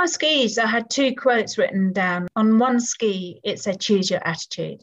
my 0.00 0.06
skis, 0.06 0.56
I 0.56 0.66
had 0.66 0.88
two 0.88 1.14
quotes 1.14 1.58
written 1.58 1.92
down. 1.92 2.26
On 2.34 2.58
one 2.58 2.80
ski, 2.80 3.38
it 3.44 3.60
said, 3.60 3.82
choose 3.82 4.08
your 4.08 4.26
attitude. 4.26 4.82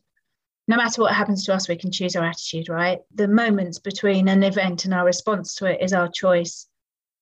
No 0.68 0.78
matter 0.78 1.02
what 1.02 1.16
happens 1.16 1.44
to 1.46 1.56
us, 1.56 1.68
we 1.68 1.76
can 1.76 1.92
choose 1.92 2.16
our 2.16 2.24
attitude, 2.24 2.70
right? 2.70 3.00
The 3.16 3.28
moments 3.28 3.80
between 3.80 4.28
an 4.28 4.44
event 4.44 4.86
and 4.86 4.94
our 4.94 5.06
response 5.06 5.56
to 5.56 5.66
it 5.66 5.82
is 5.82 5.92
our 5.92 6.08
choice. 6.08 6.68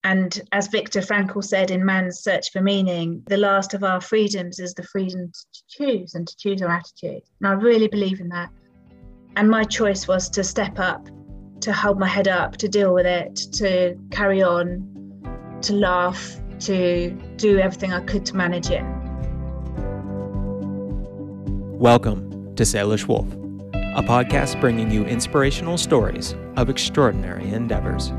And 0.03 0.41
as 0.51 0.67
Viktor 0.67 0.99
Frankl 0.99 1.41
said 1.41 1.71
in 1.71 1.85
Man's 1.85 2.19
Search 2.19 2.51
for 2.51 2.59
Meaning, 2.59 3.23
the 3.27 3.37
last 3.37 3.73
of 3.73 3.85
our 3.85 4.01
freedoms 4.01 4.59
is 4.59 4.73
the 4.73 4.83
freedom 4.83 5.31
to 5.31 5.61
choose 5.69 6.15
and 6.15 6.27
to 6.27 6.35
choose 6.35 6.61
our 6.61 6.69
attitude. 6.69 7.23
And 7.39 7.47
I 7.47 7.53
really 7.53 7.87
believe 7.87 8.19
in 8.19 8.27
that. 8.27 8.49
And 9.37 9.49
my 9.49 9.63
choice 9.63 10.05
was 10.05 10.29
to 10.31 10.43
step 10.43 10.79
up, 10.79 11.07
to 11.61 11.71
hold 11.71 11.97
my 11.97 12.09
head 12.09 12.27
up, 12.27 12.57
to 12.57 12.67
deal 12.67 12.93
with 12.93 13.05
it, 13.05 13.37
to 13.53 13.95
carry 14.11 14.43
on, 14.43 15.59
to 15.61 15.71
laugh, 15.71 16.41
to 16.61 17.11
do 17.37 17.59
everything 17.59 17.93
I 17.93 18.01
could 18.01 18.25
to 18.27 18.35
manage 18.35 18.69
it. 18.69 18.83
Welcome 21.77 22.55
to 22.55 22.63
Salish 22.63 23.07
Wolf, 23.07 23.27
a 23.73 24.01
podcast 24.01 24.59
bringing 24.61 24.89
you 24.89 25.03
inspirational 25.03 25.77
stories 25.77 26.35
of 26.55 26.69
extraordinary 26.69 27.49
endeavors. 27.49 28.11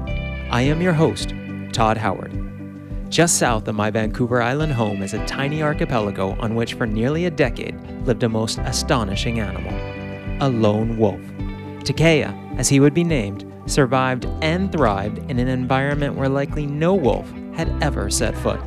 I 0.51 0.63
am 0.63 0.83
your 0.83 0.93
host, 0.93 1.33
Todd 1.73 1.97
Howard. 1.97 2.43
Just 3.09 3.39
south 3.39 3.67
of 3.69 3.75
my 3.75 3.91
Vancouver 3.91 4.43
Island 4.43 4.73
home 4.73 5.03
is 5.03 5.15
a 5.15 5.25
tiny 5.27 5.63
archipelago 5.63 6.37
on 6.41 6.55
which 6.55 6.75
for 6.75 6.87
nearly 6.87 7.27
a 7.27 7.31
decade 7.31 7.81
lived 8.05 8.23
a 8.23 8.29
most 8.29 8.59
astonishing 8.59 9.41
animal 9.41 9.73
a 10.41 10.49
lone 10.51 10.99
wolf. 10.99 11.21
Takaya, 11.81 12.59
as 12.59 12.69
he 12.69 12.79
would 12.79 12.93
be 12.93 13.05
named, 13.05 13.51
survived 13.67 14.27
and 14.43 14.71
thrived 14.71 15.19
in 15.31 15.39
an 15.39 15.49
environment 15.49 16.15
where 16.15 16.29
likely 16.29 16.67
no 16.67 16.95
wolf 16.95 17.33
had 17.57 17.73
ever 17.83 18.11
set 18.11 18.37
foot. 18.37 18.61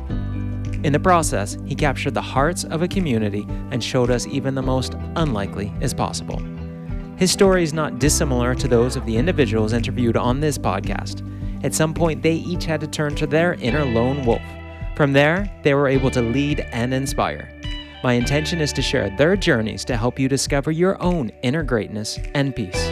In 0.82 0.92
the 0.92 1.00
process, 1.00 1.56
he 1.66 1.74
captured 1.74 2.14
the 2.14 2.22
hearts 2.22 2.64
of 2.64 2.82
a 2.82 2.88
community 2.88 3.46
and 3.70 3.82
showed 3.82 4.10
us 4.10 4.26
even 4.26 4.54
the 4.54 4.62
most 4.62 4.94
unlikely 5.16 5.72
is 5.80 5.94
possible. 5.94 6.42
His 7.16 7.30
story 7.30 7.62
is 7.62 7.74
not 7.74 7.98
dissimilar 7.98 8.54
to 8.54 8.66
those 8.66 8.96
of 8.96 9.04
the 9.04 9.16
individuals 9.16 9.74
interviewed 9.74 10.16
on 10.16 10.40
this 10.40 10.56
podcast. 10.56 11.22
At 11.62 11.74
some 11.74 11.92
point, 11.92 12.22
they 12.22 12.34
each 12.34 12.64
had 12.64 12.80
to 12.80 12.86
turn 12.86 13.14
to 13.16 13.26
their 13.26 13.54
inner 13.54 13.84
lone 13.84 14.24
wolf. 14.24 14.42
From 14.96 15.12
there, 15.12 15.52
they 15.62 15.74
were 15.74 15.88
able 15.88 16.10
to 16.12 16.22
lead 16.22 16.60
and 16.72 16.94
inspire. 16.94 17.50
My 18.02 18.14
intention 18.14 18.62
is 18.62 18.72
to 18.72 18.80
share 18.80 19.14
their 19.18 19.36
journeys 19.36 19.84
to 19.84 19.96
help 19.98 20.18
you 20.18 20.28
discover 20.28 20.70
your 20.70 21.00
own 21.02 21.30
inner 21.42 21.62
greatness 21.62 22.18
and 22.34 22.56
peace. 22.56 22.90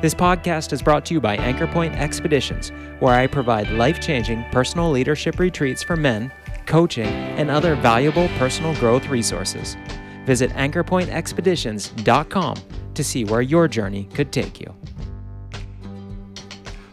This 0.00 0.14
podcast 0.14 0.72
is 0.72 0.80
brought 0.80 1.04
to 1.06 1.14
you 1.14 1.20
by 1.20 1.36
Anchor 1.38 1.66
Point 1.66 1.96
Expeditions, 1.96 2.70
where 3.00 3.14
I 3.14 3.26
provide 3.26 3.68
life 3.70 3.98
changing 3.98 4.44
personal 4.52 4.92
leadership 4.92 5.40
retreats 5.40 5.82
for 5.82 5.96
men, 5.96 6.30
coaching, 6.66 7.08
and 7.08 7.50
other 7.50 7.74
valuable 7.74 8.28
personal 8.38 8.76
growth 8.76 9.08
resources. 9.08 9.76
Visit 10.24 10.52
anchorpointexpeditions.com 10.52 12.56
to 12.94 13.02
see 13.02 13.24
where 13.24 13.42
your 13.42 13.66
journey 13.66 14.04
could 14.14 14.30
take 14.30 14.60
you. 14.60 14.72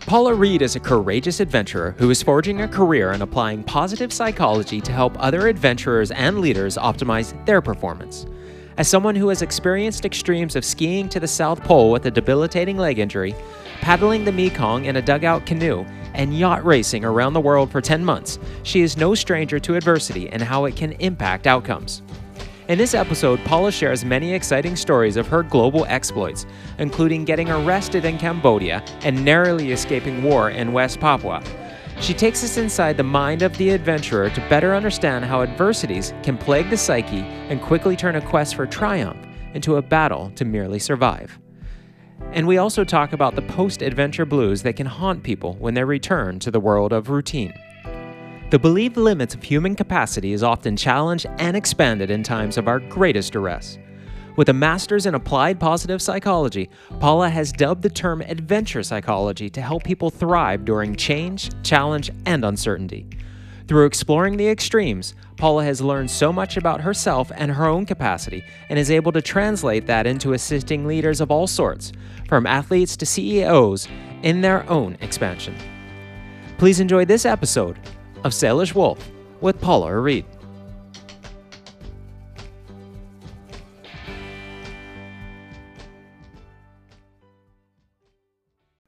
Paula 0.07 0.33
Reid 0.33 0.63
is 0.63 0.75
a 0.75 0.79
courageous 0.79 1.39
adventurer 1.39 1.93
who 1.99 2.09
is 2.09 2.23
forging 2.23 2.61
a 2.61 2.67
career 2.67 3.11
in 3.11 3.21
applying 3.21 3.63
positive 3.63 4.11
psychology 4.11 4.81
to 4.81 4.91
help 4.91 5.15
other 5.19 5.47
adventurers 5.47 6.09
and 6.09 6.39
leaders 6.39 6.75
optimize 6.75 7.45
their 7.45 7.61
performance. 7.61 8.25
As 8.77 8.89
someone 8.89 9.15
who 9.15 9.29
has 9.29 9.41
experienced 9.41 10.03
extremes 10.03 10.57
of 10.57 10.65
skiing 10.65 11.07
to 11.07 11.19
the 11.21 11.27
South 11.27 11.63
Pole 11.63 11.91
with 11.91 12.05
a 12.07 12.11
debilitating 12.11 12.75
leg 12.75 12.99
injury, 12.99 13.33
paddling 13.79 14.25
the 14.25 14.33
Mekong 14.33 14.83
in 14.83 14.97
a 14.97 15.01
dugout 15.01 15.45
canoe, 15.45 15.85
and 16.13 16.37
yacht 16.37 16.65
racing 16.65 17.05
around 17.05 17.31
the 17.31 17.39
world 17.39 17.71
for 17.71 17.79
10 17.79 18.03
months, 18.03 18.37
she 18.63 18.81
is 18.81 18.97
no 18.97 19.15
stranger 19.15 19.59
to 19.59 19.75
adversity 19.75 20.29
and 20.29 20.41
how 20.41 20.65
it 20.65 20.75
can 20.75 20.91
impact 20.93 21.47
outcomes. 21.47 22.01
In 22.67 22.77
this 22.77 22.93
episode, 22.93 23.39
Paula 23.45 23.71
shares 23.71 24.03
many 24.03 24.33
exciting 24.33 24.75
stories 24.75 25.15
of 25.15 25.27
her 25.27 25.41
global 25.41 25.85
exploits, 25.85 26.45
including 26.77 27.23
getting 27.23 27.49
arrested 27.49 28.03
in 28.03 28.17
Cambodia 28.17 28.83
and 29.03 29.23
narrowly 29.23 29.71
escaping 29.71 30.21
war 30.21 30.49
in 30.49 30.73
West 30.73 30.99
Papua. 30.99 31.41
She 32.01 32.13
takes 32.13 32.43
us 32.43 32.57
inside 32.57 32.97
the 32.97 33.03
mind 33.03 33.41
of 33.41 33.57
the 33.57 33.69
adventurer 33.69 34.29
to 34.29 34.49
better 34.49 34.75
understand 34.75 35.25
how 35.25 35.41
adversities 35.41 36.13
can 36.23 36.37
plague 36.37 36.69
the 36.69 36.77
psyche 36.77 37.21
and 37.49 37.61
quickly 37.61 37.95
turn 37.95 38.15
a 38.15 38.21
quest 38.21 38.55
for 38.55 38.65
triumph 38.65 39.17
into 39.53 39.77
a 39.77 39.81
battle 39.81 40.31
to 40.35 40.45
merely 40.45 40.77
survive. 40.77 41.39
And 42.31 42.47
we 42.47 42.57
also 42.57 42.83
talk 42.83 43.13
about 43.13 43.35
the 43.35 43.41
post 43.43 43.81
adventure 43.81 44.25
blues 44.25 44.61
that 44.63 44.75
can 44.75 44.85
haunt 44.85 45.23
people 45.23 45.53
when 45.53 45.73
they 45.73 45.83
return 45.83 46.39
to 46.39 46.51
the 46.51 46.59
world 46.59 46.91
of 46.91 47.09
routine. 47.09 47.53
The 48.51 48.59
believed 48.59 48.97
limits 48.97 49.33
of 49.33 49.41
human 49.41 49.75
capacity 49.75 50.33
is 50.33 50.43
often 50.43 50.77
challenged 50.77 51.25
and 51.39 51.57
expanded 51.57 52.11
in 52.11 52.23
times 52.23 52.57
of 52.57 52.67
our 52.67 52.79
greatest 52.79 53.33
duress. 53.33 53.79
With 54.35 54.49
a 54.49 54.53
master's 54.53 55.05
in 55.05 55.15
applied 55.15 55.61
positive 55.61 56.01
psychology, 56.01 56.69
Paula 56.99 57.29
has 57.29 57.53
dubbed 57.53 57.83
the 57.83 57.89
term 57.89 58.21
adventure 58.21 58.83
psychology 58.83 59.49
to 59.49 59.61
help 59.61 59.85
people 59.85 60.09
thrive 60.09 60.65
during 60.65 60.95
change, 60.97 61.51
challenge, 61.63 62.11
and 62.25 62.43
uncertainty. 62.43 63.07
Through 63.69 63.85
exploring 63.85 64.35
the 64.35 64.49
extremes, 64.49 65.15
Paula 65.37 65.63
has 65.63 65.81
learned 65.81 66.11
so 66.11 66.33
much 66.33 66.57
about 66.57 66.81
herself 66.81 67.31
and 67.33 67.49
her 67.49 67.65
own 67.65 67.85
capacity 67.85 68.43
and 68.69 68.77
is 68.77 68.91
able 68.91 69.13
to 69.13 69.21
translate 69.21 69.87
that 69.87 70.05
into 70.05 70.33
assisting 70.33 70.85
leaders 70.85 71.21
of 71.21 71.31
all 71.31 71.47
sorts, 71.47 71.93
from 72.27 72.45
athletes 72.45 72.97
to 72.97 73.05
CEOs, 73.05 73.87
in 74.21 74.41
their 74.41 74.69
own 74.69 74.97
expansion. 74.99 75.55
Please 76.57 76.81
enjoy 76.81 77.05
this 77.05 77.25
episode 77.25 77.79
of 78.25 78.33
Salish 78.33 78.75
Wolf 78.75 79.11
with 79.39 79.61
Paula 79.61 79.97
Reid. 79.97 80.25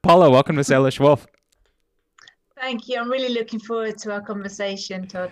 Paula, 0.07 0.29
welcome 0.29 0.56
to 0.56 0.62
Salish 0.62 1.01
Wolf. 1.01 1.28
Thank 2.56 2.88
you. 2.88 2.97
I'm 2.97 3.12
really 3.12 3.28
looking 3.28 3.59
forward 3.59 3.97
to 3.97 4.13
our 4.13 4.22
conversation, 4.22 5.06
Todd. 5.06 5.29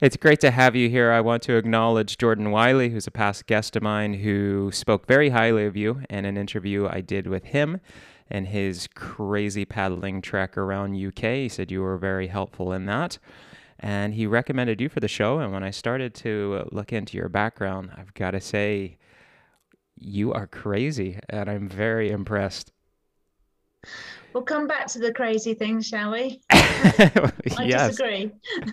It's 0.00 0.16
great 0.16 0.40
to 0.40 0.50
have 0.50 0.74
you 0.74 0.88
here. 0.88 1.12
I 1.12 1.20
want 1.20 1.42
to 1.42 1.58
acknowledge 1.58 2.16
Jordan 2.16 2.50
Wiley, 2.50 2.88
who's 2.88 3.06
a 3.06 3.10
past 3.10 3.44
guest 3.44 3.76
of 3.76 3.82
mine 3.82 4.14
who 4.14 4.70
spoke 4.72 5.06
very 5.06 5.28
highly 5.28 5.66
of 5.66 5.76
you 5.76 6.00
in 6.08 6.24
an 6.24 6.38
interview 6.38 6.88
I 6.90 7.02
did 7.02 7.26
with 7.26 7.44
him 7.44 7.82
and 8.30 8.46
his 8.46 8.88
crazy 8.94 9.66
paddling 9.66 10.22
trek 10.22 10.56
around 10.56 10.96
UK. 10.96 11.22
He 11.22 11.48
said 11.50 11.70
you 11.70 11.82
were 11.82 11.98
very 11.98 12.28
helpful 12.28 12.72
in 12.72 12.86
that. 12.86 13.18
And 13.78 14.14
he 14.14 14.26
recommended 14.26 14.80
you 14.80 14.88
for 14.88 15.00
the 15.00 15.06
show. 15.06 15.38
And 15.38 15.52
when 15.52 15.62
I 15.62 15.70
started 15.70 16.14
to 16.14 16.66
look 16.72 16.94
into 16.94 17.18
your 17.18 17.28
background, 17.28 17.90
I've 17.94 18.14
got 18.14 18.30
to 18.30 18.40
say, 18.40 18.96
you 19.96 20.32
are 20.32 20.46
crazy. 20.46 21.18
And 21.28 21.50
I'm 21.50 21.68
very 21.68 22.10
impressed. 22.10 22.70
We'll 24.32 24.42
come 24.42 24.66
back 24.66 24.88
to 24.88 24.98
the 24.98 25.12
crazy 25.12 25.54
things, 25.54 25.86
shall 25.86 26.12
we? 26.12 26.40
I 26.50 27.32
disagree. 27.58 28.32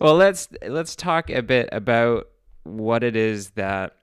well, 0.00 0.14
let's 0.14 0.48
let's 0.66 0.94
talk 0.94 1.30
a 1.30 1.42
bit 1.42 1.68
about 1.72 2.28
what 2.62 3.02
it 3.02 3.16
is 3.16 3.50
that 3.50 3.96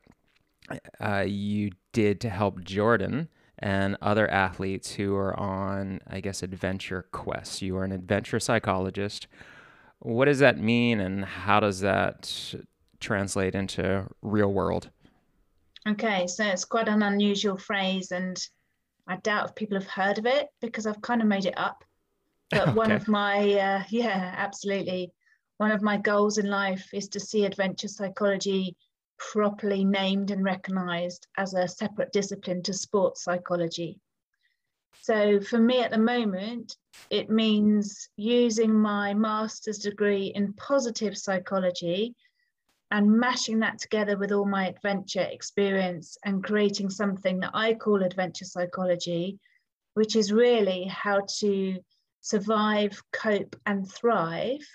uh, 0.99 1.23
you 1.27 1.71
did 1.93 2.19
to 2.21 2.29
help 2.29 2.63
Jordan 2.63 3.29
and 3.59 3.95
other 4.01 4.29
athletes 4.29 4.91
who 4.91 5.15
are 5.15 5.37
on, 5.39 6.01
I 6.07 6.19
guess, 6.19 6.43
adventure 6.43 7.07
quests. 7.11 7.61
You 7.61 7.77
are 7.77 7.85
an 7.85 7.91
adventure 7.91 8.39
psychologist. 8.39 9.27
What 9.99 10.25
does 10.25 10.39
that 10.39 10.59
mean, 10.59 10.99
and 10.99 11.23
how 11.23 11.61
does 11.61 11.79
that 11.79 12.53
translate 12.99 13.55
into 13.55 14.07
real 14.21 14.51
world? 14.51 14.89
Okay, 15.87 16.27
so 16.27 16.43
it's 16.43 16.65
quite 16.65 16.87
an 16.87 17.01
unusual 17.01 17.57
phrase, 17.57 18.11
and 18.11 18.37
I 19.07 19.17
doubt 19.17 19.49
if 19.49 19.55
people 19.55 19.77
have 19.79 19.87
heard 19.87 20.17
of 20.17 20.25
it 20.25 20.47
because 20.61 20.87
I've 20.87 21.01
kind 21.01 21.21
of 21.21 21.27
made 21.27 21.45
it 21.45 21.57
up. 21.57 21.83
But 22.51 22.61
okay. 22.61 22.71
one 22.73 22.91
of 22.91 23.07
my, 23.07 23.37
uh, 23.53 23.83
yeah, 23.89 24.35
absolutely. 24.37 25.11
One 25.57 25.71
of 25.71 25.81
my 25.81 25.97
goals 25.97 26.37
in 26.37 26.47
life 26.47 26.93
is 26.93 27.07
to 27.09 27.19
see 27.19 27.43
adventure 27.43 27.87
psychology 27.87 28.75
properly 29.17 29.83
named 29.83 30.29
and 30.29 30.43
recognized 30.43 31.25
as 31.37 31.55
a 31.55 31.67
separate 31.67 32.11
discipline 32.11 32.61
to 32.63 32.73
sports 32.73 33.23
psychology. 33.23 33.99
So 35.01 35.39
for 35.39 35.59
me 35.59 35.81
at 35.81 35.91
the 35.91 35.97
moment, 35.97 36.77
it 37.09 37.29
means 37.29 38.09
using 38.15 38.73
my 38.73 39.13
master's 39.13 39.79
degree 39.79 40.27
in 40.35 40.53
positive 40.53 41.17
psychology 41.17 42.15
and 42.91 43.19
mashing 43.19 43.59
that 43.59 43.79
together 43.79 44.17
with 44.17 44.31
all 44.31 44.45
my 44.45 44.67
adventure 44.67 45.27
experience 45.31 46.17
and 46.23 46.43
creating 46.43 46.89
something 46.89 47.39
that 47.39 47.51
I 47.53 47.73
call 47.73 48.03
adventure 48.03 48.45
psychology, 48.45 49.39
which 49.95 50.15
is 50.15 50.31
really 50.31 50.85
how 50.85 51.21
to 51.39 51.79
survive, 52.21 53.01
cope, 53.11 53.55
and 53.65 53.89
thrive 53.91 54.65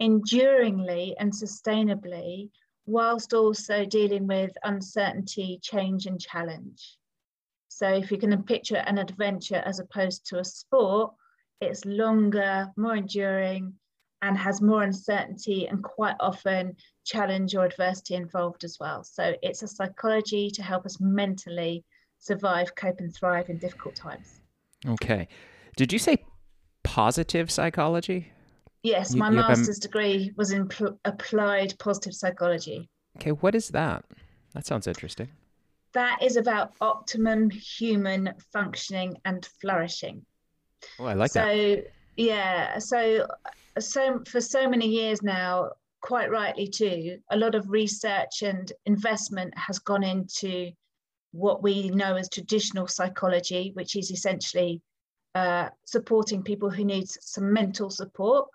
enduringly 0.00 1.14
and 1.18 1.32
sustainably 1.32 2.50
whilst 2.86 3.32
also 3.32 3.84
dealing 3.84 4.26
with 4.26 4.50
uncertainty, 4.64 5.60
change, 5.62 6.06
and 6.06 6.20
challenge. 6.20 6.98
So, 7.68 7.88
if 7.88 8.10
you 8.10 8.18
can 8.18 8.42
picture 8.42 8.76
an 8.76 8.98
adventure 8.98 9.62
as 9.64 9.78
opposed 9.78 10.26
to 10.26 10.38
a 10.38 10.44
sport, 10.44 11.14
it's 11.60 11.84
longer, 11.84 12.70
more 12.76 12.96
enduring, 12.96 13.74
and 14.22 14.38
has 14.38 14.62
more 14.62 14.84
uncertainty 14.84 15.66
and 15.66 15.82
quite 15.82 16.14
often 16.20 16.76
challenge 17.04 17.54
or 17.54 17.64
adversity 17.64 18.14
involved 18.14 18.64
as 18.64 18.78
well. 18.80 19.02
So 19.04 19.34
it's 19.42 19.62
a 19.62 19.68
psychology 19.68 20.48
to 20.52 20.62
help 20.62 20.86
us 20.86 21.00
mentally 21.00 21.84
survive, 22.18 22.74
cope, 22.76 23.00
and 23.00 23.12
thrive 23.14 23.50
in 23.50 23.58
difficult 23.58 23.96
times. 23.96 24.40
Okay. 24.86 25.26
Did 25.76 25.92
you 25.92 25.98
say 25.98 26.24
positive 26.84 27.50
psychology? 27.50 28.32
Yes, 28.84 29.12
You- 29.12 29.18
my 29.18 29.26
have 29.26 29.34
a- 29.34 29.48
master's 29.48 29.78
degree 29.80 30.32
was 30.36 30.52
in 30.52 30.68
pl- 30.68 30.98
applied 31.04 31.74
positive 31.78 32.14
psychology. 32.14 32.88
Okay, 33.16 33.32
what 33.32 33.54
is 33.54 33.68
that? 33.70 34.04
That 34.54 34.66
sounds 34.66 34.86
interesting. 34.86 35.28
That 35.94 36.22
is 36.22 36.36
about 36.36 36.72
optimum 36.80 37.50
human 37.50 38.32
functioning 38.52 39.20
and 39.24 39.44
flourishing. 39.60 40.24
Oh, 40.98 41.04
I 41.06 41.14
like 41.14 41.30
so 41.32 41.40
that. 41.40 41.84
So, 41.84 41.90
yeah 42.16 42.78
so 42.78 43.26
so 43.78 44.20
for 44.26 44.40
so 44.40 44.68
many 44.68 44.86
years 44.86 45.22
now 45.22 45.70
quite 46.00 46.30
rightly 46.30 46.66
too 46.66 47.18
a 47.30 47.36
lot 47.36 47.54
of 47.54 47.70
research 47.70 48.42
and 48.42 48.72
investment 48.86 49.56
has 49.56 49.78
gone 49.78 50.02
into 50.02 50.70
what 51.32 51.62
we 51.62 51.88
know 51.90 52.16
as 52.16 52.28
traditional 52.28 52.86
psychology 52.86 53.70
which 53.74 53.96
is 53.96 54.10
essentially 54.10 54.82
uh, 55.34 55.68
supporting 55.86 56.42
people 56.42 56.68
who 56.68 56.84
need 56.84 57.08
some 57.08 57.52
mental 57.52 57.88
support 57.88 58.48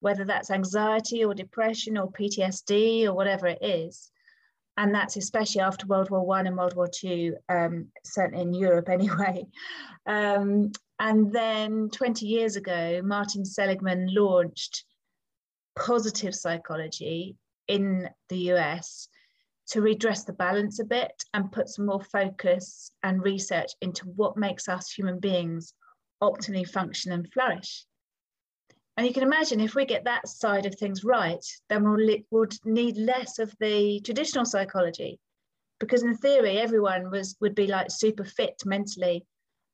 whether 0.00 0.24
that's 0.24 0.50
anxiety 0.50 1.24
or 1.24 1.34
depression 1.34 1.98
or 1.98 2.10
ptsd 2.10 3.04
or 3.04 3.14
whatever 3.14 3.46
it 3.46 3.58
is 3.62 4.10
and 4.76 4.94
that's 4.94 5.16
especially 5.16 5.60
after 5.60 5.86
world 5.86 6.10
war 6.10 6.24
one 6.24 6.46
and 6.46 6.56
world 6.56 6.74
war 6.74 6.88
two 6.88 7.36
um, 7.48 7.86
certainly 8.04 8.42
in 8.42 8.54
europe 8.54 8.88
anyway 8.88 9.46
um, 10.06 10.72
and 11.02 11.32
then 11.32 11.90
20 11.90 12.26
years 12.26 12.54
ago, 12.54 13.00
Martin 13.02 13.44
Seligman 13.44 14.14
launched 14.14 14.84
positive 15.76 16.32
psychology 16.32 17.36
in 17.66 18.08
the 18.28 18.52
US 18.52 19.08
to 19.70 19.80
redress 19.80 20.22
the 20.22 20.32
balance 20.32 20.78
a 20.78 20.84
bit 20.84 21.24
and 21.34 21.50
put 21.50 21.68
some 21.68 21.86
more 21.86 22.04
focus 22.04 22.92
and 23.02 23.20
research 23.22 23.72
into 23.80 24.04
what 24.10 24.36
makes 24.36 24.68
us 24.68 24.92
human 24.92 25.18
beings 25.18 25.74
optimally 26.22 26.68
function 26.68 27.10
and 27.10 27.32
flourish. 27.32 27.84
And 28.96 29.06
you 29.06 29.12
can 29.12 29.22
imagine 29.22 29.60
if 29.60 29.74
we 29.74 29.86
get 29.86 30.04
that 30.04 30.28
side 30.28 30.66
of 30.66 30.74
things 30.74 31.02
right, 31.02 31.44
then 31.68 31.82
we'll, 31.84 32.18
we'll 32.30 32.46
need 32.64 32.96
less 32.96 33.38
of 33.38 33.54
the 33.58 34.00
traditional 34.00 34.44
psychology. 34.44 35.18
Because 35.80 36.02
in 36.02 36.16
theory, 36.16 36.58
everyone 36.58 37.10
was 37.10 37.36
would 37.40 37.54
be 37.54 37.66
like 37.66 37.90
super 37.90 38.24
fit 38.24 38.62
mentally 38.64 39.24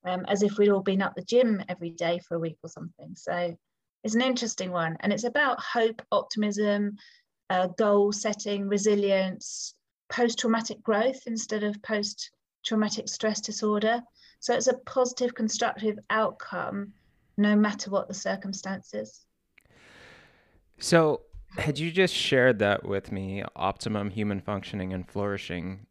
um, 0.04 0.24
as 0.28 0.42
if 0.42 0.56
we'd 0.56 0.70
all 0.70 0.82
been 0.82 1.02
up 1.02 1.14
the 1.14 1.22
gym 1.22 1.62
every 1.68 1.90
day 1.90 2.20
for 2.20 2.36
a 2.36 2.38
week 2.38 2.56
or 2.62 2.70
something. 2.70 3.14
So 3.14 3.56
it's 4.04 4.14
an 4.14 4.22
interesting 4.22 4.70
one. 4.70 4.96
And 5.00 5.12
it's 5.12 5.24
about 5.24 5.60
hope, 5.60 6.00
optimism, 6.12 6.96
uh, 7.50 7.66
goal 7.78 8.12
setting, 8.12 8.68
resilience, 8.68 9.74
post 10.10 10.38
traumatic 10.38 10.82
growth 10.82 11.20
instead 11.26 11.64
of 11.64 11.82
post 11.82 12.30
traumatic 12.64 13.08
stress 13.08 13.40
disorder. 13.40 14.00
So 14.40 14.54
it's 14.54 14.68
a 14.68 14.78
positive, 14.86 15.34
constructive 15.34 15.98
outcome 16.08 16.92
no 17.38 17.56
matter 17.56 17.90
what 17.90 18.08
the 18.08 18.14
circumstances. 18.14 19.24
So, 20.78 21.22
had 21.56 21.78
you 21.78 21.90
just 21.90 22.14
shared 22.14 22.58
that 22.58 22.84
with 22.84 23.10
me, 23.10 23.42
optimum 23.56 24.10
human 24.10 24.40
functioning 24.40 24.92
and 24.92 25.08
flourishing, 25.08 25.86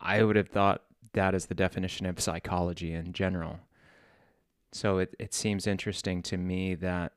I 0.00 0.22
would 0.22 0.36
have 0.36 0.48
thought 0.48 0.82
that 1.12 1.34
is 1.34 1.46
the 1.46 1.54
definition 1.54 2.06
of 2.06 2.20
psychology 2.20 2.92
in 2.92 3.12
general. 3.12 3.60
So 4.72 4.98
it, 4.98 5.14
it 5.18 5.34
seems 5.34 5.66
interesting 5.66 6.22
to 6.22 6.36
me 6.36 6.74
that 6.76 7.12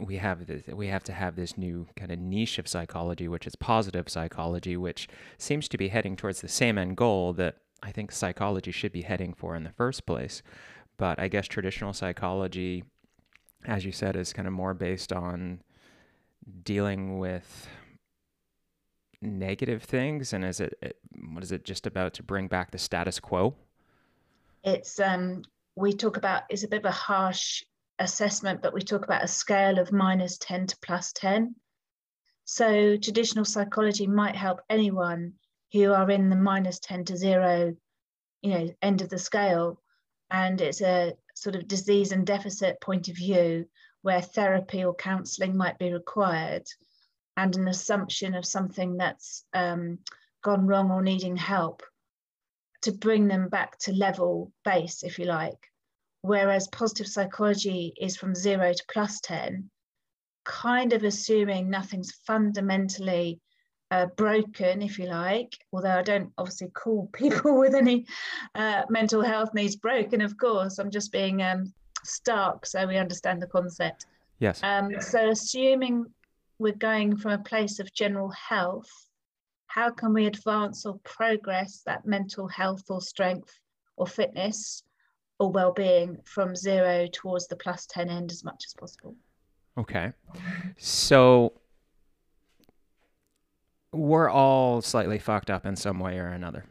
we 0.00 0.16
have 0.16 0.46
this, 0.46 0.62
we 0.72 0.88
have 0.88 1.04
to 1.04 1.12
have 1.12 1.36
this 1.36 1.56
new 1.56 1.86
kind 1.96 2.12
of 2.12 2.18
niche 2.18 2.58
of 2.58 2.68
psychology, 2.68 3.28
which 3.28 3.46
is 3.46 3.56
positive 3.56 4.08
psychology, 4.08 4.76
which 4.76 5.08
seems 5.38 5.68
to 5.68 5.78
be 5.78 5.88
heading 5.88 6.16
towards 6.16 6.40
the 6.40 6.48
same 6.48 6.78
end 6.78 6.96
goal 6.96 7.32
that 7.34 7.56
I 7.82 7.92
think 7.92 8.12
psychology 8.12 8.72
should 8.72 8.92
be 8.92 9.02
heading 9.02 9.34
for 9.34 9.54
in 9.54 9.64
the 9.64 9.72
first 9.72 10.06
place. 10.06 10.42
But 10.98 11.18
I 11.18 11.28
guess 11.28 11.46
traditional 11.46 11.92
psychology, 11.92 12.84
as 13.64 13.84
you 13.84 13.92
said, 13.92 14.16
is 14.16 14.32
kind 14.32 14.46
of 14.46 14.52
more 14.52 14.74
based 14.74 15.12
on 15.12 15.62
dealing 16.64 17.18
with 17.18 17.68
negative 19.20 19.82
things 19.82 20.32
and 20.32 20.44
is 20.44 20.60
it, 20.60 20.78
it 20.80 20.96
what 21.32 21.42
is 21.42 21.50
it 21.50 21.64
just 21.64 21.88
about 21.88 22.14
to 22.14 22.22
bring 22.22 22.46
back 22.46 22.70
the 22.70 22.78
status 22.78 23.18
quo 23.18 23.52
It's 24.62 25.00
um, 25.00 25.42
we 25.74 25.92
talk 25.92 26.16
about 26.16 26.42
it's 26.48 26.62
a 26.62 26.68
bit 26.68 26.80
of 26.80 26.84
a 26.84 26.92
harsh 26.92 27.64
assessment, 27.98 28.62
but 28.62 28.72
we 28.72 28.80
talk 28.80 29.04
about 29.04 29.24
a 29.24 29.28
scale 29.28 29.78
of 29.78 29.92
minus 29.92 30.38
10 30.38 30.68
to 30.68 30.76
plus 30.82 31.12
10. 31.12 31.54
So 32.44 32.96
traditional 32.96 33.44
psychology 33.44 34.06
might 34.06 34.36
help 34.36 34.60
anyone 34.70 35.34
who 35.72 35.92
are 35.92 36.10
in 36.10 36.30
the 36.30 36.36
minus 36.36 36.78
10 36.78 37.04
to 37.06 37.16
zero, 37.16 37.76
you 38.42 38.50
know, 38.50 38.70
end 38.82 39.02
of 39.02 39.08
the 39.08 39.18
scale. 39.18 39.80
And 40.30 40.60
it's 40.60 40.82
a 40.82 41.14
sort 41.34 41.56
of 41.56 41.68
disease 41.68 42.12
and 42.12 42.26
deficit 42.26 42.80
point 42.80 43.08
of 43.08 43.16
view 43.16 43.66
where 44.02 44.20
therapy 44.20 44.84
or 44.84 44.94
counseling 44.94 45.56
might 45.56 45.78
be 45.78 45.92
required 45.92 46.66
and 47.36 47.56
an 47.56 47.68
assumption 47.68 48.34
of 48.34 48.44
something 48.44 48.96
that's 48.96 49.44
um, 49.54 49.98
gone 50.42 50.66
wrong 50.66 50.90
or 50.90 51.02
needing 51.02 51.36
help 51.36 51.82
to 52.82 52.92
bring 52.92 53.28
them 53.28 53.48
back 53.48 53.78
to 53.78 53.92
level 53.92 54.52
base, 54.64 55.02
if 55.02 55.18
you 55.18 55.24
like. 55.24 55.58
Whereas 56.22 56.68
positive 56.68 57.06
psychology 57.06 57.92
is 58.00 58.16
from 58.16 58.34
zero 58.34 58.72
to 58.72 58.84
plus 58.90 59.20
10, 59.20 59.70
kind 60.44 60.92
of 60.92 61.04
assuming 61.04 61.70
nothing's 61.70 62.12
fundamentally 62.26 63.40
uh, 63.90 64.06
broken, 64.16 64.82
if 64.82 64.98
you 64.98 65.06
like, 65.06 65.56
although 65.72 65.98
I 65.98 66.02
don't 66.02 66.32
obviously 66.38 66.68
call 66.68 67.06
people 67.12 67.58
with 67.58 67.74
any 67.74 68.06
uh, 68.54 68.82
mental 68.88 69.22
health 69.22 69.54
needs 69.54 69.76
broken, 69.76 70.20
of 70.20 70.36
course. 70.36 70.78
I'm 70.78 70.90
just 70.90 71.12
being 71.12 71.42
um, 71.42 71.72
stark 72.04 72.66
so 72.66 72.86
we 72.86 72.96
understand 72.96 73.42
the 73.42 73.46
concept. 73.46 74.06
yes 74.38 74.60
Um, 74.62 75.00
so, 75.00 75.30
assuming 75.30 76.06
we're 76.58 76.72
going 76.72 77.16
from 77.16 77.32
a 77.32 77.38
place 77.38 77.78
of 77.78 77.92
general 77.92 78.30
health, 78.30 78.90
how 79.66 79.90
can 79.90 80.12
we 80.12 80.26
advance 80.26 80.84
or 80.86 80.98
progress 81.04 81.82
that 81.86 82.06
mental 82.06 82.48
health 82.48 82.84
or 82.88 83.00
strength 83.00 83.58
or 83.96 84.06
fitness 84.06 84.82
or 85.38 85.52
well-being 85.52 86.18
from 86.24 86.56
zero 86.56 87.06
towards 87.12 87.46
the 87.46 87.56
plus 87.56 87.86
10 87.86 88.10
end 88.10 88.30
as 88.32 88.44
much 88.44 88.64
as 88.66 88.74
possible? 88.74 89.14
okay 89.78 90.12
so 90.76 91.52
we're 93.92 94.28
all 94.28 94.80
slightly 94.82 95.18
fucked 95.18 95.50
up 95.50 95.64
in 95.66 95.76
some 95.76 95.98
way 95.98 96.18
or 96.18 96.28
another 96.28 96.64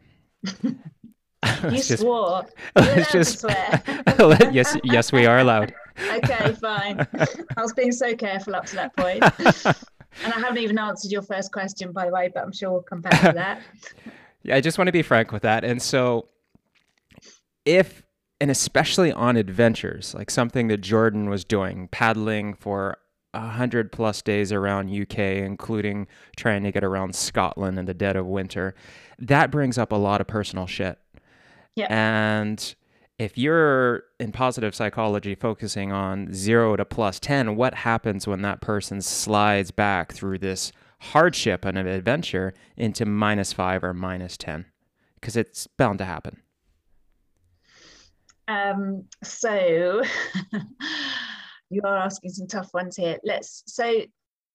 You 0.63 1.71
just- 1.71 1.99
swore. 1.99 2.45
Let's 2.75 3.11
just 3.11 3.39
swear. 3.39 3.81
yes 4.51 4.77
yes 4.83 5.11
we 5.11 5.25
are 5.25 5.39
allowed 5.39 5.73
okay, 5.99 6.53
fine. 6.53 7.07
I 7.57 7.61
was 7.61 7.73
being 7.73 7.91
so 7.91 8.15
careful 8.15 8.55
up 8.55 8.65
to 8.67 8.75
that 8.75 8.95
point. 8.95 9.23
And 10.23 10.33
I 10.33 10.39
haven't 10.39 10.57
even 10.59 10.77
answered 10.79 11.11
your 11.11 11.21
first 11.21 11.51
question, 11.51 11.91
by 11.91 12.05
the 12.05 12.11
way, 12.11 12.29
but 12.33 12.43
I'm 12.43 12.51
sure 12.51 12.71
we'll 12.71 12.81
come 12.81 13.01
back 13.01 13.21
to 13.21 13.31
that. 13.33 13.61
Yeah, 14.43 14.55
I 14.55 14.61
just 14.61 14.77
want 14.77 14.87
to 14.87 14.91
be 14.91 15.01
frank 15.01 15.31
with 15.31 15.43
that. 15.43 15.63
And 15.63 15.81
so, 15.81 16.27
if, 17.65 18.03
and 18.39 18.49
especially 18.49 19.11
on 19.11 19.37
adventures, 19.37 20.13
like 20.15 20.31
something 20.31 20.67
that 20.69 20.77
Jordan 20.81 21.29
was 21.29 21.43
doing, 21.43 21.87
paddling 21.91 22.53
for 22.53 22.97
a 23.37 23.49
hundred 23.49 23.91
plus 23.91 24.21
days 24.21 24.51
around 24.51 24.89
UK, 24.89 25.19
including 25.19 26.07
trying 26.35 26.63
to 26.63 26.71
get 26.71 26.83
around 26.83 27.15
Scotland 27.15 27.77
in 27.77 27.85
the 27.85 27.93
dead 27.93 28.15
of 28.15 28.25
winter, 28.25 28.73
that 29.19 29.51
brings 29.51 29.77
up 29.77 29.91
a 29.91 29.95
lot 29.95 30.21
of 30.21 30.27
personal 30.27 30.65
shit. 30.65 30.97
Yeah. 31.75 31.87
And 31.89 32.75
if 33.19 33.37
you're 33.37 34.03
in 34.19 34.31
positive 34.31 34.73
psychology 34.73 35.35
focusing 35.35 35.91
on 35.91 36.33
zero 36.33 36.75
to 36.75 36.83
plus 36.83 37.19
10, 37.19 37.55
what 37.55 37.75
happens 37.75 38.27
when 38.27 38.41
that 38.41 38.59
person 38.59 39.01
slides 39.01 39.69
back 39.69 40.13
through 40.13 40.39
this 40.39 40.71
hardship 40.99 41.63
and 41.63 41.77
an 41.77 41.87
adventure 41.87 42.55
into 42.75 43.05
minus 43.05 43.53
five 43.53 43.83
or 43.83 43.93
minus 43.93 44.35
10? 44.37 44.65
Because 45.15 45.35
it's 45.35 45.67
bound 45.67 45.99
to 45.99 46.05
happen. 46.05 46.41
Um, 48.47 49.03
so 49.23 50.01
you 51.69 51.81
are 51.83 51.97
asking 51.97 52.31
some 52.31 52.47
tough 52.47 52.73
ones 52.73 52.95
here. 52.95 53.17
Let's 53.23 53.63
so 53.67 54.01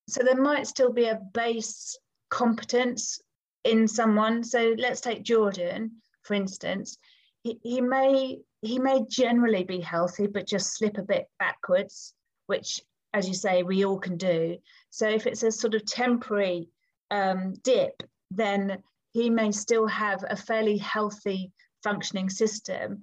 so 0.09 0.23
there 0.23 0.41
might 0.41 0.67
still 0.67 0.93
be 0.93 1.07
a 1.07 1.21
base 1.33 1.97
competence 2.31 3.21
in 3.65 3.87
someone. 3.87 4.43
So 4.43 4.75
let's 4.79 5.01
take 5.01 5.23
Jordan, 5.23 5.93
for 6.23 6.35
instance. 6.35 6.99
He, 7.43 7.59
he 7.63 7.81
may 7.81 8.39
he 8.63 8.79
may 8.79 9.05
generally 9.09 9.65
be 9.65 9.81
healthy, 9.81 10.27
but 10.27 10.47
just 10.47 10.77
slip 10.77 10.97
a 10.97 11.03
bit 11.03 11.29
backwards, 11.39 12.15
which, 12.47 12.81
as 13.13 13.29
you 13.29 13.35
say, 13.35 13.63
we 13.63 13.85
all 13.85 13.99
can 13.99 14.17
do. 14.17 14.59
So 14.91 15.09
if 15.09 15.27
it's 15.27 15.43
a 15.43 15.51
sort 15.51 15.75
of 15.75 15.85
temporary 15.85 16.69
um, 17.11 17.55
dip, 17.65 18.03
then 18.31 18.79
he 19.13 19.31
may 19.31 19.51
still 19.51 19.87
have 19.89 20.25
a 20.29 20.37
fairly 20.37 20.79
healthy 20.79 21.53
functioning 21.83 22.31
system. 22.31 23.01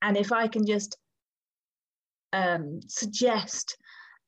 And 0.00 0.16
if 0.16 0.32
I 0.32 0.48
can 0.48 0.66
just 0.66 0.96
um, 2.32 2.80
suggest 2.88 3.76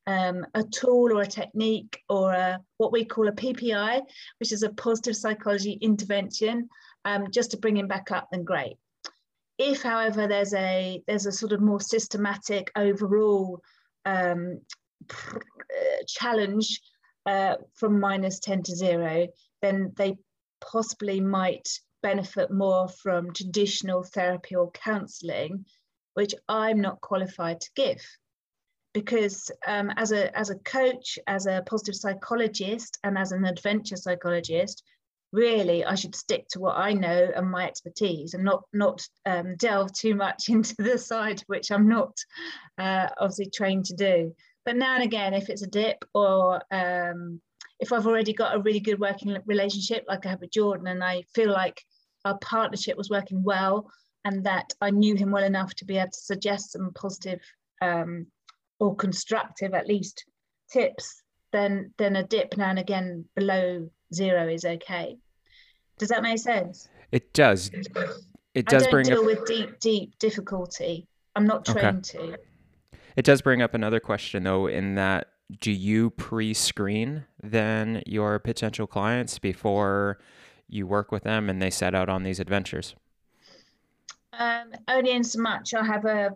um, 0.07 0.45
a 0.55 0.63
tool 0.63 1.13
or 1.13 1.23
a 1.23 1.27
technique 1.27 1.99
or 2.09 2.33
a, 2.33 2.61
what 2.77 2.93
we 2.93 3.05
call 3.05 3.29
a 3.29 3.33
PPI, 3.33 4.03
which 4.39 4.53
is 4.53 4.63
a 4.63 4.73
positive 4.73 5.17
psychology 5.17 5.73
intervention, 5.81 6.69
um, 7.05 7.31
just 7.31 7.51
to 7.53 7.57
bring 7.57 7.77
him 7.77 7.89
back 7.89 8.11
up, 8.11 8.29
then 8.31 8.45
great. 8.45 8.77
If, 9.59 9.83
however, 9.83 10.27
there's 10.27 10.53
a 10.53 11.01
there's 11.07 11.27
a 11.27 11.33
sort 11.33 11.53
of 11.53 11.61
more 11.61 11.81
systematic 11.81 12.73
overall 12.77 13.61
um, 14.05 14.61
challenge 16.09 16.81
uh, 17.27 17.57
from 17.75 18.01
minus 18.01 18.41
10 18.41 18.65
to 18.65 18.77
zero, 18.77 19.29
then 19.63 19.93
they 19.97 20.17
possibly 20.61 21.21
might 21.21 21.69
benefit 22.03 22.51
more 22.51 22.89
from 22.89 23.33
traditional 23.33 24.03
therapy 24.03 24.57
or 24.57 24.71
counselling, 24.73 25.65
which 26.15 26.35
I'm 26.49 26.81
not 26.81 27.01
qualified 27.01 27.61
to 27.61 27.71
give 27.77 28.01
because 28.95 29.51
um, 29.67 29.91
as 29.97 30.13
a 30.13 30.35
as 30.39 30.49
a 30.49 30.59
coach, 30.61 31.19
as 31.27 31.47
a 31.47 31.63
positive 31.67 31.97
psychologist, 31.97 32.99
and 33.05 33.19
as 33.19 33.33
an 33.33 33.45
adventure 33.45 33.97
psychologist, 33.97 34.83
really 35.33 35.85
I 35.85 35.97
should 35.97 36.15
stick 36.15 36.47
to 36.51 36.61
what 36.61 36.79
I 36.79 36.93
know 36.93 37.29
and 37.35 37.51
my 37.51 37.67
expertise, 37.67 38.33
and 38.33 38.45
not 38.45 38.63
not 38.73 39.03
um, 39.27 39.57
delve 39.57 39.93
too 39.93 40.15
much 40.15 40.49
into 40.49 40.75
the 40.79 40.97
side 40.97 41.43
which 41.49 41.71
I'm 41.71 41.89
not 41.89 42.17
uh, 42.79 43.09
obviously 43.19 43.51
trained 43.51 43.85
to 43.87 43.95
do. 43.95 44.35
But 44.65 44.77
now 44.77 44.95
and 44.95 45.05
again, 45.05 45.35
if 45.35 45.51
it's 45.51 45.63
a 45.63 45.67
dip 45.67 46.05
or 46.15 46.63
um, 46.71 47.41
if 47.81 47.93
I've 47.93 48.07
already 48.07 48.33
got 48.33 48.55
a 48.55 48.63
really 48.63 48.81
good 48.81 49.01
working 49.01 49.37
relationship, 49.45 50.05
like 50.09 50.25
I 50.25 50.31
have 50.31 50.41
with 50.41 50.53
Jordan, 50.53 50.87
and 50.87 51.03
I 51.03 51.25
feel 51.35 51.51
like 51.51 51.83
our 52.25 52.39
partnership 52.39 52.97
was 52.97 53.11
working 53.11 53.43
well, 53.43 53.91
and 54.25 54.45
that 54.45 54.73
I 54.81 54.91
knew 54.91 55.15
him 55.15 55.31
well 55.31 55.45
enough 55.45 55.75
to 55.77 55.85
be 55.85 55.99
able 55.99 56.11
to 56.11 56.19
suggest 56.19 56.73
some 56.73 56.93
positive 56.95 57.41
um, 57.83 58.27
or 58.81 58.95
constructive 58.97 59.75
at 59.75 59.87
least 59.87 60.25
tips, 60.71 61.23
then 61.53 61.93
then 61.99 62.17
a 62.17 62.25
dip 62.25 62.57
now 62.57 62.71
and 62.71 62.79
again 62.79 63.25
below 63.37 63.89
zero 64.13 64.49
is 64.49 64.65
okay. 64.65 65.17
Does 65.99 66.09
that 66.09 66.23
make 66.23 66.39
sense? 66.39 66.89
It 67.13 67.33
does. 67.33 67.71
It 68.55 68.67
does 68.67 68.83
I 68.83 68.87
don't 68.87 68.91
bring 68.91 69.07
deal 69.07 69.21
up... 69.21 69.27
with 69.27 69.47
deep, 69.47 69.79
deep 69.81 70.19
difficulty. 70.19 71.07
I'm 71.37 71.47
not 71.47 71.65
trained 71.65 72.11
okay. 72.15 72.33
to. 72.33 72.39
It 73.17 73.25
does 73.25 73.43
bring 73.43 73.63
up 73.63 73.75
another 73.75 74.01
question 74.01 74.45
though, 74.45 74.67
in 74.67 74.95
that 74.97 75.29
do 75.61 75.71
you 75.71 76.11
pre-screen 76.11 77.25
then 77.43 78.03
your 78.07 78.39
potential 78.39 78.87
clients 78.87 79.39
before 79.39 80.19
you 80.69 80.87
work 80.87 81.13
with 81.13 81.23
them 81.23 81.51
and 81.51 81.61
they 81.61 81.71
set 81.71 81.95
out 81.95 82.09
on 82.09 82.23
these 82.23 82.41
adventures? 82.41 82.97
Um, 84.39 84.73
only 84.89 85.13
in 85.13 85.25
so 85.25 85.41
much 85.41 85.75
I 85.75 85.85
have 85.85 86.05
a, 86.05 86.35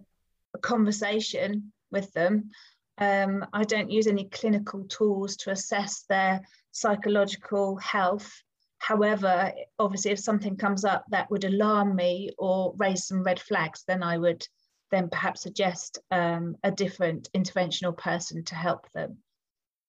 a 0.55 0.59
conversation 0.59 1.73
with 1.91 2.13
them. 2.13 2.51
Um, 2.99 3.47
I 3.53 3.65
don't 3.65 3.91
use 3.91 4.07
any 4.07 4.25
clinical 4.25 4.85
tools 4.85 5.37
to 5.39 5.51
assess 5.51 6.05
their 6.09 6.41
psychological 6.73 7.77
health. 7.77 8.31
However, 8.79 9.53
obviously, 9.79 10.13
if 10.13 10.19
something 10.19 10.57
comes 10.57 10.85
up 10.85 11.05
that 11.11 11.31
would 11.31 11.45
alarm 11.45 11.97
me 11.97 12.31
or 12.39 12.75
raise 12.77 13.07
some 13.07 13.23
red 13.23 13.41
flags, 13.41 13.85
then 13.87 14.03
I 14.03 14.19
would 14.19 14.47
then 14.91 15.09
perhaps 15.11 15.43
suggest 15.43 15.99
um, 16.11 16.57
a 16.63 16.71
different 16.71 17.29
interventional 17.35 17.97
person 17.97 18.45
to 18.45 18.55
help 18.55 18.91
them. 18.93 19.19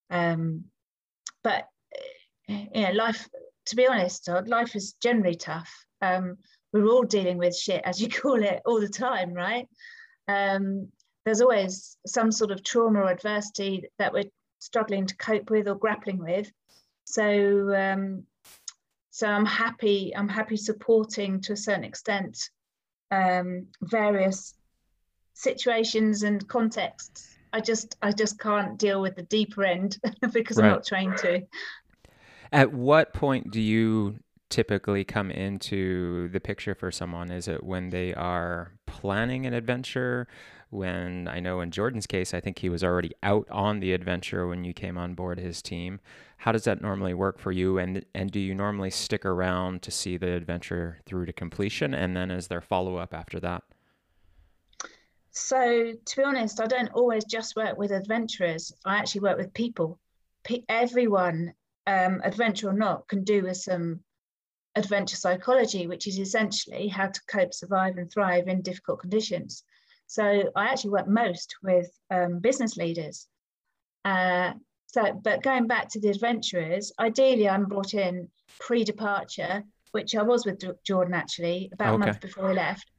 Um, 0.10 0.66
but 1.44 1.68
you 2.48 2.82
know, 2.82 2.92
life, 2.92 3.28
to 3.68 3.75
be 3.75 3.88
honest, 3.88 4.28
life 4.48 4.75
is 4.75 4.94
generally 5.01 5.36
tough. 5.36 5.72
Um, 6.01 6.38
we're 6.74 6.88
all 6.88 7.04
dealing 7.04 7.38
with 7.38 7.56
shit, 7.56 7.82
as 7.86 8.02
you 8.02 8.10
call 8.10 8.42
it, 8.42 8.62
all 8.66 8.80
the 8.80 8.90
time, 8.90 9.34
right? 9.34 9.68
Um, 10.28 10.90
there's 11.26 11.42
always 11.42 11.98
some 12.06 12.32
sort 12.32 12.52
of 12.52 12.64
trauma 12.64 13.02
or 13.02 13.12
adversity 13.12 13.86
that 13.98 14.14
we're 14.14 14.30
struggling 14.60 15.06
to 15.08 15.16
cope 15.18 15.50
with 15.50 15.68
or 15.68 15.76
grappling 15.76 16.20
with. 16.20 16.52
So, 17.06 17.74
um, 17.76 18.24
so 19.10 19.28
I'm 19.28 19.46
happy. 19.46 20.14
I'm 20.16 20.30
happy 20.30 20.58
supporting 20.58 21.42
to 21.42 21.54
a 21.54 21.58
certain 21.58 21.84
extent 21.84 22.50
um, 23.12 23.68
various 23.82 24.54
situations 25.34 26.24
and 26.24 26.48
contexts. 26.48 27.36
I 27.52 27.62
just 27.62 27.98
I 28.02 28.12
just 28.12 28.40
can't 28.40 28.78
deal 28.78 29.02
with 29.02 29.16
the 29.16 29.24
deeper 29.24 29.64
end 29.64 29.98
because 30.34 30.58
right. 30.58 30.66
I'm 30.66 30.72
not 30.74 30.86
trained 30.86 31.18
to. 31.18 31.42
At 32.52 32.72
what 32.72 33.14
point 33.14 33.52
do 33.52 33.62
you 33.62 34.20
typically 34.50 35.03
come 35.03 35.32
into 35.32 36.29
the 36.29 36.39
picture 36.39 36.75
for 36.75 36.91
someone? 36.91 37.32
Is 37.32 37.48
it 37.48 37.63
when 37.63 37.89
they 37.89 38.13
are 38.13 38.74
planning 38.86 39.46
an 39.46 39.53
adventure? 39.53 40.27
When 40.72 41.27
I 41.27 41.39
know 41.39 41.62
in 41.62 41.72
Jordan's 41.72 42.06
case, 42.06 42.34
I 42.34 42.39
think 42.39 42.60
he 42.60 42.70
was 42.70 42.84
already 42.84 43.12
out 43.24 43.48
on 43.50 43.79
the 43.79 43.94
adventure 43.94 44.48
when 44.48 44.63
you 44.63 44.74
came 44.74 44.98
on 44.98 45.15
board 45.15 45.39
his 45.39 45.62
team. 45.62 46.00
How 46.38 46.51
does 46.51 46.63
that 46.65 46.82
normally 46.82 47.13
work 47.13 47.39
for 47.39 47.51
you? 47.51 47.79
And 47.79 48.06
and 48.13 48.32
do 48.32 48.39
you 48.39 48.53
normally 48.53 48.91
stick 48.91 49.25
around 49.25 49.82
to 49.84 49.91
see 49.91 50.18
the 50.18 50.34
adventure 50.34 51.00
through 51.06 51.25
to 51.25 51.34
completion? 51.34 51.94
And 51.94 52.15
then 52.15 52.29
is 52.29 52.48
there 52.48 52.62
follow 52.62 52.98
up 52.98 53.13
after 53.13 53.39
that? 53.39 53.63
So, 55.32 55.94
to 55.94 56.15
be 56.18 56.24
honest, 56.24 56.60
I 56.60 56.68
don't 56.68 56.91
always 56.94 57.24
just 57.25 57.56
work 57.56 57.77
with 57.77 57.91
adventurers. 57.91 58.74
I 58.84 58.98
actually 58.98 59.22
work 59.22 59.38
with 59.38 59.53
people. 59.53 60.00
Everyone, 60.68 61.53
um, 61.86 62.22
adventure 62.24 62.70
or 62.70 62.74
not, 62.74 63.08
can 63.08 63.24
do 63.24 63.44
with 63.44 63.58
some 63.58 64.01
adventure 64.76 65.16
psychology, 65.16 65.88
which 65.88 66.08
is 66.08 66.20
essentially 66.20 66.88
how 66.88 67.08
to 67.08 67.22
cope, 67.28 67.54
survive, 67.54 67.98
and 67.98 68.12
thrive 68.12 68.48
in 68.48 68.62
difficult 68.62 69.00
conditions. 69.00 69.64
So, 70.08 70.52
I 70.56 70.66
actually 70.66 70.92
work 70.92 71.08
most 71.08 71.56
with 71.64 71.90
um, 72.10 72.40
business 72.40 72.78
leaders. 72.78 73.28
Uh, 74.06 74.54
so, 74.88 75.14
but 75.24 75.44
going 75.44 75.68
back 75.68 75.90
to 75.90 76.00
the 76.00 76.10
adventurers, 76.10 76.92
ideally, 77.00 77.48
I'm 77.48 77.66
brought 77.66 77.94
in 77.94 78.28
pre 78.60 78.84
departure, 78.84 79.64
which 79.92 80.16
I 80.16 80.24
was 80.24 80.46
with 80.46 80.64
Jordan 80.84 81.14
actually 81.14 81.70
about 81.74 81.94
okay. 81.94 81.96
a 81.96 82.06
month 82.06 82.22
before 82.22 82.50
he 82.50 82.56
left. 82.56 82.90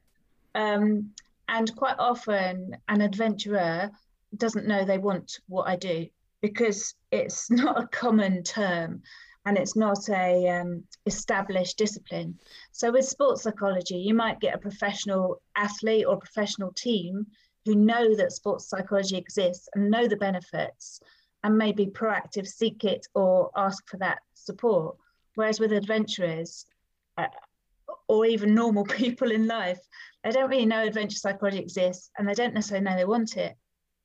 Um, 0.55 1.11
and 1.49 1.75
quite 1.75 1.97
often, 1.99 2.77
an 2.89 3.01
adventurer 3.01 3.91
doesn't 4.37 4.69
know 4.69 4.85
they 4.85 4.99
want 4.99 5.41
what 5.49 5.69
I 5.69 5.75
do 5.77 6.07
because 6.41 6.95
it's 7.11 7.51
not 7.51 7.83
a 7.83 7.89
common 7.89 8.45
term 8.45 9.03
and 9.47 9.57
it's 9.57 9.77
not 9.77 10.09
a 10.11 10.49
um, 10.49 10.85
established 11.07 11.79
discipline. 11.79 12.39
So 12.73 12.93
with 12.93 13.07
sports 13.07 13.43
psychology, 13.43 13.97
you 13.97 14.15
might 14.15 14.41
get 14.41 14.55
a 14.55 14.59
professional 14.59 15.41
athlete 15.57 16.07
or 16.07 16.19
professional 16.19 16.73
team 16.73 17.27
who 17.65 17.75
know 17.75 18.15
that 18.17 18.33
sports 18.33 18.69
psychology 18.69 19.17
exists 19.17 19.69
and 19.75 19.91
know 19.91 20.07
the 20.07 20.17
benefits 20.17 21.01
and 21.43 21.57
maybe 21.57 21.87
proactive 21.87 22.47
seek 22.47 22.85
it 22.85 23.07
or 23.15 23.51
ask 23.57 23.89
for 23.89 23.97
that 23.99 24.19
support. 24.35 24.97
Whereas 25.35 25.59
with 25.61 25.73
adventurers, 25.73 26.67
uh, 27.17 27.29
or 28.09 28.27
even 28.27 28.55
normal 28.55 28.85
people 29.01 29.31
in 29.31 29.47
life, 29.47 29.81
they 30.23 30.31
don't 30.33 30.51
really 30.51 30.67
know 30.67 30.85
adventure 30.85 31.19
psychology 31.19 31.59
exists 31.59 32.11
and 32.19 32.29
they 32.29 32.35
don't 32.35 32.55
necessarily 32.55 32.85
know 32.85 32.97
they 32.97 33.05
want 33.05 33.37
it. 33.37 33.57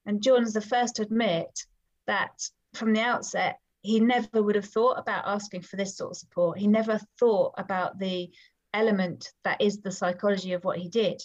And 0.05 0.21
Jordan's 0.21 0.53
the 0.53 0.61
first 0.61 0.95
to 0.95 1.01
admit 1.01 1.65
that 2.07 2.31
from 2.73 2.93
the 2.93 3.01
outset, 3.01 3.59
he 3.85 3.99
never 3.99 4.41
would 4.41 4.55
have 4.55 4.65
thought 4.65 4.97
about 4.97 5.27
asking 5.27 5.61
for 5.61 5.75
this 5.75 5.95
sort 5.95 6.11
of 6.11 6.17
support. 6.17 6.57
He 6.57 6.67
never 6.67 6.99
thought 7.19 7.53
about 7.57 7.99
the 7.99 8.31
element 8.73 9.31
that 9.43 9.61
is 9.61 9.81
the 9.81 9.91
psychology 9.91 10.53
of 10.53 10.63
what 10.63 10.77
he 10.77 10.89
did. 10.89 11.21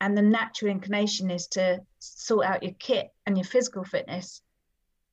And 0.00 0.16
the 0.16 0.22
natural 0.22 0.70
inclination 0.70 1.30
is 1.30 1.46
to 1.48 1.80
sort 1.98 2.44
out 2.44 2.62
your 2.62 2.74
kit 2.78 3.10
and 3.24 3.36
your 3.36 3.44
physical 3.44 3.84
fitness. 3.84 4.42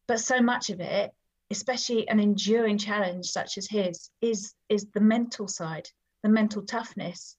But 0.07 0.19
so 0.19 0.41
much 0.41 0.69
of 0.69 0.81
it, 0.81 1.11
especially 1.51 2.09
an 2.09 2.19
enduring 2.19 2.77
challenge 2.77 3.27
such 3.27 3.57
as 3.57 3.67
his, 3.67 4.09
is, 4.19 4.53
is 4.67 4.87
the 4.93 4.99
mental 4.99 5.47
side, 5.47 5.87
the 6.23 6.29
mental 6.29 6.63
toughness 6.63 7.37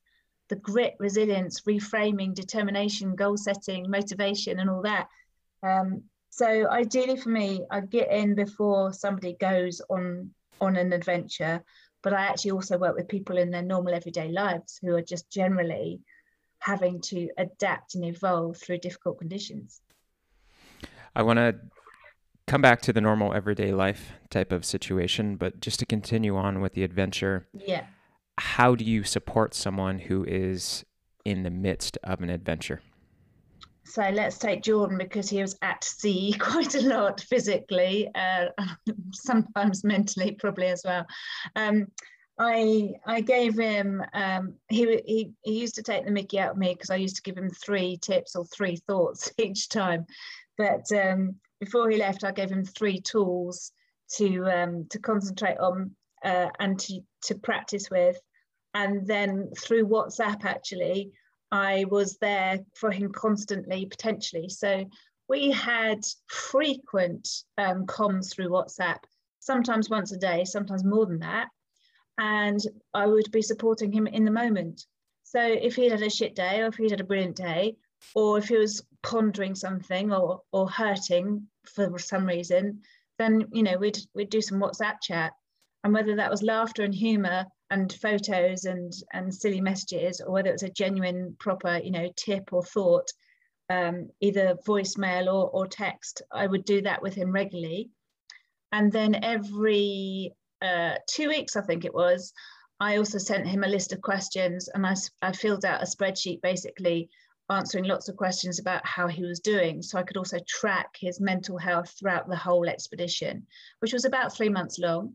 the 0.49 0.57
grit, 0.57 0.95
resilience, 0.99 1.63
reframing, 1.63 2.35
determination, 2.35 3.17
goal 3.17 3.37
setting, 3.37 3.89
motivation, 3.89 4.59
and 4.59 4.69
all 4.69 4.83
that. 4.83 5.09
Um, 5.63 6.05
so 6.37 6.69
ideally 6.71 7.17
for 7.17 7.31
me, 7.31 7.65
I 7.71 7.81
get 7.81 8.11
in 8.11 8.35
before 8.35 8.93
somebody 8.93 9.37
goes 9.41 9.81
on 9.89 10.31
on 10.61 10.77
an 10.77 10.93
adventure, 10.93 11.63
but 12.03 12.13
I 12.13 12.27
actually 12.27 12.53
also 12.53 12.79
work 12.79 12.97
with 12.97 13.09
people 13.09 13.39
in 13.39 13.51
their 13.51 13.63
normal 13.63 13.95
everyday 13.95 14.29
lives 14.29 14.79
who 14.81 14.95
are 14.95 15.03
just 15.03 15.31
generally 15.31 16.01
having 16.61 17.01
to 17.03 17.29
adapt 17.39 17.95
and 17.95 18.05
evolve 18.05 18.57
through 18.57 18.79
difficult 18.79 19.19
conditions. 19.19 19.81
I 21.15 21.23
want 21.23 21.39
to 21.39 21.57
come 22.47 22.63
back 22.63 22.81
to 22.83 22.93
the 22.93 23.01
normal 23.01 23.35
everyday 23.35 23.73
life 23.73 24.13
type 24.31 24.53
of 24.53 24.65
situation, 24.65 25.37
but 25.37 25.61
just 25.61 25.79
to 25.81 25.87
continue 25.87 26.37
on 26.37 26.61
with 26.61 26.75
the 26.75 26.85
adventure. 26.85 27.49
Yeah 27.53 27.87
how 28.39 28.75
do 28.75 28.85
you 28.85 29.05
support 29.05 29.55
someone 29.55 30.01
who 30.01 30.25
is 30.25 30.85
in 31.25 31.43
the 31.43 31.51
midst 31.51 31.99
of 32.03 32.21
an 32.21 32.31
adventure? 32.31 32.83
So 33.85 34.03
let's 34.11 34.39
take 34.39 34.63
Jordan 34.63 34.99
because 34.99 35.29
he 35.29 35.41
was 35.41 35.57
at 35.63 35.85
sea 35.85 36.33
quite 36.39 36.75
a 36.75 36.83
lot 36.83 37.21
physically, 37.21 38.11
uh, 38.15 38.47
sometimes 39.13 39.85
mentally, 39.85 40.33
probably 40.33 40.69
as 40.69 40.83
well. 40.85 41.07
Um, 41.57 41.89
I 42.39 42.95
I 43.07 43.21
gave 43.21 43.57
him 43.57 44.03
um, 44.13 44.55
he, 44.69 45.01
he 45.07 45.33
he 45.43 45.61
used 45.61 45.77
to 45.77 45.83
take 45.83 46.05
the 46.05 46.11
Mickey 46.11 46.41
out 46.41 46.53
of 46.53 46.57
me 46.57 46.75
because 46.75 46.91
I 46.91 46.97
used 46.97 47.17
to 47.17 47.23
give 47.23 47.39
him 47.39 47.51
three 47.51 47.97
tips 47.97 48.35
or 48.35 48.45
three 48.47 48.77
thoughts 48.89 49.31
each 49.39 49.69
time, 49.69 50.07
but 50.59 50.91
um, 50.93 51.37
before 51.61 51.89
he 51.91 51.97
left, 51.97 52.25
I 52.25 52.33
gave 52.33 52.51
him 52.51 52.65
three 52.65 53.01
tools 53.01 53.71
to 54.17 54.45
um, 54.47 54.87
to 54.91 54.99
concentrate 54.99 55.59
on 55.59 55.95
uh, 56.25 56.49
and 56.59 56.79
to, 56.81 57.01
to 57.25 57.35
practice 57.37 57.91
with. 57.91 58.19
And 58.73 59.07
then 59.07 59.51
through 59.57 59.87
WhatsApp, 59.87 60.45
actually, 60.45 61.13
I 61.51 61.85
was 61.89 62.17
there 62.19 62.61
for 62.75 62.91
him 62.91 63.13
constantly, 63.13 63.87
potentially. 63.87 64.49
So 64.49 64.85
we 65.29 65.51
had 65.51 66.01
frequent 66.27 67.29
um, 67.59 67.87
comms 67.87 68.33
through 68.33 68.49
WhatsApp, 68.49 68.99
sometimes 69.41 69.89
once 69.89 70.13
a 70.13 70.17
day, 70.17 70.45
sometimes 70.45 70.85
more 70.85 71.07
than 71.07 71.21
that. 71.21 71.49
And 72.19 72.61
I 72.93 73.07
would 73.07 73.31
be 73.33 73.43
supporting 73.43 73.93
him 73.93 74.07
in 74.07 74.25
the 74.25 74.31
moment. 74.31 74.85
So 75.23 75.41
if 75.41 75.75
he 75.75 75.89
had 75.89 76.03
a 76.03 76.11
shit 76.11 76.35
day 76.35 76.61
or 76.61 76.67
if 76.67 76.77
he 76.77 76.91
had 76.91 77.01
a 77.01 77.05
brilliant 77.05 77.37
day, 77.37 77.77
or 78.15 78.39
if 78.39 78.49
he 78.49 78.57
was 78.57 78.83
pondering 79.03 79.55
something 79.55 80.13
or, 80.13 80.43
or 80.53 80.69
hurting 80.69 81.47
for 81.65 81.99
some 81.99 82.27
reason, 82.27 82.83
then 83.19 83.47
you 83.53 83.63
know 83.63 83.77
we'd 83.79 83.99
we'd 84.15 84.31
do 84.31 84.43
some 84.43 84.61
WhatsApp 84.61 84.97
chat. 85.01 85.33
And 85.83 85.93
whether 85.93 86.17
that 86.17 86.31
was 86.31 86.43
laughter 86.43 86.83
and 86.83 86.95
humor 86.95 87.47
and 87.75 87.93
photos 87.93 88.65
and 88.65 88.93
and 89.13 89.35
silly 89.35 89.61
messages, 89.61 90.21
or 90.21 90.33
whether 90.33 90.51
it 90.51 90.59
was 90.61 90.63
a 90.63 90.79
genuine, 90.83 91.37
proper, 91.39 91.81
you 91.83 91.91
know, 91.91 92.09
tip 92.17 92.53
or 92.53 92.63
thought, 92.63 93.09
um, 93.69 94.09
either 94.21 94.57
voicemail 94.67 95.27
or, 95.27 95.51
or 95.51 95.67
text, 95.67 96.23
I 96.33 96.47
would 96.47 96.65
do 96.65 96.83
that 96.83 97.03
with 97.03 97.15
him 97.15 97.33
regularly. 97.33 97.91
And 98.73 98.93
then 98.93 99.25
every 99.25 100.33
uh, 100.63 100.95
two 101.11 101.29
weeks, 101.29 101.57
I 101.57 101.63
think 101.63 101.85
it 101.85 101.95
was, 101.95 102.33
I 102.81 102.97
also 102.97 103.19
sent 103.19 103.47
him 103.47 103.65
a 103.65 103.69
list 103.69 103.93
of 103.93 104.01
questions 104.01 104.69
and 104.69 104.87
I, 104.87 104.95
I 105.23 105.33
filled 105.33 105.65
out 105.65 105.83
a 105.83 105.87
spreadsheet 105.87 106.43
basically 106.43 107.09
answering 107.51 107.85
lots 107.85 108.09
of 108.09 108.17
questions 108.17 108.59
about 108.59 108.87
how 108.87 109.07
he 109.07 109.23
was 109.25 109.41
doing. 109.41 109.83
So 109.83 109.99
I 109.99 110.03
could 110.03 110.17
also 110.17 110.39
track 110.49 110.89
his 110.99 111.21
mental 111.21 111.59
health 111.59 111.95
throughout 111.99 112.29
the 112.29 112.37
whole 112.37 112.69
expedition, 112.69 113.47
which 113.81 113.93
was 113.93 114.05
about 114.05 114.35
three 114.35 114.49
months 114.49 114.79
long. 114.79 115.15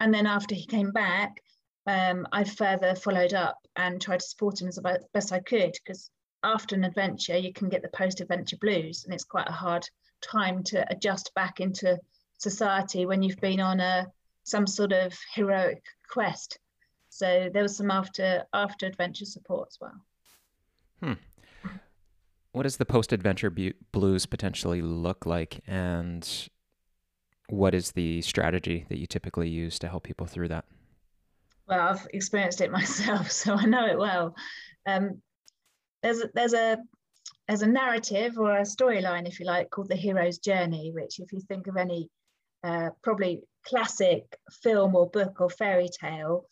And 0.00 0.12
then 0.12 0.26
after 0.26 0.54
he 0.54 0.66
came 0.66 0.90
back, 0.92 1.40
um, 1.86 2.26
I 2.32 2.44
further 2.44 2.94
followed 2.94 3.34
up 3.34 3.58
and 3.76 4.00
tried 4.00 4.20
to 4.20 4.26
support 4.26 4.60
him 4.60 4.68
as 4.68 4.78
best 5.12 5.32
I 5.32 5.40
could 5.40 5.72
because 5.84 6.10
after 6.42 6.74
an 6.74 6.84
adventure, 6.84 7.36
you 7.36 7.52
can 7.52 7.68
get 7.68 7.82
the 7.82 7.88
post 7.88 8.20
adventure 8.20 8.58
blues, 8.60 9.04
and 9.04 9.14
it's 9.14 9.24
quite 9.24 9.48
a 9.48 9.52
hard 9.52 9.88
time 10.20 10.62
to 10.64 10.86
adjust 10.90 11.32
back 11.34 11.60
into 11.60 11.98
society 12.38 13.06
when 13.06 13.22
you've 13.22 13.40
been 13.40 13.60
on 13.60 13.80
a 13.80 14.06
some 14.44 14.66
sort 14.66 14.92
of 14.92 15.14
heroic 15.34 15.82
quest. 16.08 16.58
So 17.08 17.48
there 17.52 17.62
was 17.62 17.76
some 17.76 17.90
after 17.90 18.44
after 18.52 18.86
adventure 18.86 19.24
support 19.24 19.68
as 19.70 19.78
well. 19.80 20.00
Hmm. 21.02 21.70
What 22.52 22.64
does 22.64 22.76
the 22.76 22.86
post 22.86 23.12
adventure 23.12 23.50
bu- 23.50 23.72
blues 23.90 24.26
potentially 24.26 24.82
look 24.82 25.26
like, 25.26 25.60
and 25.66 26.48
what 27.48 27.74
is 27.74 27.92
the 27.92 28.20
strategy 28.22 28.86
that 28.88 28.98
you 28.98 29.06
typically 29.06 29.48
use 29.48 29.78
to 29.80 29.88
help 29.88 30.04
people 30.04 30.26
through 30.26 30.48
that? 30.48 30.64
Well, 31.66 31.80
I've 31.80 32.06
experienced 32.12 32.60
it 32.60 32.70
myself, 32.80 33.30
so 33.30 33.54
I 33.54 33.64
know 33.64 33.86
it 33.86 33.98
well. 33.98 34.34
Um, 34.86 35.22
there's 36.02 36.22
there's 36.34 36.52
a 36.52 36.78
there's 37.48 37.62
a 37.62 37.66
narrative 37.66 38.38
or 38.38 38.58
a 38.58 38.62
storyline, 38.62 39.26
if 39.26 39.38
you 39.38 39.46
like, 39.46 39.70
called 39.70 39.88
the 39.88 39.96
hero's 39.96 40.38
journey, 40.38 40.92
which, 40.92 41.18
if 41.20 41.32
you 41.32 41.40
think 41.40 41.66
of 41.66 41.76
any 41.76 42.08
uh, 42.62 42.90
probably 43.02 43.42
classic 43.66 44.24
film 44.62 44.94
or 44.94 45.10
book 45.10 45.40
or 45.40 45.50
fairy 45.50 45.88
tale, 45.88 46.46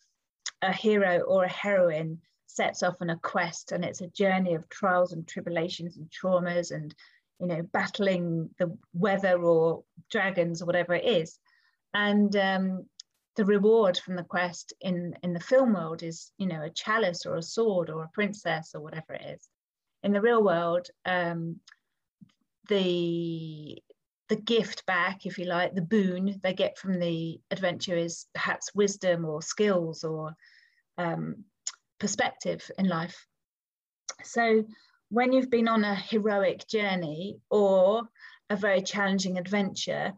a 0.61 0.71
hero 0.71 1.19
or 1.21 1.43
a 1.43 1.51
heroine 1.51 2.19
sets 2.45 2.83
off 2.83 2.95
on 3.01 3.09
a 3.09 3.17
quest, 3.17 3.71
and 3.71 3.83
it's 3.83 4.01
a 4.01 4.07
journey 4.07 4.53
of 4.53 4.69
trials 4.69 5.13
and 5.13 5.27
tribulations 5.27 5.97
and 5.97 6.09
traumas, 6.11 6.71
and 6.71 6.93
you 7.39 7.47
know, 7.47 7.61
battling 7.73 8.49
the 8.59 8.75
weather 8.93 9.41
or 9.41 9.83
dragons 10.09 10.61
or 10.61 10.65
whatever 10.65 10.93
it 10.93 11.05
is. 11.05 11.39
And 11.93 12.35
um, 12.35 12.85
the 13.35 13.45
reward 13.45 13.97
from 13.97 14.15
the 14.15 14.23
quest 14.23 14.73
in 14.81 15.15
in 15.23 15.33
the 15.33 15.39
film 15.39 15.73
world 15.73 16.03
is 16.03 16.31
you 16.37 16.47
know 16.47 16.61
a 16.61 16.69
chalice 16.69 17.25
or 17.25 17.35
a 17.35 17.41
sword 17.41 17.89
or 17.89 18.03
a 18.03 18.09
princess 18.13 18.71
or 18.75 18.81
whatever 18.81 19.13
it 19.13 19.25
is. 19.35 19.49
In 20.03 20.11
the 20.11 20.21
real 20.21 20.43
world 20.43 20.87
um, 21.05 21.59
the 22.69 23.81
the 24.29 24.35
gift 24.35 24.85
back 24.85 25.25
if 25.25 25.37
you 25.37 25.45
like 25.45 25.75
the 25.75 25.81
boon 25.81 26.39
they 26.41 26.53
get 26.53 26.77
from 26.77 26.99
the 26.99 27.39
adventure 27.51 27.97
is 27.97 28.25
perhaps 28.33 28.73
wisdom 28.73 29.25
or 29.25 29.41
skills 29.41 30.03
or 30.03 30.33
um, 30.97 31.43
perspective 31.99 32.69
in 32.77 32.87
life. 32.87 33.25
So 34.23 34.65
when 35.09 35.33
you've 35.33 35.49
been 35.49 35.67
on 35.67 35.83
a 35.83 35.95
heroic 35.95 36.67
journey 36.67 37.37
or 37.49 38.03
a 38.49 38.55
very 38.55 38.81
challenging 38.81 39.37
adventure 39.37 40.13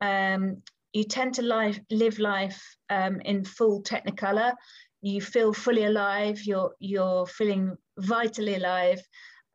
um, 0.00 0.62
you 0.92 1.04
tend 1.04 1.34
to 1.34 1.42
life, 1.42 1.78
live 1.90 2.18
life 2.18 2.76
um, 2.88 3.20
in 3.20 3.44
full 3.44 3.82
technicolor. 3.82 4.54
You 5.02 5.20
feel 5.20 5.52
fully 5.52 5.84
alive. 5.84 6.42
You're 6.44 6.74
you're 6.78 7.26
feeling 7.26 7.76
vitally 7.98 8.56
alive. 8.56 9.00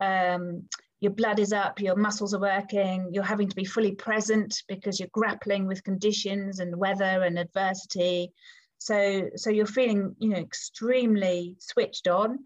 Um, 0.00 0.68
your 1.00 1.12
blood 1.12 1.38
is 1.38 1.52
up. 1.52 1.80
Your 1.80 1.94
muscles 1.94 2.34
are 2.34 2.40
working. 2.40 3.10
You're 3.12 3.22
having 3.22 3.48
to 3.48 3.56
be 3.56 3.64
fully 3.64 3.94
present 3.94 4.62
because 4.66 4.98
you're 4.98 5.10
grappling 5.12 5.66
with 5.66 5.84
conditions 5.84 6.58
and 6.58 6.74
weather 6.74 7.22
and 7.22 7.38
adversity. 7.38 8.32
So 8.78 9.28
so 9.36 9.50
you're 9.50 9.66
feeling 9.66 10.16
you 10.18 10.30
know 10.30 10.38
extremely 10.38 11.56
switched 11.58 12.08
on, 12.08 12.38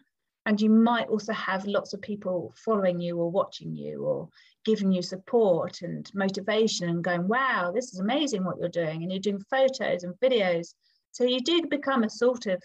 and 0.47 0.61
you 0.61 0.69
might 0.69 1.09
also 1.09 1.33
have 1.33 1.65
lots 1.65 1.95
of 1.95 2.03
people 2.03 2.53
following 2.65 3.01
you 3.01 3.19
or 3.19 3.31
watching 3.31 3.75
you 3.75 4.03
or 4.05 4.29
giving 4.65 4.93
you 4.93 5.03
support 5.03 5.83
and 5.83 6.11
motivation 6.15 6.89
and 6.89 7.05
going, 7.05 7.27
wow, 7.27 7.73
this 7.75 7.93
is 7.93 8.01
amazing 8.01 8.45
what 8.45 8.59
you're 8.59 8.69
doing. 8.69 9.03
And 9.03 9.11
you're 9.11 9.21
doing 9.21 9.43
photos 9.51 10.05
and 10.05 10.15
videos. 10.23 10.75
So 11.13 11.25
you 11.25 11.41
do 11.41 11.63
become 11.69 12.05
a 12.05 12.11
sort 12.11 12.47
of 12.47 12.63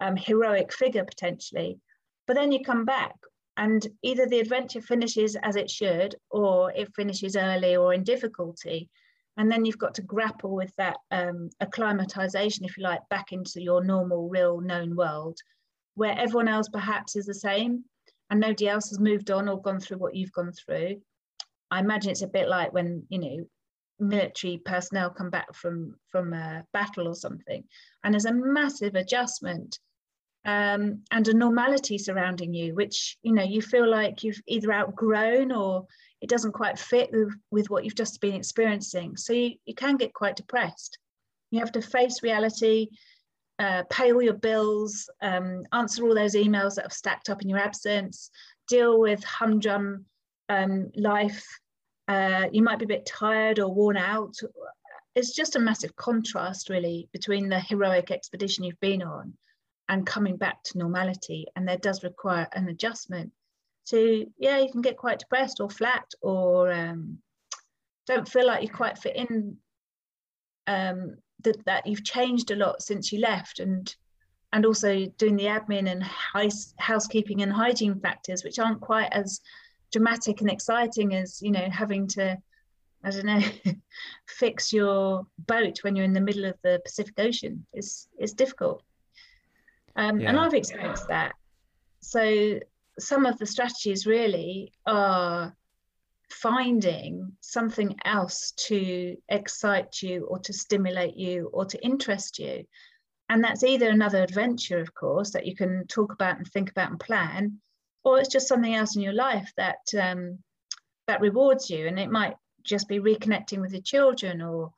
um, 0.00 0.16
heroic 0.16 0.72
figure 0.72 1.04
potentially. 1.04 1.78
But 2.26 2.34
then 2.34 2.52
you 2.52 2.62
come 2.64 2.84
back 2.84 3.14
and 3.56 3.86
either 4.02 4.26
the 4.26 4.40
adventure 4.40 4.82
finishes 4.82 5.36
as 5.42 5.56
it 5.56 5.70
should 5.70 6.14
or 6.30 6.72
it 6.72 6.94
finishes 6.94 7.36
early 7.36 7.76
or 7.76 7.94
in 7.94 8.02
difficulty. 8.02 8.90
And 9.38 9.50
then 9.50 9.64
you've 9.64 9.78
got 9.78 9.94
to 9.94 10.02
grapple 10.02 10.54
with 10.54 10.74
that 10.76 10.96
um, 11.10 11.50
acclimatization, 11.60 12.64
if 12.64 12.76
you 12.76 12.82
like, 12.82 13.06
back 13.10 13.32
into 13.32 13.62
your 13.62 13.84
normal, 13.84 14.28
real, 14.28 14.60
known 14.60 14.96
world 14.96 15.38
where 15.96 16.16
everyone 16.18 16.48
else 16.48 16.68
perhaps 16.68 17.16
is 17.16 17.26
the 17.26 17.34
same 17.34 17.84
and 18.30 18.38
nobody 18.38 18.68
else 18.68 18.90
has 18.90 19.00
moved 19.00 19.30
on 19.30 19.48
or 19.48 19.60
gone 19.60 19.80
through 19.80 19.98
what 19.98 20.14
you've 20.14 20.32
gone 20.32 20.52
through. 20.52 21.00
I 21.76 21.80
imagine 21.80 22.10
it's 22.10 22.22
a 22.22 22.26
bit 22.26 22.48
like 22.48 22.72
when 22.72 23.04
you 23.10 23.18
know 23.18 23.46
military 23.98 24.58
personnel 24.64 25.10
come 25.10 25.28
back 25.28 25.54
from 25.54 25.94
from 26.10 26.32
a 26.32 26.64
battle 26.72 27.06
or 27.06 27.14
something, 27.14 27.64
and 28.02 28.14
there's 28.14 28.24
a 28.24 28.32
massive 28.32 28.94
adjustment 28.94 29.78
um, 30.46 31.02
and 31.10 31.28
a 31.28 31.34
normality 31.34 31.98
surrounding 31.98 32.54
you, 32.54 32.74
which 32.74 33.18
you 33.22 33.32
know 33.34 33.42
you 33.42 33.60
feel 33.60 33.86
like 33.86 34.24
you've 34.24 34.40
either 34.46 34.72
outgrown 34.72 35.52
or 35.52 35.86
it 36.22 36.30
doesn't 36.30 36.52
quite 36.52 36.78
fit 36.78 37.10
with, 37.12 37.34
with 37.50 37.68
what 37.68 37.84
you've 37.84 37.94
just 37.94 38.22
been 38.22 38.34
experiencing. 38.34 39.14
So 39.18 39.34
you, 39.34 39.50
you 39.66 39.74
can 39.74 39.98
get 39.98 40.14
quite 40.14 40.36
depressed. 40.36 40.96
You 41.50 41.58
have 41.60 41.72
to 41.72 41.82
face 41.82 42.22
reality, 42.22 42.88
uh, 43.58 43.82
pay 43.90 44.12
all 44.12 44.22
your 44.22 44.32
bills, 44.48 45.10
um, 45.20 45.64
answer 45.74 46.06
all 46.06 46.14
those 46.14 46.34
emails 46.34 46.76
that 46.76 46.86
have 46.86 46.92
stacked 46.94 47.28
up 47.28 47.42
in 47.42 47.50
your 47.50 47.58
absence, 47.58 48.30
deal 48.66 48.98
with 48.98 49.22
humdrum 49.24 50.06
um, 50.48 50.90
life, 50.96 51.44
uh, 52.08 52.46
you 52.52 52.62
might 52.62 52.78
be 52.78 52.84
a 52.84 52.88
bit 52.88 53.06
tired 53.06 53.58
or 53.58 53.72
worn 53.72 53.96
out. 53.96 54.34
It's 55.14 55.34
just 55.34 55.56
a 55.56 55.60
massive 55.60 55.96
contrast, 55.96 56.68
really, 56.68 57.08
between 57.12 57.48
the 57.48 57.60
heroic 57.60 58.10
expedition 58.10 58.64
you've 58.64 58.80
been 58.80 59.02
on 59.02 59.34
and 59.88 60.06
coming 60.06 60.36
back 60.36 60.62
to 60.64 60.78
normality. 60.78 61.46
And 61.56 61.66
there 61.66 61.78
does 61.78 62.04
require 62.04 62.48
an 62.52 62.68
adjustment. 62.68 63.32
So, 63.84 64.24
yeah, 64.38 64.58
you 64.58 64.70
can 64.70 64.82
get 64.82 64.96
quite 64.96 65.20
depressed 65.20 65.60
or 65.60 65.70
flat 65.70 66.06
or 66.20 66.72
um, 66.72 67.18
don't 68.06 68.28
feel 68.28 68.46
like 68.46 68.62
you 68.62 68.68
quite 68.68 68.98
fit 68.98 69.16
in. 69.16 69.56
Um, 70.66 71.16
that, 71.42 71.64
that 71.66 71.86
you've 71.86 72.04
changed 72.04 72.50
a 72.50 72.56
lot 72.56 72.82
since 72.82 73.12
you 73.12 73.20
left 73.20 73.60
and 73.60 73.94
and 74.52 74.64
also 74.64 75.06
doing 75.18 75.36
the 75.36 75.44
admin 75.44 75.90
and 75.90 76.02
house, 76.02 76.72
housekeeping 76.78 77.42
and 77.42 77.52
hygiene 77.52 78.00
factors 78.00 78.44
which 78.44 78.58
aren't 78.58 78.80
quite 78.80 79.12
as 79.12 79.40
dramatic 79.92 80.40
and 80.40 80.50
exciting 80.50 81.14
as 81.14 81.40
you 81.42 81.50
know 81.50 81.68
having 81.70 82.06
to 82.08 82.36
I 83.04 83.10
don't 83.10 83.26
know 83.26 83.40
fix 84.26 84.72
your 84.72 85.26
boat 85.38 85.78
when 85.82 85.94
you're 85.94 86.04
in 86.04 86.12
the 86.12 86.20
middle 86.20 86.44
of 86.44 86.56
the 86.62 86.80
Pacific 86.84 87.14
Ocean. 87.18 87.66
It's 87.72 88.08
it's 88.18 88.32
difficult, 88.32 88.82
um, 89.94 90.20
yeah. 90.20 90.30
and 90.30 90.38
I've 90.38 90.54
experienced 90.54 91.08
that. 91.08 91.34
So 92.00 92.58
some 92.98 93.26
of 93.26 93.38
the 93.38 93.46
strategies 93.46 94.06
really 94.06 94.72
are 94.86 95.54
finding 96.30 97.32
something 97.40 97.96
else 98.04 98.52
to 98.56 99.16
excite 99.28 100.02
you 100.02 100.26
or 100.26 100.38
to 100.40 100.52
stimulate 100.52 101.16
you 101.16 101.48
or 101.52 101.64
to 101.64 101.82
interest 101.84 102.38
you 102.38 102.64
and 103.28 103.42
that's 103.42 103.62
either 103.62 103.88
another 103.88 104.22
adventure 104.22 104.78
of 104.78 104.92
course 104.94 105.30
that 105.30 105.46
you 105.46 105.54
can 105.54 105.86
talk 105.86 106.12
about 106.12 106.36
and 106.36 106.46
think 106.48 106.70
about 106.70 106.90
and 106.90 106.98
plan 106.98 107.58
or 108.06 108.20
it's 108.20 108.28
just 108.28 108.46
something 108.46 108.76
else 108.76 108.94
in 108.94 109.02
your 109.02 109.12
life 109.12 109.52
that 109.56 109.80
um, 110.00 110.38
that 111.08 111.20
rewards 111.20 111.68
you 111.68 111.88
and 111.88 111.98
it 111.98 112.10
might 112.10 112.36
just 112.62 112.88
be 112.88 113.00
reconnecting 113.00 113.60
with 113.60 113.72
your 113.72 113.82
children 113.82 114.40
or 114.40 114.72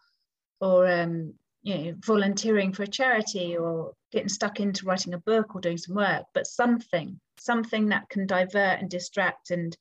or 0.61 0.91
um, 0.91 1.35
you 1.63 1.77
know 1.77 1.95
volunteering 2.05 2.73
for 2.73 2.85
a 2.85 2.87
charity 2.87 3.57
or 3.57 3.93
getting 4.11 4.31
stuck 4.31 4.61
into 4.61 4.87
writing 4.87 5.13
a 5.13 5.19
book 5.19 5.55
or 5.55 5.61
doing 5.61 5.77
some 5.77 5.95
work 5.95 6.25
but 6.33 6.47
something 6.47 7.21
something 7.39 7.91
that 7.91 8.09
can 8.09 8.27
divert 8.27 8.81
and 8.81 8.89
distract 8.89 9.51
and 9.51 9.77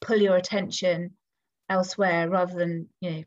pull 0.00 0.16
your 0.16 0.36
attention 0.36 1.10
elsewhere 1.68 2.30
rather 2.30 2.54
than 2.54 2.88
you 3.02 3.10
know 3.10 3.22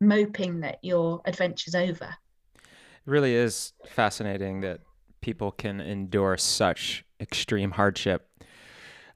moping 0.00 0.60
that 0.60 0.78
your 0.82 1.20
adventure's 1.24 1.74
over. 1.74 2.14
It 2.54 3.10
really 3.10 3.34
is 3.34 3.72
fascinating 3.84 4.60
that 4.60 4.82
people 5.20 5.50
can 5.50 5.80
endure 5.80 6.36
such 6.36 7.04
extreme 7.20 7.72
hardship 7.72 8.28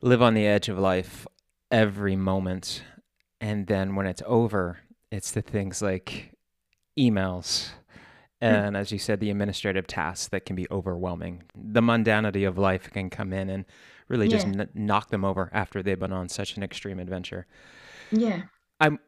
live 0.02 0.20
on 0.20 0.34
the 0.34 0.46
edge 0.46 0.68
of 0.68 0.78
life 0.78 1.26
every 1.70 2.16
moment 2.16 2.82
and 3.40 3.66
then 3.66 3.94
when 3.94 4.06
it's 4.06 4.22
over 4.26 4.78
it's 5.10 5.30
the 5.32 5.42
things 5.42 5.80
like 5.80 6.32
emails 6.98 7.70
Hmm. 8.42 8.48
and 8.48 8.76
as 8.76 8.90
you 8.90 8.98
said 8.98 9.20
the 9.20 9.30
administrative 9.30 9.86
tasks 9.86 10.26
that 10.28 10.44
can 10.44 10.56
be 10.56 10.66
overwhelming 10.68 11.44
the 11.54 11.80
mundanity 11.80 12.46
of 12.46 12.58
life 12.58 12.90
can 12.90 13.08
come 13.08 13.32
in 13.32 13.48
and 13.48 13.64
really 14.08 14.26
just 14.26 14.48
yeah. 14.48 14.62
n- 14.62 14.68
knock 14.74 15.10
them 15.10 15.24
over 15.24 15.48
after 15.52 15.80
they've 15.80 15.98
been 15.98 16.12
on 16.12 16.28
such 16.28 16.56
an 16.56 16.64
extreme 16.64 16.98
adventure 16.98 17.46
yeah 18.10 18.42
i'm 18.80 18.98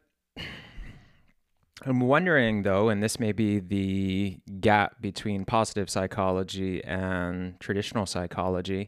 i'm 1.85 1.99
wondering 1.99 2.63
though 2.63 2.87
and 2.87 3.03
this 3.03 3.19
may 3.19 3.33
be 3.33 3.59
the 3.59 4.37
gap 4.61 5.01
between 5.01 5.43
positive 5.43 5.89
psychology 5.89 6.81
and 6.85 7.59
traditional 7.59 8.05
psychology 8.05 8.87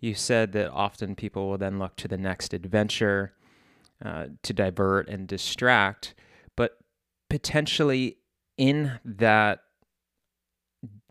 you 0.00 0.14
said 0.14 0.52
that 0.52 0.70
often 0.70 1.14
people 1.14 1.48
will 1.48 1.58
then 1.58 1.78
look 1.78 1.96
to 1.96 2.08
the 2.08 2.18
next 2.18 2.52
adventure 2.52 3.32
uh, 4.04 4.26
to 4.42 4.52
divert 4.52 5.08
and 5.08 5.26
distract 5.26 6.14
but 6.56 6.78
potentially 7.28 8.18
in 8.56 8.98
that 9.04 9.60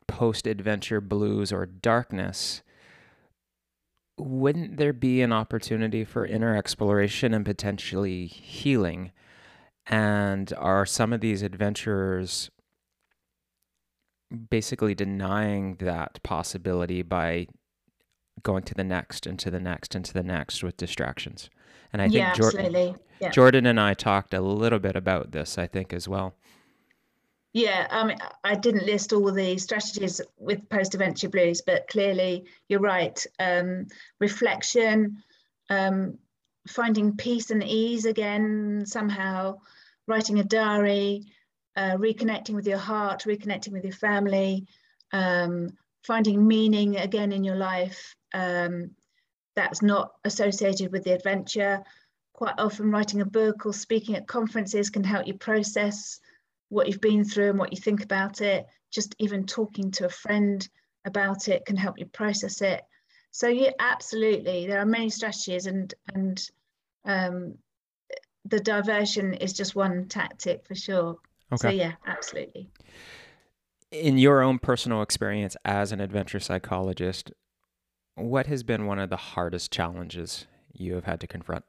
post 0.07 0.47
adventure 0.47 1.01
blues 1.01 1.51
or 1.51 1.65
darkness, 1.65 2.61
wouldn't 4.17 4.77
there 4.77 4.93
be 4.93 5.21
an 5.21 5.33
opportunity 5.33 6.05
for 6.05 6.25
inner 6.25 6.55
exploration 6.55 7.33
and 7.33 7.45
potentially 7.45 8.27
healing? 8.27 9.11
And 9.87 10.53
are 10.57 10.85
some 10.85 11.13
of 11.13 11.21
these 11.21 11.41
adventurers 11.41 12.49
basically 14.49 14.95
denying 14.95 15.75
that 15.75 16.21
possibility 16.23 17.01
by 17.03 17.47
going 18.45 18.63
to 18.63 18.73
the 18.73 18.83
next 18.85 19.25
and 19.25 19.37
to 19.39 19.51
the 19.51 19.59
next 19.59 19.95
and 19.95 20.05
to 20.05 20.13
the 20.13 20.23
next 20.23 20.63
with 20.63 20.77
distractions? 20.77 21.49
And 21.91 22.01
I 22.01 22.05
yeah, 22.05 22.33
think 22.33 22.53
Jordan, 22.53 22.95
yeah. 23.19 23.31
Jordan 23.31 23.65
and 23.65 23.79
I 23.79 23.93
talked 23.93 24.33
a 24.33 24.39
little 24.39 24.79
bit 24.79 24.95
about 24.95 25.31
this, 25.31 25.57
I 25.57 25.67
think, 25.67 25.91
as 25.91 26.07
well. 26.07 26.35
Yeah, 27.53 27.87
I 27.89 28.05
mean, 28.05 28.17
I 28.43 28.55
didn't 28.55 28.85
list 28.85 29.13
all 29.13 29.31
the 29.31 29.57
strategies 29.57 30.19
with 30.37 30.67
post-adventure 30.67 31.29
blues, 31.29 31.61
but 31.61 31.87
clearly 31.87 32.45
you're 32.67 32.81
right. 32.81 33.25
Um, 33.39 33.87
reflection, 34.19 35.23
um, 35.69 36.17
finding 36.67 37.15
peace 37.15 37.51
and 37.51 37.63
ease 37.63 38.05
again 38.05 38.83
somehow, 38.85 39.59
writing 40.05 40.39
a 40.39 40.43
diary, 40.43 41.27
uh, 41.77 41.95
reconnecting 41.95 42.55
with 42.55 42.67
your 42.67 42.77
heart, 42.77 43.23
reconnecting 43.23 43.71
with 43.71 43.85
your 43.85 43.93
family, 43.93 44.67
um, 45.13 45.77
finding 46.05 46.47
meaning 46.47 46.97
again 46.97 47.31
in 47.31 47.43
your 47.43 47.55
life 47.55 48.15
um, 48.33 48.91
that's 49.55 49.81
not 49.81 50.11
associated 50.23 50.91
with 50.91 51.03
the 51.03 51.13
adventure. 51.13 51.83
Quite 52.33 52.55
often, 52.57 52.91
writing 52.91 53.21
a 53.21 53.25
book 53.25 53.65
or 53.65 53.73
speaking 53.73 54.15
at 54.15 54.27
conferences 54.27 54.89
can 54.89 55.03
help 55.03 55.25
you 55.25 55.33
process 55.33 56.19
what 56.69 56.87
you've 56.87 57.01
been 57.01 57.23
through 57.23 57.51
and 57.51 57.59
what 57.59 57.71
you 57.71 57.79
think 57.79 58.03
about 58.03 58.41
it. 58.41 58.65
Just 58.91 59.15
even 59.19 59.45
talking 59.45 59.91
to 59.91 60.05
a 60.05 60.09
friend 60.09 60.67
about 61.05 61.47
it 61.47 61.65
can 61.65 61.77
help 61.77 61.97
you 61.97 62.05
process 62.07 62.61
it. 62.61 62.81
So 63.31 63.47
yeah, 63.47 63.71
absolutely, 63.79 64.67
there 64.67 64.79
are 64.79 64.85
many 64.85 65.09
strategies, 65.09 65.65
and 65.65 65.93
and 66.13 66.49
um, 67.05 67.55
the 68.45 68.59
diversion 68.59 69.33
is 69.33 69.53
just 69.53 69.75
one 69.75 70.07
tactic 70.07 70.65
for 70.65 70.75
sure. 70.75 71.17
Okay. 71.51 71.69
So 71.69 71.69
yeah, 71.69 71.93
absolutely. 72.05 72.69
In 73.91 74.17
your 74.17 74.41
own 74.41 74.59
personal 74.59 75.01
experience 75.01 75.55
as 75.63 75.91
an 75.91 76.01
adventure 76.01 76.39
psychologist, 76.39 77.31
what 78.15 78.47
has 78.47 78.63
been 78.63 78.85
one 78.85 78.99
of 78.99 79.09
the 79.09 79.17
hardest 79.17 79.71
challenges 79.71 80.47
you 80.73 80.95
have 80.95 81.05
had 81.05 81.19
to 81.21 81.27
confront? 81.27 81.65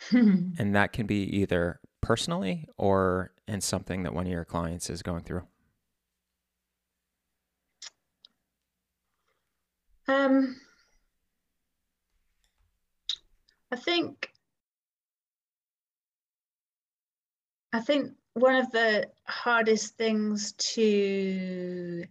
and 0.10 0.74
that 0.74 0.92
can 0.92 1.06
be 1.06 1.22
either 1.36 1.80
personally 2.00 2.66
or 2.76 3.32
in 3.46 3.60
something 3.60 4.02
that 4.02 4.14
one 4.14 4.26
of 4.26 4.32
your 4.32 4.44
clients 4.44 4.90
is 4.90 5.02
going 5.02 5.22
through? 5.22 5.42
Um, 10.08 10.56
I 13.70 13.76
think 13.76 14.30
I 17.72 17.80
think 17.80 18.12
one 18.34 18.56
of 18.56 18.70
the 18.70 19.08
hardest 19.26 19.96
things 19.96 20.52
to 20.52 22.04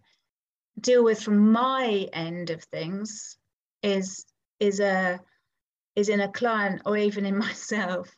deal 0.79 1.03
with 1.03 1.21
from 1.21 1.51
my 1.51 2.07
end 2.13 2.49
of 2.49 2.63
things 2.65 3.37
is 3.83 4.25
is 4.59 4.79
a 4.79 5.19
is 5.95 6.09
in 6.09 6.21
a 6.21 6.31
client 6.31 6.81
or 6.85 6.97
even 6.97 7.25
in 7.25 7.37
myself 7.47 8.15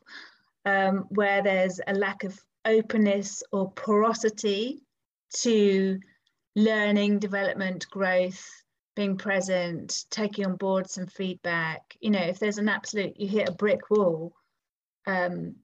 um, 0.65 1.05
where 1.09 1.41
there's 1.41 1.79
a 1.87 1.93
lack 1.93 2.23
of 2.23 2.39
openness 2.65 3.43
or 3.51 3.71
porosity 3.71 4.81
to 5.35 5.99
learning, 6.55 7.19
development, 7.19 7.85
growth, 7.89 8.63
being 8.95 9.17
present, 9.17 10.05
taking 10.11 10.45
on 10.45 10.55
board 10.55 10.89
some 10.89 11.07
feedback. 11.07 11.81
You 11.99 12.11
know, 12.11 12.21
if 12.21 12.39
there's 12.39 12.59
an 12.59 12.69
absolute, 12.69 13.19
you 13.19 13.27
hit 13.27 13.49
a 13.49 13.53
brick 13.53 13.89
wall 13.89 14.33
um, 15.07 15.55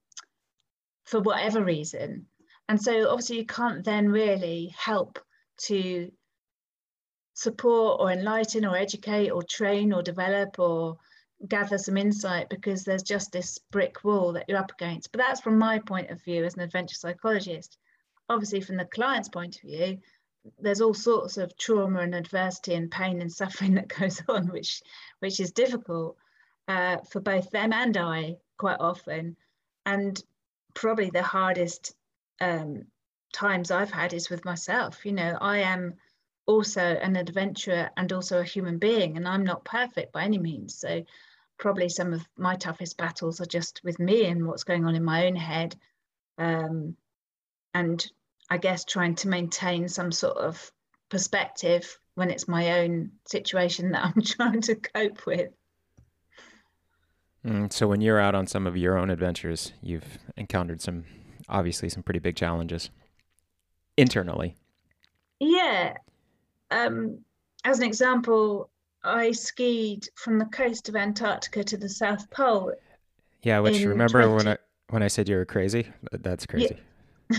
for 1.04 1.20
whatever 1.20 1.64
reason. 1.64 2.26
And 2.70 2.80
so 2.80 3.10
obviously 3.10 3.38
you 3.38 3.46
can't 3.46 3.84
then 3.84 4.08
really 4.08 4.72
help 4.78 5.18
to 5.64 6.08
support 7.34 8.00
or 8.00 8.12
enlighten 8.12 8.64
or 8.64 8.76
educate 8.76 9.30
or 9.30 9.42
train 9.42 9.92
or 9.92 10.04
develop 10.04 10.56
or 10.60 10.96
gather 11.48 11.78
some 11.78 11.96
insight 11.96 12.48
because 12.48 12.84
there's 12.84 13.02
just 13.02 13.32
this 13.32 13.58
brick 13.72 14.04
wall 14.04 14.34
that 14.34 14.44
you're 14.46 14.56
up 14.56 14.70
against. 14.70 15.10
But 15.10 15.18
that's 15.18 15.40
from 15.40 15.58
my 15.58 15.80
point 15.80 16.10
of 16.10 16.22
view 16.22 16.44
as 16.44 16.54
an 16.54 16.60
adventure 16.60 16.94
psychologist. 16.94 17.76
Obviously, 18.28 18.60
from 18.60 18.76
the 18.76 18.84
client's 18.84 19.30
point 19.30 19.56
of 19.56 19.62
view, 19.62 19.98
there's 20.60 20.80
all 20.80 20.94
sorts 20.94 21.38
of 21.38 21.56
trauma 21.56 21.98
and 22.02 22.14
adversity 22.14 22.74
and 22.74 22.88
pain 22.88 23.20
and 23.20 23.32
suffering 23.32 23.74
that 23.80 23.88
goes 23.88 24.22
on, 24.28 24.46
which 24.46 24.80
which 25.18 25.40
is 25.40 25.50
difficult 25.50 26.16
uh, 26.68 26.98
for 27.10 27.18
both 27.18 27.50
them 27.50 27.72
and 27.72 27.96
I 27.96 28.36
quite 28.58 28.78
often. 28.78 29.36
And 29.86 30.22
probably 30.74 31.10
the 31.10 31.24
hardest 31.24 31.96
um, 32.40 32.84
times 33.32 33.70
I've 33.70 33.90
had 33.90 34.12
is 34.12 34.30
with 34.30 34.44
myself. 34.44 35.04
You 35.04 35.12
know, 35.12 35.36
I 35.40 35.58
am 35.58 35.94
also 36.46 36.82
an 36.82 37.16
adventurer 37.16 37.90
and 37.96 38.12
also 38.12 38.40
a 38.40 38.44
human 38.44 38.78
being, 38.78 39.16
and 39.16 39.26
I'm 39.26 39.44
not 39.44 39.64
perfect 39.64 40.12
by 40.12 40.24
any 40.24 40.38
means. 40.38 40.78
So 40.78 41.04
probably 41.58 41.88
some 41.88 42.12
of 42.12 42.26
my 42.36 42.56
toughest 42.56 42.96
battles 42.96 43.40
are 43.40 43.46
just 43.46 43.82
with 43.84 43.98
me 43.98 44.24
and 44.24 44.46
what's 44.46 44.64
going 44.64 44.84
on 44.84 44.94
in 44.94 45.04
my 45.04 45.26
own 45.26 45.36
head. 45.36 45.76
Um, 46.38 46.96
and 47.74 48.04
I 48.48 48.56
guess 48.56 48.84
trying 48.84 49.14
to 49.16 49.28
maintain 49.28 49.88
some 49.88 50.10
sort 50.10 50.38
of 50.38 50.72
perspective 51.08 51.98
when 52.14 52.30
it's 52.30 52.48
my 52.48 52.80
own 52.80 53.12
situation 53.26 53.92
that 53.92 54.04
I'm 54.16 54.22
trying 54.22 54.62
to 54.62 54.74
cope 54.74 55.26
with. 55.26 55.50
Mm, 57.46 57.72
so 57.72 57.86
when 57.86 58.00
you're 58.00 58.20
out 58.20 58.34
on 58.34 58.46
some 58.46 58.66
of 58.66 58.76
your 58.76 58.98
own 58.98 59.08
adventures, 59.08 59.72
you've 59.82 60.18
encountered 60.36 60.82
some 60.82 61.04
obviously 61.50 61.88
some 61.88 62.02
pretty 62.02 62.20
big 62.20 62.36
challenges 62.36 62.90
internally. 63.96 64.56
Yeah. 65.38 65.94
Um, 66.70 67.18
as 67.64 67.78
an 67.78 67.84
example, 67.84 68.70
I 69.02 69.32
skied 69.32 70.08
from 70.14 70.38
the 70.38 70.46
coast 70.46 70.88
of 70.88 70.96
Antarctica 70.96 71.64
to 71.64 71.76
the 71.76 71.88
South 71.88 72.30
Pole. 72.30 72.72
Yeah, 73.42 73.60
which 73.60 73.82
remember 73.82 74.22
20... 74.22 74.34
when 74.34 74.48
I 74.48 74.56
when 74.90 75.02
I 75.02 75.08
said 75.08 75.28
you 75.28 75.36
were 75.36 75.44
crazy? 75.44 75.86
That's 76.12 76.46
crazy. 76.46 76.76
Yeah. 77.30 77.38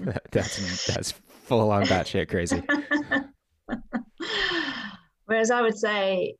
that, 0.00 0.22
that's 0.30 0.86
that's 0.86 1.12
full 1.12 1.70
on 1.70 1.84
batshit 1.84 2.28
crazy. 2.28 2.62
Whereas 5.26 5.50
I 5.50 5.62
would 5.62 5.76
say 5.76 6.36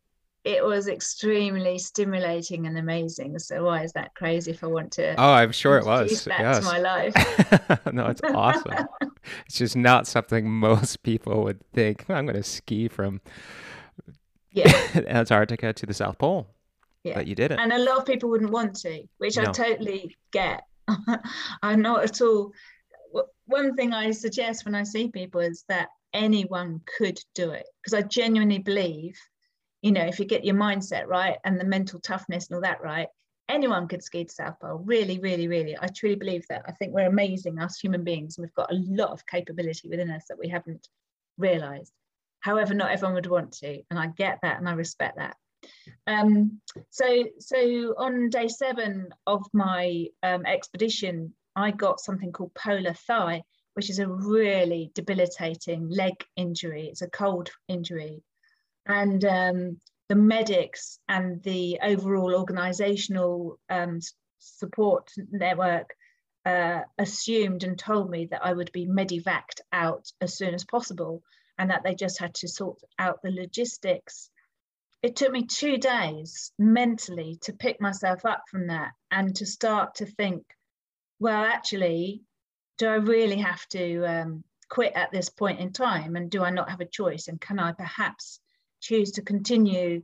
it 0.49 0.65
was 0.65 0.89
extremely 0.89 1.79
stimulating 1.79 2.67
and 2.67 2.79
amazing. 2.79 3.39
So 3.39 3.65
why 3.65 3.83
is 3.83 3.93
that 3.93 4.15
crazy 4.15 4.51
if 4.51 4.65
I 4.65 4.67
want 4.67 4.91
to? 4.93 5.15
Oh, 5.21 5.33
I'm 5.33 5.53
sure 5.53 5.77
it 5.77 5.85
was. 5.85 6.25
That 6.25 6.41
yes. 6.41 6.61
to 6.61 6.65
my 6.65 6.79
life. 6.79 7.15
no, 7.93 8.07
it's 8.07 8.23
awesome. 8.25 8.87
it's 9.47 9.59
just 9.59 9.77
not 9.77 10.07
something 10.07 10.51
most 10.51 11.03
people 11.03 11.45
would 11.45 11.61
think. 11.75 12.09
I'm 12.09 12.25
going 12.25 12.37
to 12.37 12.43
ski 12.43 12.89
from 12.89 13.21
yeah. 14.51 14.73
Antarctica 15.07 15.75
to 15.75 15.85
the 15.85 15.93
South 15.93 16.17
Pole. 16.17 16.49
yeah. 17.05 17.13
but 17.13 17.27
you 17.27 17.35
did 17.35 17.53
it. 17.53 17.61
And 17.61 17.71
a 17.71 17.79
lot 17.79 17.99
of 17.99 18.07
people 18.07 18.31
wouldn't 18.31 18.51
want 18.51 18.75
to, 18.77 19.03
which 19.19 19.37
no. 19.37 19.43
I 19.43 19.53
totally 19.53 20.17
get. 20.33 20.63
I'm 21.63 21.83
not 21.83 22.05
at 22.05 22.23
all. 22.23 22.53
One 23.45 23.77
thing 23.77 23.93
I 23.93 24.13
suggest 24.13 24.65
when 24.65 24.75
I 24.75 24.85
see 24.85 25.09
people 25.09 25.43
is 25.43 25.67
that 25.69 25.89
anyone 26.15 26.81
could 26.97 27.21
do 27.35 27.51
it 27.51 27.67
because 27.83 27.93
I 27.93 28.01
genuinely 28.01 28.61
believe, 28.61 29.15
you 29.83 29.93
know, 29.93 30.05
if 30.05 30.19
you 30.19 30.25
get 30.25 30.45
your 30.45 30.57
mindset 30.57 31.07
right 31.07 31.39
and 31.45 31.59
the 31.59 31.65
mental 31.65 32.01
toughness 32.01 32.49
and 32.49 32.57
all 32.57 32.63
that 32.63 32.83
right, 32.83 33.09
anyone 33.49 33.89
could 33.89 34.03
ski 34.03 34.25
to 34.25 34.33
South 34.33 34.59
Pole. 34.61 34.83
Really, 34.85 35.19
really, 35.19 35.49
really. 35.49 35.77
I 35.81 35.87
truly 35.89 36.17
believe 36.17 36.47
that. 36.49 36.63
I 36.67 36.73
think 36.73 36.93
we're 36.93 37.09
amazing, 37.09 37.59
us 37.59 37.79
human 37.79 38.05
beings, 38.05 38.37
and 38.37 38.45
we've 38.45 38.55
got 38.55 38.73
a 38.73 38.85
lot 38.89 39.11
of 39.11 39.27
capability 39.27 39.89
within 39.89 40.11
us 40.11 40.25
that 40.29 40.39
we 40.39 40.49
haven't 40.49 40.89
realized. 41.39 41.93
However, 42.41 42.75
not 42.75 42.91
everyone 42.91 43.15
would 43.15 43.27
want 43.27 43.53
to, 43.59 43.83
and 43.91 43.99
I 43.99 44.09
get 44.09 44.39
that 44.43 44.59
and 44.59 44.69
I 44.69 44.73
respect 44.73 45.17
that. 45.17 45.37
Um, 46.07 46.61
so, 46.91 47.25
so 47.39 47.95
on 47.99 48.31
day 48.31 48.49
seven 48.49 49.09
of 49.27 49.45
my 49.53 50.07
um, 50.23 50.47
expedition, 50.47 51.35
I 51.57 51.73
got 51.73 52.01
something 52.01 52.33
called 52.33 52.55
polar 52.55 52.95
thigh, 52.95 53.43
which 53.75 53.91
is 53.91 53.99
a 53.99 54.09
really 54.09 54.93
debilitating 54.95 55.89
leg 55.89 56.15
injury. 56.37 56.89
It's 56.89 57.03
a 57.03 57.11
cold 57.11 57.51
injury, 57.67 58.23
and 58.89 59.25
um, 59.25 59.81
the 60.09 60.17
medics 60.17 60.99
and 61.09 61.43
the 61.43 61.79
overall 61.83 62.35
organizational 62.35 63.61
um, 63.69 64.01
support 64.39 65.11
network 65.31 65.95
uh, 66.47 66.81
assumed 66.99 67.63
and 67.63 67.79
told 67.79 68.11
me 68.11 68.27
that 68.31 68.45
I 68.45 68.53
would 68.53 68.73
be 68.73 68.87
medevaced 68.87 69.61
out 69.71 70.11
as 70.21 70.37
soon 70.37 70.55
as 70.55 70.65
possible 70.65 71.23
and 71.59 71.71
that 71.71 71.83
they 71.85 71.95
just 71.95 72.19
had 72.19 72.35
to 72.37 72.49
sort 72.49 72.79
out 72.99 73.21
the 73.23 73.31
logistics. 73.31 74.31
It 75.03 75.17
took 75.17 75.31
me 75.31 75.45
two 75.45 75.77
days 75.77 76.53
mentally 76.59 77.39
to 77.43 77.53
pick 77.53 77.81
myself 77.81 78.25
up 78.25 78.45
from 78.51 78.69
that 78.69 78.93
and 79.11 79.37
to 79.37 79.47
start 79.47 79.97
to 79.97 80.07
think, 80.07 80.45
well, 81.21 81.45
actually, 81.45 82.23
do 82.79 82.87
I 82.87 82.95
really 82.95 83.39
have 83.39 83.67
to 83.69 84.05
um, 84.05 84.45
quit 84.71 84.93
at 84.95 85.11
this 85.13 85.29
point 85.29 85.61
in 85.61 85.73
time? 85.73 86.17
And 86.17 86.31
do 86.31 86.43
I 86.43 86.51
not 86.51 86.71
have 86.71 86.81
a 86.81 86.87
choice? 86.87 87.29
And 87.29 87.41
can 87.41 87.59
I 87.59 87.73
perhaps 87.73 88.41
choose 88.81 89.13
to 89.13 89.23
continue 89.23 90.03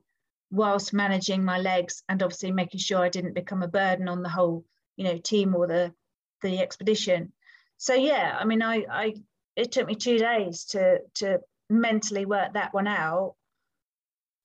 whilst 0.51 0.93
managing 0.93 1.45
my 1.45 1.59
legs 1.59 2.03
and 2.09 2.23
obviously 2.23 2.53
making 2.53 2.81
sure 2.81 2.99
I 2.99 3.09
didn't 3.09 3.35
become 3.35 3.63
a 3.63 3.69
burden 3.69 4.09
on 4.09 4.23
the 4.23 4.29
whole, 4.29 4.65
you 4.97 5.05
know, 5.05 5.19
team 5.19 5.55
or 5.55 5.67
the 5.67 5.93
the 6.43 6.61
expedition. 6.61 7.33
So 7.77 7.95
yeah, 7.95 8.37
I 8.39 8.45
mean, 8.45 8.63
I, 8.63 8.85
I 8.91 9.15
it 9.57 9.73
took 9.73 9.87
me 9.87 9.95
two 9.95 10.19
days 10.19 10.65
to 10.67 11.01
to 11.15 11.41
mentally 11.69 12.27
work 12.27 12.55
that 12.55 12.75
one 12.75 12.87
out. 12.87 13.35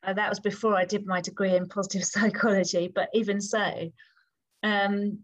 Uh, 0.01 0.13
that 0.13 0.29
was 0.29 0.39
before 0.39 0.75
I 0.75 0.85
did 0.85 1.05
my 1.05 1.21
degree 1.21 1.55
in 1.55 1.67
positive 1.67 2.05
psychology, 2.05 2.87
but 2.93 3.09
even 3.13 3.41
so, 3.41 3.91
um, 4.63 5.19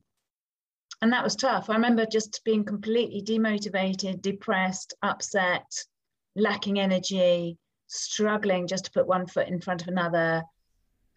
and 1.01 1.13
that 1.13 1.23
was 1.23 1.35
tough. 1.35 1.69
I 1.69 1.75
remember 1.75 2.05
just 2.05 2.41
being 2.43 2.63
completely 2.63 3.21
demotivated, 3.21 4.21
depressed, 4.21 4.93
upset, 5.01 5.65
lacking 6.35 6.79
energy, 6.79 7.57
struggling 7.87 8.67
just 8.67 8.85
to 8.85 8.91
put 8.91 9.07
one 9.07 9.27
foot 9.27 9.47
in 9.47 9.59
front 9.59 9.81
of 9.81 9.87
another, 9.87 10.43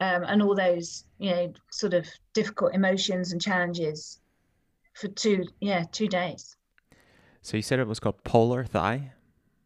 um, 0.01 0.25
and 0.25 0.43
all 0.43 0.55
those 0.55 1.05
you 1.19 1.31
know 1.31 1.53
sort 1.71 1.95
of 1.95 2.07
difficult 2.35 2.75
emotions 2.75 3.33
and 3.33 3.41
challenges 3.41 4.21
for 4.95 5.09
two 5.09 5.45
yeah 5.61 5.85
two 5.93 6.09
days. 6.09 6.57
So 7.43 7.57
you 7.57 7.63
said 7.63 7.79
it 7.79 7.87
was 7.87 8.01
called 8.01 8.23
polar 8.25 8.65
thigh. 8.65 9.13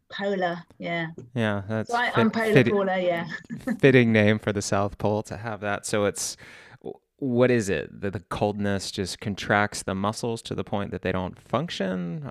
Polar, 0.09 0.63
yeah. 0.77 1.07
Yeah, 1.33 1.63
that's. 1.67 1.89
So 1.89 1.97
I, 1.97 2.11
am 2.19 2.29
polar 2.29 2.53
fit, 2.53 2.69
polar, 2.69 2.99
yeah. 2.99 3.25
fitting 3.79 4.11
name 4.11 4.37
for 4.37 4.53
the 4.53 4.61
South 4.61 4.97
Pole 4.99 5.23
to 5.23 5.37
have 5.37 5.61
that. 5.61 5.85
So 5.87 6.05
it's 6.05 6.37
what 7.17 7.49
is 7.49 7.69
it? 7.69 8.01
that 8.01 8.13
the 8.13 8.19
coldness 8.19 8.91
just 8.91 9.19
contracts 9.19 9.83
the 9.83 9.95
muscles 9.95 10.41
to 10.43 10.55
the 10.55 10.63
point 10.63 10.91
that 10.91 11.01
they 11.01 11.11
don't 11.11 11.39
function. 11.41 12.29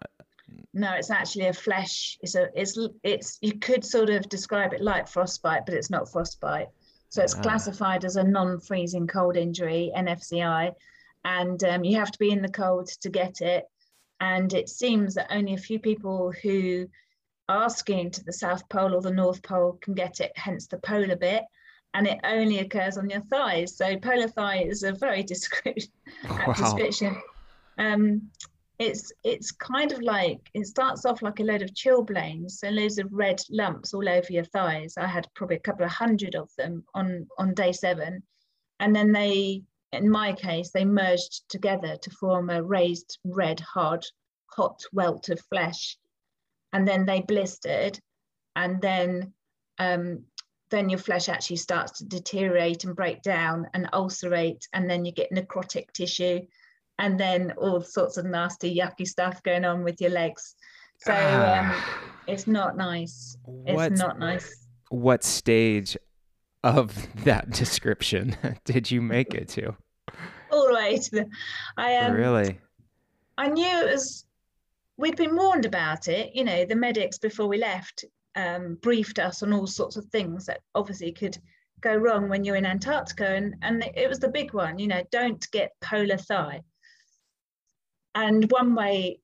No, 0.74 0.92
it's 0.92 1.10
actually 1.10 1.46
a 1.46 1.52
flesh. 1.52 2.18
It's 2.22 2.34
a 2.34 2.48
it's 2.54 2.78
it's 3.02 3.38
you 3.40 3.58
could 3.58 3.84
sort 3.84 4.10
of 4.10 4.28
describe 4.28 4.72
it 4.72 4.80
like 4.80 5.08
frostbite, 5.08 5.66
but 5.66 5.74
it's 5.74 5.90
not 5.90 6.10
frostbite. 6.10 6.68
So 7.08 7.22
it's 7.22 7.34
ah. 7.34 7.42
classified 7.42 8.04
as 8.04 8.16
a 8.16 8.24
non-freezing 8.24 9.06
cold 9.06 9.36
injury, 9.36 9.92
NFCI, 9.94 10.72
and 11.24 11.62
um, 11.64 11.84
you 11.84 11.98
have 11.98 12.10
to 12.10 12.18
be 12.18 12.30
in 12.30 12.42
the 12.42 12.48
cold 12.48 12.88
to 13.02 13.10
get 13.10 13.40
it. 13.40 13.64
And 14.20 14.52
it 14.54 14.68
seems 14.68 15.14
that 15.14 15.26
only 15.30 15.54
a 15.54 15.58
few 15.58 15.78
people 15.78 16.32
who 16.42 16.88
are 17.48 17.68
skiing 17.68 18.10
to 18.12 18.24
the 18.24 18.32
South 18.32 18.66
Pole 18.68 18.94
or 18.94 19.02
the 19.02 19.10
North 19.10 19.42
Pole 19.42 19.78
can 19.82 19.94
get 19.94 20.20
it, 20.20 20.32
hence 20.36 20.66
the 20.68 20.78
polar 20.78 21.16
bit. 21.16 21.44
And 21.94 22.06
it 22.06 22.20
only 22.24 22.60
occurs 22.60 22.96
on 22.96 23.10
your 23.10 23.20
thighs. 23.20 23.76
So 23.76 23.96
polar 23.98 24.28
thigh 24.28 24.62
is 24.62 24.82
a 24.82 24.92
very 24.92 25.22
description. 25.34 25.92
wow. 26.28 26.54
description. 26.54 27.20
Um, 27.78 28.30
it's 28.82 29.12
it's 29.22 29.52
kind 29.52 29.92
of 29.92 30.02
like 30.02 30.40
it 30.54 30.66
starts 30.66 31.06
off 31.06 31.22
like 31.22 31.38
a 31.38 31.44
load 31.44 31.62
of 31.62 31.72
chilblains 31.72 32.52
so 32.52 32.68
loads 32.68 32.98
of 32.98 33.06
red 33.12 33.40
lumps 33.48 33.94
all 33.94 34.08
over 34.08 34.32
your 34.32 34.44
thighs. 34.44 34.94
I 34.98 35.06
had 35.06 35.28
probably 35.34 35.56
a 35.56 35.60
couple 35.60 35.84
of 35.84 35.92
hundred 35.92 36.34
of 36.34 36.50
them 36.58 36.84
on 36.94 37.28
on 37.38 37.54
day 37.54 37.72
seven. 37.72 38.22
And 38.80 38.94
then 38.94 39.12
they 39.12 39.62
in 39.92 40.10
my 40.10 40.32
case 40.32 40.72
they 40.72 40.84
merged 40.84 41.48
together 41.48 41.96
to 41.96 42.10
form 42.10 42.50
a 42.50 42.62
raised 42.62 43.18
red 43.24 43.60
hard 43.60 44.04
hot 44.46 44.82
welt 44.92 45.28
of 45.28 45.40
flesh. 45.48 45.96
And 46.72 46.86
then 46.86 47.06
they 47.06 47.20
blistered. 47.20 48.00
And 48.56 48.80
then 48.82 49.32
um, 49.78 50.24
then 50.70 50.88
your 50.88 50.98
flesh 50.98 51.28
actually 51.28 51.56
starts 51.56 51.98
to 51.98 52.04
deteriorate 52.04 52.82
and 52.84 52.96
break 52.96 53.22
down 53.22 53.68
and 53.74 53.88
ulcerate. 53.92 54.66
And 54.72 54.90
then 54.90 55.04
you 55.04 55.12
get 55.12 55.30
necrotic 55.30 55.92
tissue 55.92 56.40
and 57.02 57.18
then 57.18 57.52
all 57.58 57.82
sorts 57.82 58.16
of 58.16 58.24
nasty, 58.24 58.74
yucky 58.74 59.06
stuff 59.06 59.42
going 59.42 59.64
on 59.64 59.82
with 59.82 60.00
your 60.00 60.10
legs. 60.10 60.54
So 60.98 61.12
um, 61.12 61.74
it's 62.28 62.46
not 62.46 62.76
nice. 62.76 63.36
It's 63.66 63.98
not 63.98 64.20
nice. 64.20 64.66
What 64.90 65.24
stage 65.24 65.96
of 66.62 67.08
that 67.24 67.50
description 67.50 68.36
did 68.64 68.88
you 68.88 69.02
make 69.02 69.34
it 69.34 69.48
to? 69.48 69.76
All 70.52 70.68
the 70.68 70.74
way 70.74 70.96
to 70.96 71.10
the. 71.10 71.28
I 71.76 71.96
um, 71.96 72.14
really. 72.14 72.60
I 73.36 73.48
knew 73.48 73.66
it 73.66 73.90
was. 73.90 74.24
We'd 74.96 75.16
been 75.16 75.34
warned 75.34 75.66
about 75.66 76.06
it. 76.06 76.36
You 76.36 76.44
know, 76.44 76.64
the 76.64 76.76
medics 76.76 77.18
before 77.18 77.48
we 77.48 77.58
left 77.58 78.04
um, 78.36 78.78
briefed 78.80 79.18
us 79.18 79.42
on 79.42 79.52
all 79.52 79.66
sorts 79.66 79.96
of 79.96 80.04
things 80.06 80.46
that 80.46 80.60
obviously 80.76 81.10
could 81.10 81.36
go 81.80 81.96
wrong 81.96 82.28
when 82.28 82.44
you're 82.44 82.54
in 82.54 82.66
Antarctica, 82.66 83.26
and 83.26 83.56
and 83.62 83.82
it 83.96 84.08
was 84.08 84.20
the 84.20 84.28
big 84.28 84.54
one. 84.54 84.78
You 84.78 84.86
know, 84.86 85.02
don't 85.10 85.44
get 85.50 85.72
polar 85.80 86.16
thigh. 86.16 86.62
And 88.14 88.50
one 88.50 88.74
way 88.74 89.20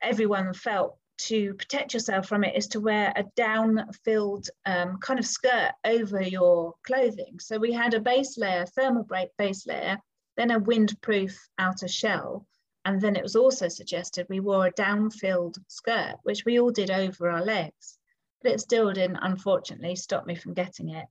everyone 0.00 0.54
felt 0.54 0.96
to 1.18 1.54
protect 1.54 1.94
yourself 1.94 2.26
from 2.26 2.42
it 2.42 2.56
is 2.56 2.66
to 2.68 2.80
wear 2.80 3.12
a 3.14 3.24
down-filled 3.36 4.48
um, 4.66 4.98
kind 4.98 5.20
of 5.20 5.26
skirt 5.26 5.72
over 5.84 6.20
your 6.20 6.74
clothing. 6.84 7.38
So 7.38 7.58
we 7.58 7.72
had 7.72 7.94
a 7.94 8.00
base 8.00 8.36
layer, 8.38 8.66
thermal 8.66 9.06
base 9.38 9.66
layer, 9.66 9.98
then 10.36 10.50
a 10.50 10.60
windproof 10.60 11.34
outer 11.58 11.88
shell. 11.88 12.46
And 12.84 13.00
then 13.00 13.14
it 13.14 13.22
was 13.22 13.36
also 13.36 13.68
suggested 13.68 14.26
we 14.28 14.40
wore 14.40 14.66
a 14.66 14.72
down-filled 14.72 15.58
skirt, 15.68 16.16
which 16.24 16.44
we 16.44 16.58
all 16.58 16.72
did 16.72 16.90
over 16.90 17.30
our 17.30 17.44
legs. 17.44 17.98
But 18.42 18.52
it 18.52 18.60
still 18.60 18.92
didn't, 18.92 19.18
unfortunately, 19.22 19.94
stop 19.94 20.26
me 20.26 20.34
from 20.34 20.54
getting 20.54 20.88
it. 20.88 21.06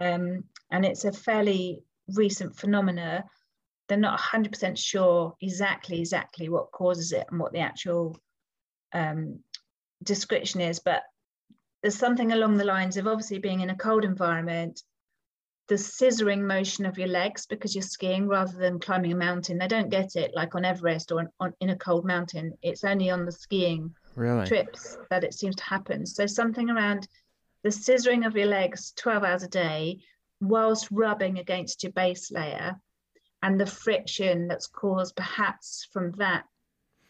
Um, 0.00 0.44
and 0.70 0.84
it's 0.86 1.04
a 1.04 1.12
fairly 1.12 1.82
recent 2.08 2.56
phenomena 2.56 3.24
they're 3.88 3.98
not 3.98 4.18
100% 4.18 4.78
sure 4.78 5.34
exactly 5.40 6.00
exactly 6.00 6.48
what 6.48 6.72
causes 6.72 7.12
it 7.12 7.26
and 7.30 7.38
what 7.38 7.52
the 7.52 7.60
actual 7.60 8.18
um, 8.92 9.40
description 10.02 10.60
is 10.60 10.80
but 10.80 11.02
there's 11.82 11.96
something 11.96 12.32
along 12.32 12.56
the 12.56 12.64
lines 12.64 12.96
of 12.96 13.06
obviously 13.06 13.38
being 13.38 13.60
in 13.60 13.70
a 13.70 13.76
cold 13.76 14.04
environment 14.04 14.82
the 15.68 15.74
scissoring 15.76 16.42
motion 16.42 16.84
of 16.84 16.98
your 16.98 17.08
legs 17.08 17.46
because 17.46 17.74
you're 17.74 17.82
skiing 17.82 18.28
rather 18.28 18.56
than 18.58 18.78
climbing 18.78 19.12
a 19.12 19.16
mountain 19.16 19.58
they 19.58 19.68
don't 19.68 19.90
get 19.90 20.14
it 20.14 20.30
like 20.34 20.54
on 20.54 20.64
everest 20.64 21.10
or 21.10 21.20
on, 21.20 21.28
on 21.40 21.52
in 21.60 21.70
a 21.70 21.76
cold 21.76 22.04
mountain 22.04 22.52
it's 22.62 22.84
only 22.84 23.10
on 23.10 23.24
the 23.24 23.32
skiing 23.32 23.94
really? 24.14 24.46
trips 24.46 24.96
that 25.10 25.24
it 25.24 25.34
seems 25.34 25.56
to 25.56 25.64
happen 25.64 26.04
so 26.04 26.26
something 26.26 26.70
around 26.70 27.08
the 27.62 27.70
scissoring 27.70 28.26
of 28.26 28.36
your 28.36 28.46
legs 28.46 28.92
12 28.96 29.24
hours 29.24 29.42
a 29.42 29.48
day 29.48 29.98
whilst 30.40 30.90
rubbing 30.90 31.38
against 31.38 31.82
your 31.82 31.92
base 31.92 32.30
layer 32.30 32.76
and 33.44 33.60
the 33.60 33.66
friction 33.66 34.48
that's 34.48 34.66
caused 34.66 35.14
perhaps 35.14 35.86
from 35.92 36.12
that 36.12 36.44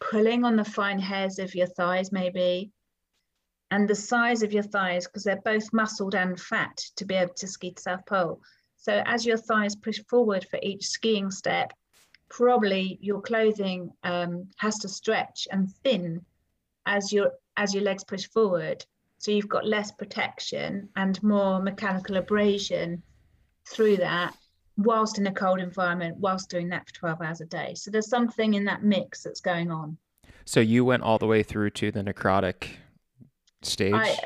pulling 0.01 0.43
on 0.43 0.57
the 0.57 0.65
fine 0.65 0.99
hairs 0.99 1.39
of 1.39 1.55
your 1.55 1.65
thighs 1.65 2.11
maybe 2.11 2.69
and 3.71 3.87
the 3.87 3.95
size 3.95 4.43
of 4.43 4.51
your 4.51 4.61
thighs 4.61 5.07
because 5.07 5.23
they're 5.23 5.41
both 5.45 5.71
muscled 5.71 6.13
and 6.13 6.37
fat 6.37 6.75
to 6.97 7.05
be 7.05 7.15
able 7.15 7.33
to 7.33 7.47
ski 7.47 7.71
to 7.71 7.81
south 7.81 8.05
pole. 8.05 8.41
So 8.75 9.01
as 9.05 9.25
your 9.25 9.37
thighs 9.37 9.77
push 9.77 9.99
forward 10.09 10.45
for 10.51 10.59
each 10.61 10.85
skiing 10.85 11.31
step 11.31 11.71
probably 12.27 12.97
your 13.01 13.21
clothing 13.21 13.91
um, 14.03 14.49
has 14.57 14.77
to 14.79 14.89
stretch 14.89 15.47
and 15.51 15.71
thin 15.83 16.25
as 16.85 17.13
your 17.13 17.31
as 17.55 17.73
your 17.73 17.83
legs 17.83 18.03
push 18.03 18.25
forward. 18.27 18.85
So 19.19 19.31
you've 19.31 19.47
got 19.47 19.65
less 19.65 19.93
protection 19.93 20.89
and 20.97 21.23
more 21.23 21.61
mechanical 21.61 22.17
abrasion 22.17 23.03
through 23.65 23.97
that 23.97 24.35
whilst 24.77 25.17
in 25.17 25.27
a 25.27 25.33
cold 25.33 25.59
environment, 25.59 26.17
whilst 26.17 26.49
doing 26.49 26.69
that 26.69 26.87
for 26.87 26.93
12 26.93 27.21
hours 27.21 27.41
a 27.41 27.45
day. 27.45 27.73
So 27.75 27.91
there's 27.91 28.09
something 28.09 28.53
in 28.55 28.65
that 28.65 28.83
mix 28.83 29.23
that's 29.23 29.41
going 29.41 29.71
on. 29.71 29.97
So 30.45 30.59
you 30.59 30.85
went 30.85 31.03
all 31.03 31.17
the 31.17 31.27
way 31.27 31.43
through 31.43 31.71
to 31.71 31.91
the 31.91 32.01
necrotic 32.03 32.67
stage? 33.63 33.93
I, 33.93 34.17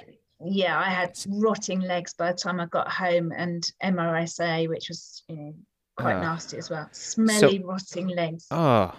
yeah, 0.44 0.80
I 0.80 0.90
had 0.90 1.18
rotting 1.28 1.82
legs 1.82 2.14
by 2.14 2.32
the 2.32 2.38
time 2.38 2.60
I 2.60 2.66
got 2.66 2.90
home 2.90 3.32
and 3.36 3.70
MRSA, 3.84 4.68
which 4.68 4.90
was, 4.90 5.24
you 5.28 5.36
know, 5.36 5.54
quite 5.98 6.16
uh, 6.16 6.22
nasty 6.22 6.58
as 6.58 6.70
well. 6.70 6.88
Smelly, 6.92 7.60
so, 7.60 7.68
rotting 7.68 8.08
legs. 8.10 8.48
Oh, 8.52 8.94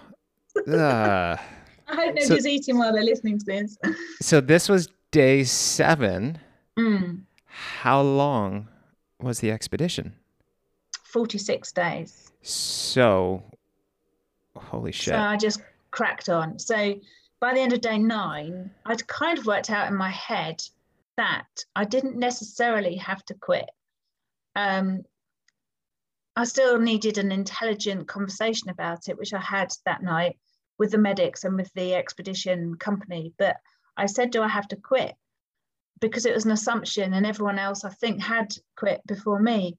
uh, 0.68 1.36
I 1.88 1.94
hope 1.94 2.14
nobody's 2.14 2.42
so, 2.42 2.48
eating 2.48 2.78
while 2.78 2.92
they're 2.92 3.02
listening 3.02 3.38
to 3.38 3.44
this. 3.44 3.76
so 4.22 4.40
this 4.40 4.68
was 4.68 4.88
day 5.10 5.44
seven. 5.44 6.38
Mm. 6.78 7.22
How 7.46 8.00
long 8.00 8.68
was 9.20 9.40
the 9.40 9.50
expedition? 9.50 10.14
46 11.12 11.72
days. 11.72 12.32
So, 12.42 13.42
holy 14.56 14.92
shit. 14.92 15.14
So 15.14 15.18
I 15.18 15.36
just 15.36 15.60
cracked 15.90 16.28
on. 16.28 16.58
So 16.58 16.94
by 17.40 17.54
the 17.54 17.60
end 17.60 17.72
of 17.72 17.80
day 17.80 17.98
nine, 17.98 18.70
I'd 18.86 19.06
kind 19.06 19.38
of 19.38 19.46
worked 19.46 19.70
out 19.70 19.88
in 19.88 19.96
my 19.96 20.10
head 20.10 20.62
that 21.16 21.46
I 21.74 21.84
didn't 21.84 22.16
necessarily 22.16 22.96
have 22.96 23.24
to 23.26 23.34
quit. 23.34 23.68
Um, 24.56 25.02
I 26.36 26.44
still 26.44 26.78
needed 26.78 27.18
an 27.18 27.32
intelligent 27.32 28.08
conversation 28.08 28.70
about 28.70 29.08
it, 29.08 29.18
which 29.18 29.34
I 29.34 29.40
had 29.40 29.72
that 29.84 30.02
night 30.02 30.38
with 30.78 30.92
the 30.92 30.98
medics 30.98 31.44
and 31.44 31.56
with 31.56 31.70
the 31.74 31.94
expedition 31.94 32.76
company. 32.76 33.34
But 33.36 33.56
I 33.96 34.06
said, 34.06 34.30
Do 34.30 34.42
I 34.42 34.48
have 34.48 34.68
to 34.68 34.76
quit? 34.76 35.14
Because 36.00 36.24
it 36.24 36.34
was 36.34 36.46
an 36.46 36.52
assumption, 36.52 37.12
and 37.12 37.26
everyone 37.26 37.58
else, 37.58 37.84
I 37.84 37.90
think, 37.90 38.22
had 38.22 38.54
quit 38.76 39.06
before 39.06 39.40
me. 39.40 39.76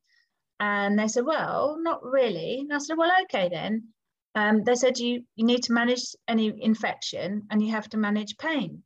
And 0.61 0.97
they 0.97 1.07
said, 1.07 1.25
Well, 1.25 1.79
not 1.81 2.03
really. 2.03 2.59
And 2.59 2.71
I 2.71 2.77
said, 2.77 2.95
Well, 2.95 3.11
okay 3.23 3.49
then. 3.49 3.87
Um, 4.35 4.63
they 4.63 4.75
said 4.75 4.97
you, 4.97 5.23
you 5.35 5.43
need 5.43 5.63
to 5.63 5.73
manage 5.73 6.15
any 6.27 6.53
infection 6.63 7.47
and 7.49 7.61
you 7.61 7.71
have 7.71 7.89
to 7.89 7.97
manage 7.97 8.37
pain. 8.37 8.83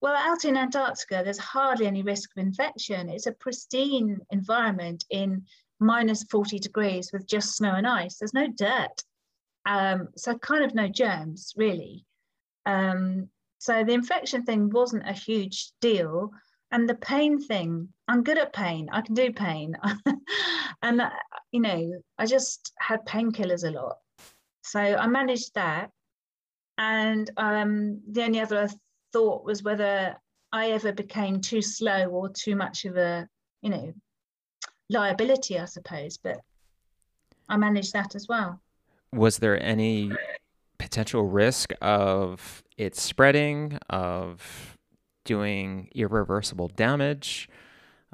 Well, 0.00 0.14
out 0.14 0.44
in 0.44 0.56
Antarctica, 0.56 1.22
there's 1.24 1.38
hardly 1.38 1.86
any 1.86 2.02
risk 2.02 2.30
of 2.36 2.42
infection. 2.42 3.08
It's 3.08 3.26
a 3.26 3.32
pristine 3.32 4.20
environment 4.30 5.04
in 5.10 5.44
minus 5.80 6.22
40 6.24 6.60
degrees 6.60 7.10
with 7.12 7.26
just 7.26 7.56
snow 7.56 7.74
and 7.74 7.86
ice. 7.86 8.18
There's 8.18 8.32
no 8.32 8.46
dirt. 8.46 9.02
Um, 9.66 10.08
so, 10.16 10.38
kind 10.38 10.64
of 10.64 10.74
no 10.74 10.86
germs, 10.86 11.52
really. 11.56 12.06
Um, 12.64 13.28
so, 13.58 13.82
the 13.82 13.92
infection 13.92 14.44
thing 14.44 14.70
wasn't 14.70 15.08
a 15.08 15.12
huge 15.12 15.72
deal. 15.80 16.30
And 16.72 16.88
the 16.88 16.94
pain 16.94 17.40
thing, 17.40 17.88
I'm 18.08 18.22
good 18.22 18.38
at 18.38 18.52
pain. 18.52 18.88
I 18.92 19.00
can 19.00 19.14
do 19.14 19.32
pain. 19.32 19.76
and, 20.82 21.00
uh, 21.00 21.10
you 21.52 21.60
know, 21.60 21.92
I 22.18 22.26
just 22.26 22.72
had 22.78 23.06
painkillers 23.06 23.66
a 23.66 23.70
lot. 23.70 23.98
So 24.62 24.80
I 24.80 25.06
managed 25.06 25.54
that. 25.54 25.90
And 26.78 27.30
um, 27.36 28.00
the 28.10 28.24
only 28.24 28.40
other 28.40 28.68
thought 29.12 29.44
was 29.44 29.62
whether 29.62 30.16
I 30.52 30.70
ever 30.72 30.92
became 30.92 31.40
too 31.40 31.62
slow 31.62 32.06
or 32.06 32.28
too 32.28 32.56
much 32.56 32.84
of 32.84 32.96
a, 32.96 33.28
you 33.62 33.70
know, 33.70 33.92
liability, 34.90 35.58
I 35.58 35.64
suppose. 35.66 36.18
But 36.18 36.40
I 37.48 37.56
managed 37.56 37.92
that 37.92 38.14
as 38.14 38.26
well. 38.28 38.60
Was 39.12 39.38
there 39.38 39.62
any 39.62 40.12
potential 40.78 41.22
risk 41.22 41.72
of 41.80 42.62
it 42.76 42.96
spreading, 42.96 43.78
of 43.88 44.75
doing 45.26 45.90
irreversible 45.94 46.68
damage? 46.68 47.48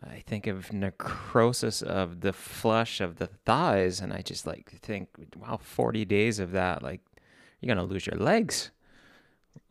I 0.04 0.18
think 0.26 0.48
of 0.48 0.72
necrosis 0.72 1.80
of 1.80 2.22
the 2.22 2.32
flesh 2.32 3.00
of 3.00 3.16
the 3.16 3.28
thighs, 3.28 4.00
and 4.00 4.12
I 4.12 4.22
just 4.22 4.46
like 4.46 4.72
think, 4.82 5.08
wow, 5.36 5.58
forty 5.62 6.04
days 6.04 6.40
of 6.40 6.50
that, 6.52 6.82
like 6.82 7.00
you're 7.60 7.72
gonna 7.72 7.86
lose 7.86 8.06
your 8.06 8.18
legs. 8.18 8.72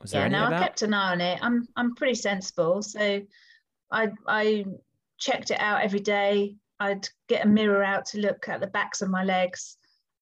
Was 0.01 0.13
yeah, 0.13 0.29
no, 0.29 0.45
I 0.45 0.59
kept 0.59 0.83
an 0.83 0.93
eye 0.93 1.11
on 1.11 1.21
it. 1.21 1.39
I'm 1.41 1.67
I'm 1.75 1.95
pretty 1.95 2.15
sensible, 2.15 2.81
so 2.81 3.21
I 3.91 4.11
I 4.27 4.65
checked 5.17 5.51
it 5.51 5.59
out 5.59 5.81
every 5.81 5.99
day. 5.99 6.55
I'd 6.79 7.07
get 7.27 7.45
a 7.45 7.49
mirror 7.49 7.83
out 7.83 8.05
to 8.07 8.19
look 8.19 8.47
at 8.47 8.61
the 8.61 8.67
backs 8.67 9.01
of 9.01 9.09
my 9.09 9.23
legs. 9.23 9.77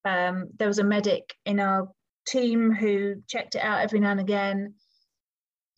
Um, 0.06 0.50
there 0.58 0.68
was 0.68 0.80
a 0.80 0.84
medic 0.84 1.36
in 1.46 1.60
our 1.60 1.90
team 2.28 2.72
who 2.72 3.16
checked 3.28 3.56
it 3.56 3.62
out 3.62 3.82
every 3.82 4.00
now 4.00 4.12
and 4.12 4.20
again. 4.20 4.74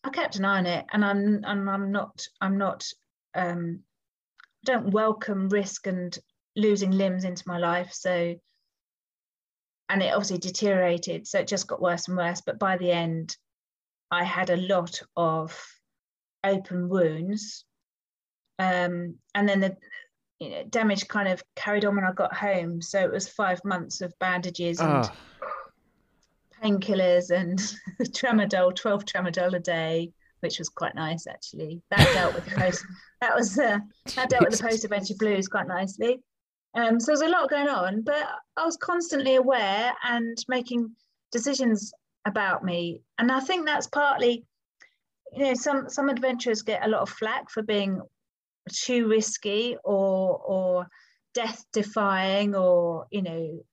I 0.04 0.10
kept 0.10 0.38
an 0.38 0.46
eye 0.46 0.58
on 0.58 0.66
it, 0.66 0.86
and 0.92 1.06
I'm 1.06 1.44
and 1.44 1.70
I'm 1.70 1.92
not 1.92 2.26
I'm 2.40 2.58
not 2.58 2.86
um, 3.36 3.82
don't 4.66 4.92
welcome 4.92 5.50
risk 5.50 5.88
and 5.88 6.18
losing 6.56 6.92
limbs 6.92 7.24
into 7.24 7.44
my 7.48 7.58
life. 7.58 7.94
So, 7.94 8.36
and 9.90 10.04
it 10.04 10.14
obviously 10.14 10.40
deteriorated. 10.40 11.28
So 11.28 11.40
it 11.40 11.48
just 11.48 11.68
got 11.68 11.82
worse 11.82 12.08
and 12.08 12.18
worse. 12.18 12.42
But 12.42 12.60
by 12.60 12.78
the 12.78 12.92
end, 12.92 13.36
I 14.10 14.24
had 14.24 14.50
a 14.50 14.58
lot 14.58 15.02
of 15.16 15.58
open 16.44 16.90
wounds. 16.90 17.66
Um, 18.60 19.16
and 19.34 19.50
then 19.50 19.60
the 19.60 19.78
you 20.40 20.50
know, 20.50 20.64
damage 20.70 21.08
kind 21.08 21.28
of 21.28 21.44
carried 21.56 21.86
on 21.86 21.96
when 21.96 22.06
I 22.06 22.12
got 22.12 22.34
home. 22.34 22.82
So 22.82 23.00
it 23.00 23.12
was 23.12 23.28
five 23.28 23.64
months 23.64 24.02
of 24.02 24.18
bandages 24.20 24.80
and 24.80 25.06
oh. 25.06 25.12
Painkillers 26.64 27.32
and 27.32 27.60
tramadol, 28.14 28.76
12 28.76 29.06
tramadol 29.06 29.54
a 29.56 29.60
day 29.60 30.12
which 30.42 30.60
was 30.60 30.70
quite 30.70 30.96
nice 30.96 31.26
actually. 31.28 31.82
That 31.90 32.12
dealt 32.14 32.36
with 32.36 32.46
the 32.46 32.56
post. 32.56 32.86
That 33.22 33.36
was 33.36 33.58
uh, 33.58 33.80
that 34.16 34.30
dealt 34.30 34.50
with 34.50 34.58
the 34.58 34.64
post 34.64 34.84
adventure 34.84 35.14
blues 35.18 35.48
quite 35.48 35.68
nicely. 35.68 36.20
Um, 36.74 37.00
so 37.00 37.08
there's 37.08 37.22
a 37.22 37.30
lot 37.30 37.50
going 37.50 37.70
on, 37.70 38.02
but 38.02 38.28
I 38.58 38.66
was 38.66 38.78
constantly 38.78 39.36
aware 39.36 39.94
and 40.04 40.38
making 40.48 40.92
decisions 41.32 41.94
about 42.26 42.64
me, 42.64 43.02
and 43.18 43.32
I 43.32 43.40
think 43.40 43.66
that's 43.66 43.88
partly, 43.88 44.46
you 45.34 45.46
know, 45.46 45.54
some 45.54 45.90
some 45.90 46.10
adventurers 46.10 46.62
get 46.62 46.86
a 46.86 46.90
lot 46.90 47.02
of 47.02 47.10
flack 47.10 47.50
for 47.50 47.62
being 47.62 48.02
too 48.72 49.08
risky 49.08 49.78
or 49.84 50.40
or 50.40 50.88
death 51.34 51.64
defying 51.72 52.56
or 52.56 53.06
you 53.10 53.22
know 53.22 53.64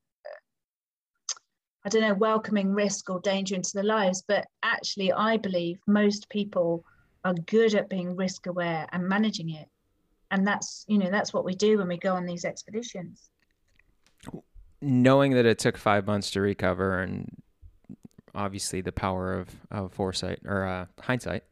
I 1.84 1.88
don't 1.88 2.02
know, 2.02 2.14
welcoming 2.14 2.72
risk 2.72 3.08
or 3.08 3.20
danger 3.20 3.54
into 3.54 3.72
their 3.74 3.84
lives. 3.84 4.22
But 4.26 4.46
actually, 4.62 5.12
I 5.12 5.36
believe 5.36 5.78
most 5.86 6.28
people 6.28 6.84
are 7.24 7.34
good 7.34 7.74
at 7.74 7.88
being 7.88 8.16
risk 8.16 8.46
aware 8.46 8.86
and 8.92 9.08
managing 9.08 9.50
it. 9.50 9.68
And 10.30 10.46
that's, 10.46 10.84
you 10.88 10.98
know, 10.98 11.10
that's 11.10 11.32
what 11.32 11.44
we 11.44 11.54
do 11.54 11.78
when 11.78 11.88
we 11.88 11.96
go 11.96 12.14
on 12.14 12.26
these 12.26 12.44
expeditions. 12.44 13.30
Knowing 14.80 15.32
that 15.32 15.46
it 15.46 15.58
took 15.58 15.76
five 15.76 16.06
months 16.06 16.30
to 16.32 16.40
recover 16.40 17.00
and 17.00 17.28
obviously 18.34 18.80
the 18.80 18.92
power 18.92 19.34
of, 19.34 19.48
of 19.70 19.92
foresight 19.92 20.40
or 20.44 20.64
uh, 20.64 20.86
hindsight, 21.00 21.44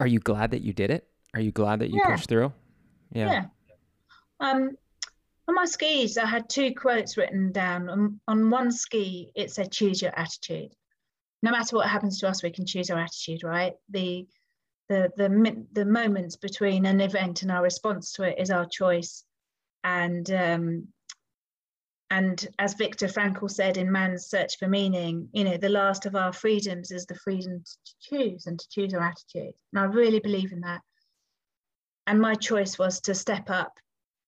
are 0.00 0.06
you 0.06 0.18
glad 0.18 0.50
that 0.50 0.62
you 0.62 0.72
did 0.72 0.90
it? 0.90 1.06
Are 1.34 1.40
you 1.40 1.52
glad 1.52 1.80
that 1.80 1.90
you 1.90 2.00
yeah. 2.02 2.10
pushed 2.10 2.28
through? 2.28 2.52
Yeah. 3.12 3.30
yeah. 3.30 3.44
Um, 4.40 4.76
on 5.50 5.56
my 5.56 5.64
skis, 5.64 6.16
I 6.16 6.26
had 6.26 6.48
two 6.48 6.72
quotes 6.72 7.16
written 7.16 7.50
down. 7.50 7.88
On, 7.88 8.20
on 8.28 8.50
one 8.50 8.70
ski, 8.70 9.32
it 9.34 9.50
said, 9.50 9.72
choose 9.72 10.00
your 10.00 10.16
attitude. 10.16 10.72
No 11.42 11.50
matter 11.50 11.74
what 11.74 11.88
happens 11.88 12.20
to 12.20 12.28
us, 12.28 12.42
we 12.42 12.52
can 12.52 12.66
choose 12.66 12.88
our 12.88 13.00
attitude, 13.00 13.42
right? 13.42 13.72
The, 13.88 14.28
the, 14.88 15.10
the, 15.16 15.66
the 15.72 15.84
moments 15.84 16.36
between 16.36 16.86
an 16.86 17.00
event 17.00 17.42
and 17.42 17.50
our 17.50 17.64
response 17.64 18.12
to 18.12 18.22
it 18.22 18.38
is 18.38 18.52
our 18.52 18.64
choice. 18.64 19.24
And, 19.82 20.30
um, 20.30 20.88
and 22.12 22.46
as 22.60 22.74
Viktor 22.74 23.08
Frankl 23.08 23.50
said 23.50 23.76
in 23.76 23.90
Man's 23.90 24.26
Search 24.26 24.56
for 24.56 24.68
Meaning, 24.68 25.30
you 25.32 25.42
know, 25.42 25.56
the 25.56 25.68
last 25.68 26.06
of 26.06 26.14
our 26.14 26.32
freedoms 26.32 26.92
is 26.92 27.06
the 27.06 27.16
freedom 27.16 27.64
to 27.64 27.94
choose 28.00 28.46
and 28.46 28.56
to 28.56 28.68
choose 28.70 28.94
our 28.94 29.02
attitude. 29.02 29.54
And 29.72 29.80
I 29.80 29.84
really 29.86 30.20
believe 30.20 30.52
in 30.52 30.60
that. 30.60 30.82
And 32.06 32.20
my 32.20 32.36
choice 32.36 32.78
was 32.78 33.00
to 33.02 33.16
step 33.16 33.50
up 33.50 33.72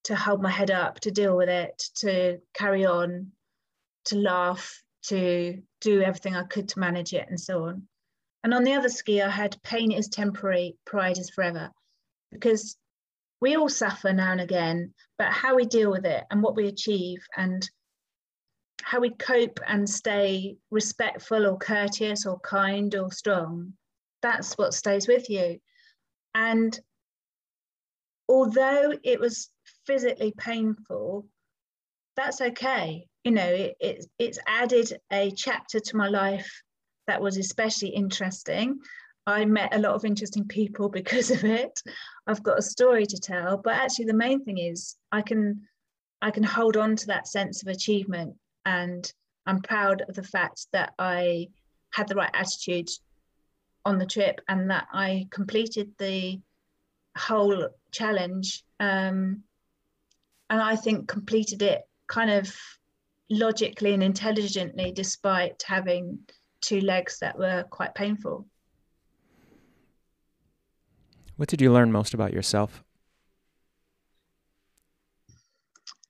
to 0.04 0.16
hold 0.16 0.42
my 0.42 0.50
head 0.50 0.70
up, 0.70 1.00
to 1.00 1.10
deal 1.10 1.36
with 1.36 1.48
it, 1.48 1.82
to 1.96 2.38
carry 2.54 2.84
on, 2.84 3.32
to 4.06 4.16
laugh, 4.16 4.82
to 5.04 5.62
do 5.80 6.02
everything 6.02 6.36
I 6.36 6.44
could 6.44 6.68
to 6.70 6.80
manage 6.80 7.12
it, 7.12 7.26
and 7.28 7.40
so 7.40 7.64
on. 7.64 7.88
And 8.44 8.52
on 8.52 8.64
the 8.64 8.74
other 8.74 8.88
ski, 8.88 9.22
I 9.22 9.30
had 9.30 9.62
pain 9.62 9.92
is 9.92 10.08
temporary, 10.08 10.76
pride 10.84 11.18
is 11.18 11.30
forever. 11.30 11.70
Because 12.32 12.76
we 13.40 13.56
all 13.56 13.68
suffer 13.68 14.12
now 14.12 14.32
and 14.32 14.40
again, 14.40 14.94
but 15.18 15.32
how 15.32 15.54
we 15.54 15.64
deal 15.64 15.90
with 15.90 16.06
it 16.06 16.24
and 16.30 16.42
what 16.42 16.56
we 16.56 16.68
achieve 16.68 17.18
and 17.36 17.68
how 18.82 19.00
we 19.00 19.10
cope 19.10 19.60
and 19.66 19.88
stay 19.88 20.56
respectful 20.70 21.46
or 21.46 21.58
courteous 21.58 22.26
or 22.26 22.40
kind 22.40 22.94
or 22.94 23.12
strong, 23.12 23.74
that's 24.22 24.54
what 24.54 24.74
stays 24.74 25.06
with 25.06 25.30
you. 25.30 25.60
And 26.34 26.78
although 28.28 28.92
it 29.02 29.20
was 29.20 29.50
physically 29.86 30.32
painful, 30.36 31.26
that's 32.16 32.40
okay. 32.40 33.06
You 33.24 33.32
know, 33.32 33.46
it, 33.46 33.76
it, 33.80 34.06
it's 34.18 34.38
added 34.46 34.92
a 35.12 35.30
chapter 35.30 35.80
to 35.80 35.96
my 35.96 36.08
life 36.08 36.62
that 37.06 37.20
was 37.20 37.36
especially 37.36 37.90
interesting. 37.90 38.78
I 39.26 39.44
met 39.44 39.74
a 39.74 39.78
lot 39.78 39.94
of 39.94 40.04
interesting 40.04 40.46
people 40.46 40.88
because 41.00 41.30
of 41.30 41.44
it. 41.44 41.80
I've 42.26 42.42
got 42.42 42.58
a 42.58 42.62
story 42.62 43.06
to 43.06 43.18
tell, 43.18 43.56
but 43.56 43.74
actually, 43.74 44.06
the 44.06 44.14
main 44.14 44.44
thing 44.44 44.58
is 44.58 44.96
I 45.10 45.22
can 45.22 45.62
I 46.20 46.30
can 46.30 46.44
hold 46.44 46.76
on 46.76 46.94
to 46.96 47.06
that 47.08 47.26
sense 47.26 47.62
of 47.62 47.68
achievement 47.68 48.36
and 48.64 49.12
I'm 49.44 49.60
proud 49.60 50.04
of 50.08 50.14
the 50.14 50.22
fact 50.22 50.68
that 50.72 50.92
I 50.96 51.48
had 51.90 52.06
the 52.06 52.14
right 52.14 52.30
attitude 52.32 52.88
on 53.84 53.98
the 53.98 54.06
trip 54.06 54.40
and 54.48 54.70
that 54.70 54.86
I 54.92 55.26
completed 55.30 55.90
the 55.98 56.40
whole 57.18 57.68
challenge. 57.90 58.62
Um, 58.78 59.42
and 60.52 60.60
I 60.60 60.76
think 60.76 61.08
completed 61.08 61.62
it 61.62 61.80
kind 62.08 62.30
of 62.30 62.54
logically 63.30 63.94
and 63.94 64.02
intelligently, 64.02 64.92
despite 64.92 65.62
having 65.66 66.18
two 66.60 66.82
legs 66.82 67.20
that 67.20 67.38
were 67.38 67.64
quite 67.70 67.94
painful. 67.94 68.46
What 71.36 71.48
did 71.48 71.62
you 71.62 71.72
learn 71.72 71.90
most 71.90 72.12
about 72.12 72.34
yourself? 72.34 72.84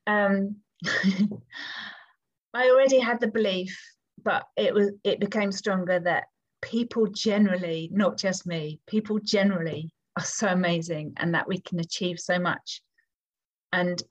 Um, 0.09 0.57
I 2.53 2.69
already 2.69 2.99
had 2.99 3.21
the 3.21 3.29
belief, 3.29 3.81
but 4.25 4.43
it 4.57 4.75
was 4.75 4.91
it 5.05 5.21
became 5.21 5.53
stronger 5.53 6.01
that 6.01 6.25
people 6.63 7.07
generally, 7.07 7.91
not 7.93 8.19
just 8.19 8.45
me, 8.45 8.81
people 8.89 9.21
generally 9.21 9.95
are 10.19 10.25
so 10.25 10.49
amazing 10.49 11.13
and 11.19 11.33
that 11.35 11.47
we 11.47 11.61
can 11.61 11.79
achieve 11.79 12.19
so 12.19 12.41
much. 12.41 12.83
And 13.73 14.03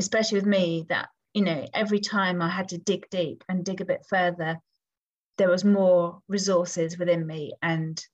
especially 0.00 0.38
with 0.38 0.46
me, 0.46 0.86
that 0.88 1.08
you 1.34 1.42
know, 1.42 1.66
every 1.74 2.00
time 2.00 2.42
I 2.42 2.48
had 2.48 2.70
to 2.70 2.78
dig 2.78 3.08
deep 3.10 3.44
and 3.48 3.64
dig 3.64 3.80
a 3.80 3.84
bit 3.84 4.04
further, 4.08 4.58
there 5.38 5.48
was 5.48 5.64
more 5.64 6.20
resources 6.28 6.98
within 6.98 7.26
me. 7.26 7.54
And 7.62 8.04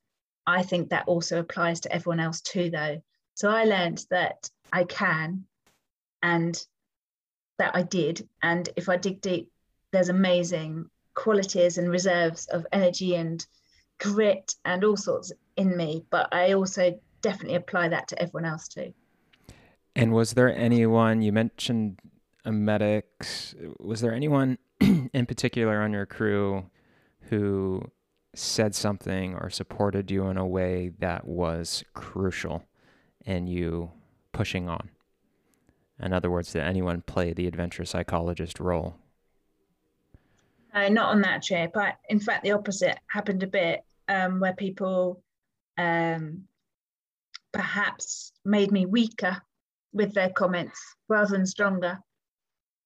I 0.46 0.62
think 0.62 0.90
that 0.90 1.08
also 1.08 1.40
applies 1.40 1.80
to 1.80 1.92
everyone 1.92 2.20
else 2.20 2.40
too, 2.40 2.70
though. 2.70 3.02
So 3.34 3.50
I 3.50 3.64
learned 3.64 4.04
that 4.10 4.48
I 4.72 4.84
can 4.84 5.44
and 6.22 6.62
that 7.58 7.74
I 7.74 7.82
did. 7.82 8.28
And 8.42 8.68
if 8.76 8.88
I 8.88 8.96
dig 8.96 9.20
deep, 9.20 9.50
there's 9.92 10.10
amazing 10.10 10.90
qualities 11.14 11.78
and 11.78 11.90
reserves 11.90 12.46
of 12.46 12.66
energy 12.70 13.14
and 13.14 13.44
grit 13.98 14.54
and 14.64 14.84
all 14.84 14.96
sorts 14.96 15.32
in 15.56 15.74
me. 15.74 16.04
But 16.10 16.34
I 16.34 16.52
also 16.52 17.00
definitely 17.22 17.56
apply 17.56 17.88
that 17.88 18.08
to 18.08 18.22
everyone 18.22 18.44
else 18.44 18.68
too. 18.68 18.92
And 19.96 20.12
was 20.12 20.34
there 20.34 20.54
anyone 20.54 21.22
you 21.22 21.32
mentioned 21.32 22.00
a 22.44 22.52
medic? 22.52 23.06
Was 23.80 24.02
there 24.02 24.12
anyone 24.12 24.58
in 24.80 25.24
particular 25.24 25.80
on 25.80 25.94
your 25.94 26.04
crew 26.04 26.66
who 27.30 27.82
said 28.34 28.74
something 28.74 29.34
or 29.34 29.48
supported 29.48 30.10
you 30.10 30.26
in 30.26 30.36
a 30.36 30.46
way 30.46 30.92
that 30.98 31.26
was 31.26 31.82
crucial 31.94 32.66
in 33.24 33.46
you 33.46 33.90
pushing 34.32 34.68
on? 34.68 34.90
In 35.98 36.12
other 36.12 36.30
words, 36.30 36.52
did 36.52 36.60
anyone 36.60 37.00
play 37.00 37.32
the 37.32 37.46
adventure 37.46 37.86
psychologist 37.86 38.60
role? 38.60 38.96
Uh, 40.74 40.90
not 40.90 41.08
on 41.08 41.22
that 41.22 41.42
trip. 41.42 41.74
I, 41.74 41.94
in 42.10 42.20
fact, 42.20 42.44
the 42.44 42.52
opposite 42.52 42.98
happened 43.06 43.42
a 43.42 43.46
bit 43.46 43.82
um, 44.08 44.40
where 44.40 44.52
people 44.52 45.22
um, 45.78 46.44
perhaps 47.50 48.32
made 48.44 48.70
me 48.70 48.84
weaker 48.84 49.40
with 49.96 50.14
their 50.14 50.30
comments 50.30 50.80
rather 51.08 51.30
than 51.30 51.46
stronger. 51.46 51.98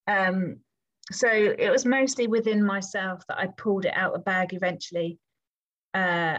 Um, 0.07 0.61
so 1.13 1.29
it 1.29 1.71
was 1.71 1.85
mostly 1.85 2.29
within 2.29 2.65
myself 2.65 3.23
that 3.29 3.39
I 3.39 3.49
pulled 3.57 3.85
it 3.85 3.95
out 3.95 4.15
of 4.15 4.21
the 4.21 4.25
bag 4.25 4.55
eventually. 4.55 5.19
Uh, 5.93 6.39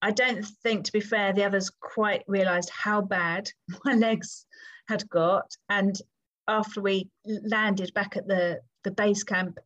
I 0.00 0.10
don't 0.12 0.46
think, 0.62 0.84
to 0.84 0.92
be 0.92 1.00
fair, 1.00 1.32
the 1.32 1.44
others 1.44 1.70
quite 1.80 2.22
realised 2.28 2.70
how 2.70 3.00
bad 3.00 3.50
my 3.84 3.94
legs 3.94 4.46
had 4.88 5.08
got. 5.08 5.50
And 5.68 6.00
after 6.46 6.80
we 6.80 7.10
landed 7.26 7.92
back 7.94 8.16
at 8.16 8.28
the, 8.28 8.60
the 8.84 8.92
base 8.92 9.24
camp, 9.24 9.58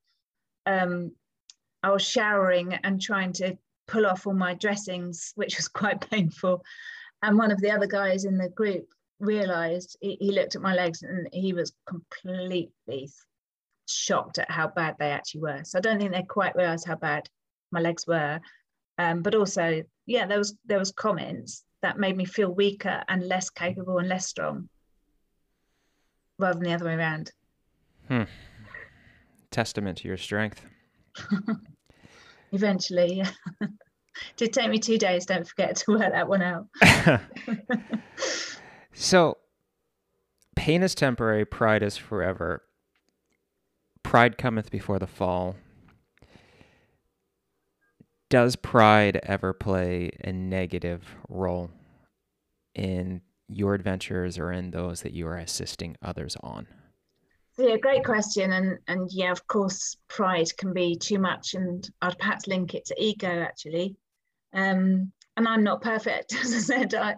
um, 0.64 1.12
I 1.82 1.90
was 1.90 2.02
showering 2.02 2.74
and 2.84 3.00
trying 3.00 3.32
to 3.34 3.58
pull 3.86 4.06
off 4.06 4.26
all 4.26 4.32
my 4.32 4.54
dressings, 4.54 5.32
which 5.34 5.56
was 5.56 5.68
quite 5.68 6.00
painful. 6.10 6.64
And 7.22 7.36
one 7.36 7.50
of 7.50 7.60
the 7.60 7.70
other 7.70 7.86
guys 7.86 8.24
in 8.24 8.38
the 8.38 8.48
group 8.48 8.86
realized 9.22 9.96
he, 10.00 10.16
he 10.20 10.32
looked 10.32 10.56
at 10.56 10.62
my 10.62 10.74
legs 10.74 11.02
and 11.02 11.28
he 11.32 11.54
was 11.54 11.72
completely 11.86 13.10
shocked 13.88 14.38
at 14.38 14.50
how 14.50 14.68
bad 14.68 14.96
they 14.98 15.10
actually 15.10 15.42
were. 15.42 15.62
So 15.64 15.78
I 15.78 15.80
don't 15.80 15.98
think 15.98 16.12
they 16.12 16.22
quite 16.22 16.56
realized 16.56 16.86
how 16.86 16.96
bad 16.96 17.28
my 17.70 17.80
legs 17.80 18.06
were. 18.06 18.40
Um, 18.98 19.22
but 19.22 19.34
also, 19.34 19.82
yeah, 20.06 20.26
there 20.26 20.38
was 20.38 20.54
there 20.66 20.78
was 20.78 20.92
comments 20.92 21.64
that 21.80 21.98
made 21.98 22.16
me 22.16 22.24
feel 22.24 22.50
weaker 22.50 23.02
and 23.08 23.26
less 23.26 23.48
capable 23.48 23.98
and 23.98 24.08
less 24.08 24.26
strong 24.26 24.68
rather 26.38 26.58
than 26.58 26.64
the 26.64 26.74
other 26.74 26.84
way 26.84 26.94
around. 26.94 27.32
Hmm. 28.08 28.24
Testament 29.50 29.98
to 29.98 30.08
your 30.08 30.16
strength. 30.16 30.64
Eventually, 32.52 33.14
yeah. 33.14 33.30
Did 34.36 34.52
take 34.52 34.70
me 34.70 34.78
two 34.78 34.98
days. 34.98 35.24
Don't 35.24 35.46
forget 35.46 35.76
to 35.76 35.92
work 35.92 36.12
that 36.12 36.28
one 36.28 36.42
out. 36.42 36.66
so, 38.92 39.38
pain 40.56 40.82
is 40.82 40.94
temporary, 40.94 41.44
pride 41.44 41.82
is 41.82 41.96
forever. 41.96 42.62
Pride 44.02 44.36
cometh 44.38 44.70
before 44.70 44.98
the 44.98 45.06
fall. 45.06 45.56
Does 48.28 48.56
pride 48.56 49.20
ever 49.22 49.52
play 49.52 50.10
a 50.24 50.32
negative 50.32 51.16
role 51.28 51.70
in 52.74 53.20
your 53.48 53.74
adventures 53.74 54.38
or 54.38 54.50
in 54.52 54.70
those 54.70 55.02
that 55.02 55.12
you 55.12 55.26
are 55.26 55.36
assisting 55.36 55.96
others 56.02 56.36
on? 56.42 56.66
Yeah, 57.58 57.76
great 57.76 58.04
question. 58.04 58.52
And 58.52 58.78
and 58.88 59.10
yeah, 59.12 59.30
of 59.30 59.46
course, 59.46 59.96
pride 60.08 60.48
can 60.56 60.72
be 60.72 60.96
too 60.96 61.18
much, 61.18 61.54
and 61.54 61.88
I'd 62.00 62.18
perhaps 62.18 62.46
link 62.46 62.74
it 62.74 62.86
to 62.86 62.94
ego 62.98 63.28
actually. 63.28 63.96
Um, 64.54 65.12
and 65.36 65.48
I'm 65.48 65.64
not 65.64 65.82
perfect, 65.82 66.34
as 66.42 66.54
I 66.54 66.58
said. 66.58 66.94
I 66.94 67.16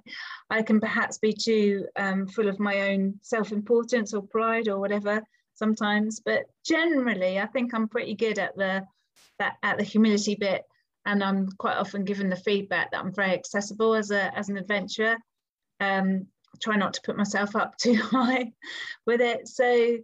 I 0.51 0.63
can 0.63 0.81
perhaps 0.81 1.19
be 1.19 1.33
too 1.33 1.87
um, 1.97 2.27
full 2.27 2.49
of 2.49 2.61
my 2.61 2.93
own 2.93 3.15
self-importance 3.23 4.15
or 4.15 4.23
pride 4.23 4.69
or 4.69 4.79
whatever 4.79 5.23
sometimes. 5.55 6.21
But 6.21 6.45
generally, 6.65 7.39
I 7.39 7.47
think 7.47 7.75
I'm 7.75 7.89
pretty 7.89 8.15
good 8.15 8.39
at 8.39 8.57
the 8.57 8.85
that 9.39 9.57
at 9.63 9.79
the 9.79 9.85
humility 9.85 10.35
bit, 10.35 10.63
and 11.07 11.23
I'm 11.23 11.49
quite 11.59 11.77
often 11.77 12.05
given 12.05 12.29
the 12.29 12.37
feedback 12.37 12.91
that 12.91 13.01
I'm 13.01 13.15
very 13.15 13.33
accessible 13.33 13.95
as 13.95 14.11
a 14.11 14.37
as 14.37 14.49
an 14.49 14.59
adventurer 14.59 15.17
um, 15.81 16.27
try 16.63 16.77
not 16.77 16.95
to 16.95 17.03
put 17.05 17.17
myself 17.17 17.57
up 17.57 17.77
too 17.79 17.97
high 17.97 18.53
with 19.07 19.21
it. 19.21 19.49
So, 19.49 19.99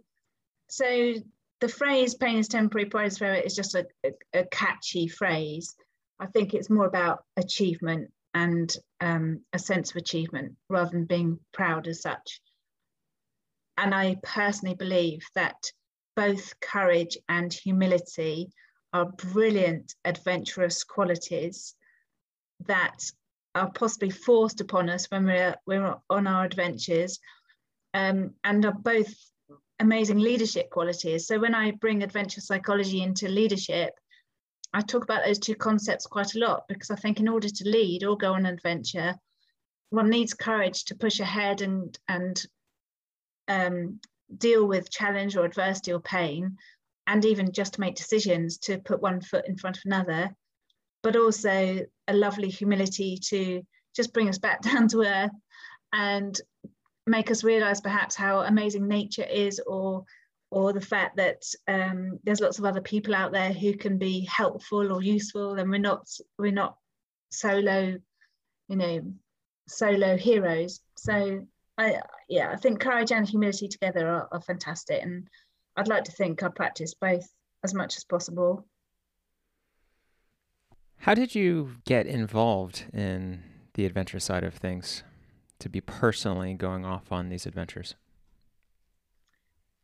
so 0.69 1.13
the 1.59 1.67
phrase 1.67 2.15
"pain 2.15 2.37
is 2.37 2.47
temporary, 2.47 2.85
pride 2.85 3.07
is 3.07 3.17
forever" 3.17 3.35
is 3.35 3.55
just 3.55 3.75
a, 3.75 3.85
a, 4.05 4.39
a, 4.39 4.45
catchy 4.45 5.07
phrase. 5.07 5.75
I 6.21 6.27
think 6.27 6.53
it's 6.53 6.69
more 6.69 6.85
about 6.85 7.23
achievement 7.35 8.11
and 8.35 8.71
um, 9.01 9.41
a 9.53 9.59
sense 9.59 9.89
of 9.89 9.97
achievement 9.97 10.53
rather 10.69 10.91
than 10.91 11.05
being 11.05 11.39
proud 11.51 11.87
as 11.87 12.01
such. 12.01 12.41
And 13.75 13.93
I 13.93 14.17
personally 14.21 14.75
believe 14.75 15.25
that 15.33 15.57
both 16.15 16.53
courage 16.59 17.17
and 17.27 17.51
humility 17.51 18.51
are 18.93 19.05
brilliant 19.05 19.95
adventurous 20.05 20.83
qualities 20.83 21.73
that 22.67 22.99
are 23.55 23.71
possibly 23.71 24.11
forced 24.11 24.61
upon 24.61 24.89
us 24.89 25.07
when 25.09 25.25
we're 25.25 25.55
we're 25.65 25.95
on 26.09 26.27
our 26.27 26.45
adventures, 26.45 27.19
um, 27.95 28.35
and 28.43 28.63
are 28.65 28.73
both 28.73 29.11
amazing 29.79 30.19
leadership 30.19 30.69
qualities. 30.69 31.25
So 31.25 31.39
when 31.39 31.55
I 31.55 31.71
bring 31.71 32.03
adventure 32.03 32.41
psychology 32.41 33.01
into 33.01 33.27
leadership, 33.27 33.93
I 34.73 34.81
talk 34.81 35.03
about 35.03 35.25
those 35.25 35.39
two 35.39 35.55
concepts 35.55 36.05
quite 36.05 36.35
a 36.35 36.39
lot 36.39 36.63
because 36.67 36.91
I 36.91 36.95
think 36.95 37.19
in 37.19 37.27
order 37.27 37.49
to 37.49 37.69
lead 37.69 38.03
or 38.03 38.17
go 38.17 38.33
on 38.33 38.45
an 38.45 38.53
adventure, 38.53 39.15
one 39.89 40.09
needs 40.09 40.33
courage 40.33 40.85
to 40.85 40.95
push 40.95 41.19
ahead 41.19 41.61
and 41.61 41.97
and 42.07 42.41
um, 43.47 43.99
deal 44.37 44.65
with 44.65 44.89
challenge 44.89 45.35
or 45.35 45.43
adversity 45.43 45.91
or 45.91 45.99
pain, 45.99 46.57
and 47.07 47.25
even 47.25 47.51
just 47.51 47.79
make 47.79 47.95
decisions 47.95 48.57
to 48.59 48.77
put 48.79 49.01
one 49.01 49.19
foot 49.19 49.45
in 49.47 49.57
front 49.57 49.77
of 49.77 49.83
another 49.85 50.33
but 51.03 51.15
also 51.15 51.79
a 52.07 52.13
lovely 52.13 52.49
humility 52.49 53.17
to 53.17 53.61
just 53.95 54.13
bring 54.13 54.29
us 54.29 54.37
back 54.37 54.61
down 54.61 54.87
to 54.89 55.01
earth 55.01 55.31
and 55.93 56.39
make 57.07 57.31
us 57.31 57.43
realize 57.43 57.81
perhaps 57.81 58.15
how 58.15 58.41
amazing 58.41 58.87
nature 58.87 59.23
is 59.23 59.59
or 59.65 60.03
or 60.51 60.73
the 60.73 60.81
fact 60.81 61.17
that 61.17 61.43
um, 61.67 62.19
there's 62.23 62.41
lots 62.41 62.59
of 62.59 62.65
other 62.65 62.81
people 62.81 63.15
out 63.15 63.31
there 63.31 63.51
who 63.53 63.75
can 63.75 63.97
be 63.97 64.25
helpful 64.25 64.91
or 64.91 65.01
useful 65.01 65.53
and 65.55 65.69
we're 65.69 65.79
not 65.79 66.07
we're 66.37 66.51
not 66.51 66.75
solo 67.31 67.97
you 68.67 68.75
know 68.75 69.01
solo 69.67 70.17
heroes 70.17 70.81
so 70.97 71.45
i 71.77 72.01
yeah 72.27 72.51
i 72.51 72.57
think 72.57 72.79
courage 72.79 73.11
and 73.11 73.27
humility 73.27 73.69
together 73.69 74.07
are, 74.07 74.27
are 74.31 74.41
fantastic 74.41 75.01
and 75.01 75.27
i'd 75.77 75.87
like 75.87 76.03
to 76.03 76.11
think 76.11 76.43
i 76.43 76.49
practice 76.49 76.93
both 76.93 77.25
as 77.63 77.73
much 77.73 77.95
as 77.95 78.03
possible 78.03 78.65
how 81.01 81.15
did 81.15 81.33
you 81.33 81.77
get 81.85 82.05
involved 82.05 82.85
in 82.93 83.41
the 83.73 83.85
adventure 83.85 84.19
side 84.19 84.43
of 84.43 84.53
things 84.53 85.03
to 85.57 85.67
be 85.67 85.81
personally 85.81 86.53
going 86.53 86.85
off 86.85 87.11
on 87.11 87.29
these 87.29 87.47
adventures? 87.47 87.95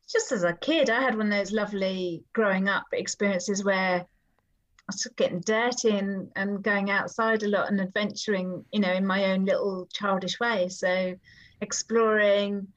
Just 0.10 0.32
as 0.32 0.43
a 0.43 0.53
kid, 0.53 0.89
I 0.89 1.01
had 1.01 1.18
one 1.18 1.32
of 1.32 1.38
those 1.38 1.51
lovely 1.51 2.24
growing 2.34 2.70
up 2.70 2.86
experiences 2.93 3.64
where 3.64 4.05
I 4.05 4.93
was 4.93 5.08
getting 5.18 5.41
dirty 5.41 5.89
and, 5.89 6.32
and 6.36 6.64
going 6.64 6.89
outside 6.89 7.43
a 7.43 7.49
lot 7.49 7.70
and 7.70 7.82
adventuring, 7.82 8.64
you 8.72 8.80
know, 8.80 8.93
in 8.93 9.05
my 9.05 9.32
own 9.32 9.43
little 9.43 9.88
childish 9.91 10.39
way. 10.39 10.70
So 10.70 11.16
exploring, 11.60 12.68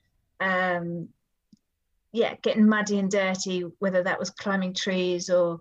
um, 0.40 1.08
yeah, 2.12 2.34
getting 2.42 2.68
muddy 2.68 2.98
and 2.98 3.10
dirty, 3.10 3.60
whether 3.78 4.02
that 4.02 4.18
was 4.18 4.30
climbing 4.30 4.74
trees 4.74 5.30
or 5.30 5.60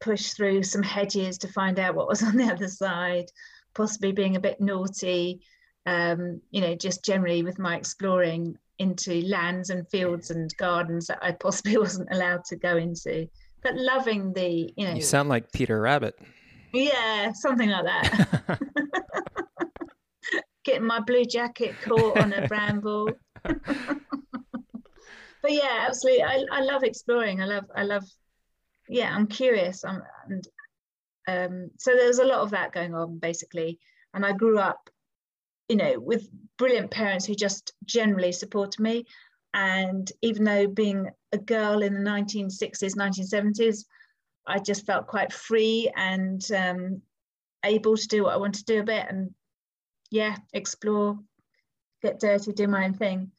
push 0.00 0.32
through 0.32 0.64
some 0.64 0.82
hedges 0.82 1.38
to 1.38 1.48
find 1.48 1.78
out 1.78 1.94
what 1.94 2.08
was 2.08 2.22
on 2.24 2.36
the 2.36 2.50
other 2.50 2.68
side, 2.68 3.30
possibly 3.74 4.10
being 4.10 4.34
a 4.34 4.40
bit 4.40 4.60
naughty, 4.60 5.42
um, 5.86 6.40
you 6.50 6.60
know, 6.60 6.74
just 6.74 7.04
generally 7.04 7.44
with 7.44 7.58
my 7.60 7.76
exploring 7.76 8.58
into 8.80 9.20
lands 9.26 9.68
and 9.68 9.86
fields 9.90 10.30
and 10.30 10.50
gardens 10.56 11.06
that 11.06 11.18
I 11.22 11.32
possibly 11.32 11.76
wasn't 11.84 12.08
allowed 12.10 12.44
to 12.46 12.56
go 12.56 12.76
into. 12.76 13.28
But 13.62 13.76
loving 13.76 14.32
the, 14.32 14.72
you 14.76 14.86
know. 14.86 14.94
You 14.94 15.02
sound 15.02 15.28
like 15.28 15.52
Peter 15.52 15.80
Rabbit. 15.80 16.18
Yeah, 16.72 17.32
something 17.32 17.68
like 17.68 17.84
that. 17.84 18.58
Getting 20.64 20.86
my 20.86 21.00
blue 21.00 21.24
jacket 21.24 21.74
caught 21.82 22.18
on 22.18 22.32
a 22.32 22.48
bramble. 22.48 23.10
but 23.42 23.58
yeah, 25.46 25.84
absolutely. 25.86 26.22
I, 26.22 26.44
I 26.50 26.62
love 26.62 26.82
exploring. 26.82 27.42
I 27.42 27.46
love 27.46 27.64
I 27.76 27.82
love 27.82 28.04
yeah, 28.88 29.14
I'm 29.14 29.26
curious. 29.26 29.84
I'm, 29.84 30.02
and 30.28 30.48
um, 31.28 31.70
so 31.78 31.92
there 31.94 32.06
was 32.06 32.18
a 32.18 32.24
lot 32.24 32.40
of 32.40 32.50
that 32.50 32.72
going 32.72 32.94
on 32.94 33.18
basically. 33.18 33.78
And 34.14 34.24
I 34.24 34.32
grew 34.32 34.58
up, 34.58 34.88
you 35.70 35.76
know, 35.76 36.00
with 36.00 36.28
brilliant 36.58 36.90
parents 36.90 37.24
who 37.24 37.34
just 37.36 37.72
generally 37.84 38.32
supported 38.32 38.82
me. 38.82 39.04
And 39.54 40.10
even 40.20 40.42
though 40.42 40.66
being 40.66 41.08
a 41.30 41.38
girl 41.38 41.82
in 41.82 41.94
the 41.94 42.10
1960s, 42.10 42.96
1970s, 42.96 43.84
I 44.48 44.58
just 44.58 44.84
felt 44.84 45.06
quite 45.06 45.32
free 45.32 45.88
and 45.96 46.44
um, 46.50 47.02
able 47.64 47.96
to 47.96 48.08
do 48.08 48.24
what 48.24 48.34
I 48.34 48.38
want 48.38 48.56
to 48.56 48.64
do 48.64 48.80
a 48.80 48.84
bit 48.84 49.06
and 49.08 49.30
yeah, 50.10 50.36
explore, 50.52 51.20
get 52.02 52.18
dirty, 52.18 52.52
do 52.52 52.66
my 52.66 52.84
own 52.84 52.94
thing. 52.94 53.30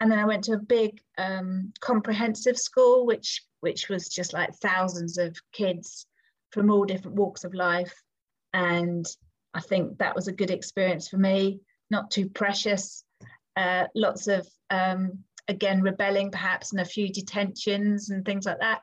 And 0.00 0.10
then 0.10 0.18
I 0.18 0.24
went 0.24 0.44
to 0.44 0.54
a 0.54 0.58
big 0.58 1.02
um, 1.18 1.74
comprehensive 1.80 2.58
school, 2.58 3.04
which 3.04 3.42
which 3.60 3.90
was 3.90 4.08
just 4.08 4.32
like 4.32 4.54
thousands 4.54 5.18
of 5.18 5.36
kids 5.52 6.06
from 6.50 6.70
all 6.70 6.84
different 6.84 7.16
walks 7.16 7.44
of 7.44 7.52
life. 7.52 7.94
And 8.54 9.06
I 9.52 9.60
think 9.60 9.98
that 9.98 10.14
was 10.14 10.28
a 10.28 10.32
good 10.32 10.50
experience 10.50 11.08
for 11.08 11.16
me, 11.16 11.60
not 11.90 12.10
too 12.10 12.28
precious, 12.28 13.04
uh, 13.56 13.86
lots 13.94 14.26
of, 14.26 14.48
um, 14.70 15.24
again, 15.48 15.82
rebelling 15.82 16.30
perhaps, 16.30 16.72
and 16.72 16.80
a 16.80 16.84
few 16.84 17.08
detentions 17.08 18.10
and 18.10 18.24
things 18.24 18.46
like 18.46 18.60
that. 18.60 18.82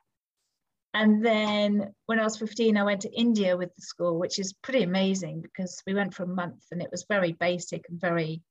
And 0.94 1.26
then 1.26 1.94
when 2.06 2.20
I 2.20 2.24
was 2.24 2.38
15, 2.38 2.76
I 2.76 2.84
went 2.84 3.02
to 3.02 3.14
India 3.14 3.56
with 3.56 3.74
the 3.76 3.82
school, 3.82 4.20
which 4.20 4.40
is 4.40 4.54
pretty 4.54 4.84
amazing 4.84 5.42
because 5.42 5.82
we 5.88 5.94
went 5.94 6.14
for 6.14 6.24
a 6.24 6.28
month 6.28 6.66
and 6.72 6.82
it 6.82 6.92
was 6.92 7.06
very 7.08 7.32
basic 7.32 7.88
and 7.90 8.00
very 8.00 8.42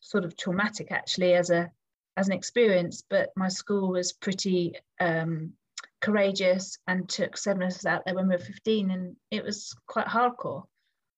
sort 0.00 0.24
of 0.24 0.36
traumatic 0.36 0.92
actually 0.92 1.34
as 1.34 1.50
a 1.50 1.70
as 2.16 2.28
an 2.28 2.34
experience, 2.34 3.02
but 3.08 3.30
my 3.36 3.48
school 3.48 3.92
was 3.92 4.12
pretty 4.12 4.74
um, 5.00 5.52
courageous 6.00 6.78
and 6.86 7.08
took 7.08 7.36
seven 7.36 7.62
of 7.62 7.68
us 7.68 7.86
out 7.86 8.04
there 8.04 8.14
when 8.14 8.28
we 8.28 8.34
were 8.34 8.38
15, 8.38 8.90
and 8.90 9.16
it 9.30 9.42
was 9.42 9.74
quite 9.86 10.06
hardcore. 10.06 10.64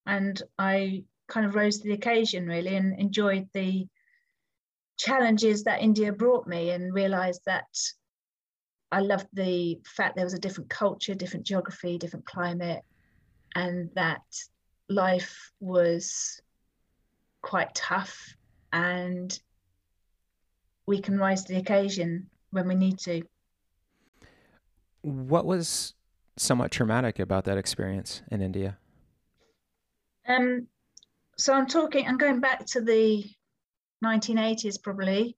And 0.06 0.40
I 0.58 1.04
kind 1.28 1.46
of 1.46 1.54
rose 1.54 1.78
to 1.78 1.88
the 1.88 1.94
occasion 1.94 2.46
really 2.46 2.76
and 2.76 2.98
enjoyed 2.98 3.48
the 3.54 3.86
challenges 4.96 5.64
that 5.64 5.80
India 5.80 6.12
brought 6.12 6.46
me 6.46 6.70
and 6.70 6.94
realized 6.94 7.40
that 7.46 7.66
I 8.92 9.00
loved 9.00 9.26
the 9.32 9.80
fact 9.84 10.16
there 10.16 10.24
was 10.24 10.34
a 10.34 10.38
different 10.38 10.70
culture, 10.70 11.14
different 11.14 11.46
geography, 11.46 11.98
different 11.98 12.26
climate, 12.26 12.82
and 13.54 13.90
that 13.94 14.22
life 14.88 15.50
was 15.60 16.40
quite 17.42 17.74
tough 17.74 18.36
and 18.72 19.38
we 20.86 21.00
can 21.00 21.18
rise 21.18 21.44
to 21.44 21.54
the 21.54 21.60
occasion 21.60 22.28
when 22.50 22.68
we 22.68 22.74
need 22.74 22.98
to. 23.00 23.22
What 25.02 25.44
was 25.44 25.94
somewhat 26.36 26.70
traumatic 26.70 27.18
about 27.18 27.44
that 27.44 27.58
experience 27.58 28.22
in 28.30 28.40
India? 28.42 28.78
Um, 30.26 30.68
so 31.38 31.52
I'm 31.52 31.66
talking, 31.66 32.06
I'm 32.06 32.18
going 32.18 32.40
back 32.40 32.66
to 32.66 32.80
the 32.80 33.24
1980s 34.04 34.82
probably. 34.82 35.36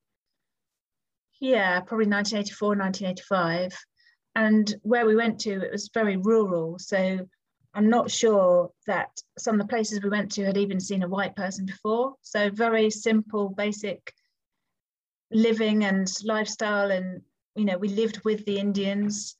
Yeah, 1.40 1.80
probably 1.80 2.07
1984, 2.07 2.68
1985. 2.76 3.78
And 4.34 4.74
where 4.82 5.07
we 5.07 5.16
went 5.16 5.40
to, 5.40 5.62
it 5.62 5.72
was 5.72 5.90
very 5.92 6.16
rural. 6.16 6.78
So 6.78 7.26
I'm 7.74 7.90
not 7.90 8.11
sure 8.11 8.70
that 8.86 9.09
some 9.38 9.55
of 9.55 9.61
the 9.61 9.70
places 9.70 10.03
we 10.03 10.09
went 10.09 10.32
to 10.32 10.44
had 10.44 10.57
even 10.57 10.80
seen 10.80 11.03
a 11.03 11.09
white 11.09 11.36
person 11.36 11.66
before. 11.66 12.14
So 12.22 12.51
very 12.51 12.90
simple, 12.90 13.51
basic 13.51 14.12
living 15.30 15.84
and 15.84 16.11
lifestyle 16.24 16.90
and 16.90 17.20
you 17.55 17.64
know 17.64 17.76
we 17.76 17.88
lived 17.88 18.20
with 18.24 18.44
the 18.47 18.59
indians 18.59 19.36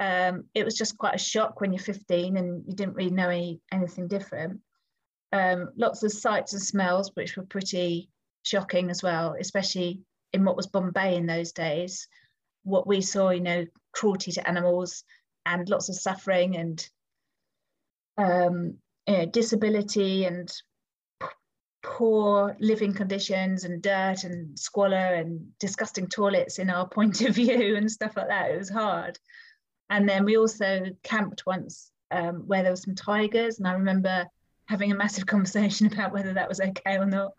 um, 0.00 0.44
it 0.54 0.64
was 0.64 0.76
just 0.76 0.96
quite 0.96 1.14
a 1.14 1.18
shock 1.18 1.60
when 1.60 1.72
you're 1.72 1.82
15 1.82 2.38
and 2.38 2.64
you 2.66 2.74
didn't 2.74 2.94
really 2.94 3.10
know 3.10 3.28
any, 3.28 3.60
anything 3.70 4.08
different 4.08 4.60
um, 5.32 5.70
lots 5.76 6.02
of 6.02 6.12
sights 6.12 6.52
and 6.52 6.62
smells 6.62 7.10
which 7.14 7.36
were 7.36 7.44
pretty 7.44 8.08
shocking 8.42 8.90
as 8.90 9.02
well 9.02 9.36
especially 9.38 10.00
in 10.32 10.44
what 10.44 10.56
was 10.56 10.66
bombay 10.66 11.16
in 11.16 11.26
those 11.26 11.52
days 11.52 12.08
what 12.64 12.86
we 12.86 13.00
saw 13.00 13.30
you 13.30 13.40
know 13.40 13.64
cruelty 13.92 14.32
to 14.32 14.48
animals 14.48 15.04
and 15.46 15.68
lots 15.68 15.88
of 15.88 15.96
suffering 15.96 16.56
and 16.56 16.88
um, 18.16 18.74
you 19.06 19.16
know, 19.16 19.26
disability 19.26 20.24
and 20.24 20.52
poor 21.82 22.56
living 22.60 22.92
conditions 22.92 23.64
and 23.64 23.82
dirt 23.82 24.24
and 24.24 24.58
squalor 24.58 24.96
and 24.96 25.48
disgusting 25.58 26.06
toilets 26.06 26.58
in 26.58 26.70
our 26.70 26.86
point 26.96 27.20
of 27.22 27.34
view 27.34 27.76
and 27.76 27.90
stuff 27.90 28.16
like 28.16 28.28
that. 28.28 28.50
It 28.50 28.58
was 28.58 28.70
hard. 28.70 29.18
And 29.88 30.08
then 30.08 30.24
we 30.24 30.36
also 30.36 30.86
camped 31.02 31.46
once 31.46 31.90
um, 32.10 32.46
where 32.46 32.62
there 32.62 32.72
were 32.72 32.76
some 32.76 32.94
tigers, 32.94 33.58
and 33.58 33.66
I 33.66 33.72
remember 33.72 34.26
having 34.70 34.92
a 34.92 34.94
massive 34.94 35.26
conversation 35.26 35.86
about 35.92 36.12
whether 36.12 36.32
that 36.32 36.48
was 36.48 36.60
okay 36.60 36.96
or 36.96 37.04
not, 37.04 37.32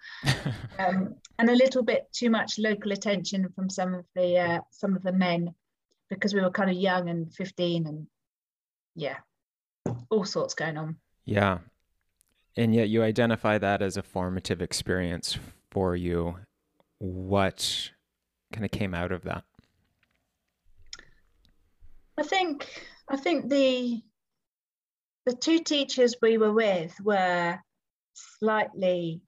um, 0.77 1.15
and 1.39 1.49
a 1.49 1.55
little 1.55 1.81
bit 1.81 2.07
too 2.11 2.29
much 2.29 2.59
local 2.59 2.91
attention 2.91 3.49
from 3.55 3.69
some 3.69 3.95
of 3.95 4.05
the 4.15 4.37
uh, 4.37 4.59
some 4.69 4.95
of 4.95 5.01
the 5.01 5.13
men 5.13 5.55
because 6.09 6.33
we 6.33 6.41
were 6.41 6.51
kind 6.51 6.69
of 6.69 6.75
young 6.75 7.09
and 7.09 7.33
15 7.33 7.87
and 7.87 8.05
yeah 8.95 9.15
all 10.09 10.25
sorts 10.25 10.53
going 10.53 10.77
on 10.77 10.97
yeah 11.23 11.59
and 12.57 12.75
yet 12.75 12.89
you 12.89 13.01
identify 13.03 13.57
that 13.57 13.81
as 13.81 13.97
a 13.97 14.03
formative 14.03 14.61
experience 14.61 15.37
for 15.71 15.95
you. 15.95 16.37
What 16.99 17.91
kind 18.51 18.65
of 18.65 18.71
came 18.71 18.93
out 18.93 19.11
of 19.11 19.23
that? 19.23 19.43
I 22.17 22.23
think 22.23 22.85
I 23.07 23.17
think 23.17 23.49
the 23.49 24.01
the 25.25 25.35
two 25.35 25.59
teachers 25.59 26.15
we 26.21 26.37
were 26.37 26.53
with 26.53 26.95
were 27.01 27.59
slightly 28.13 29.21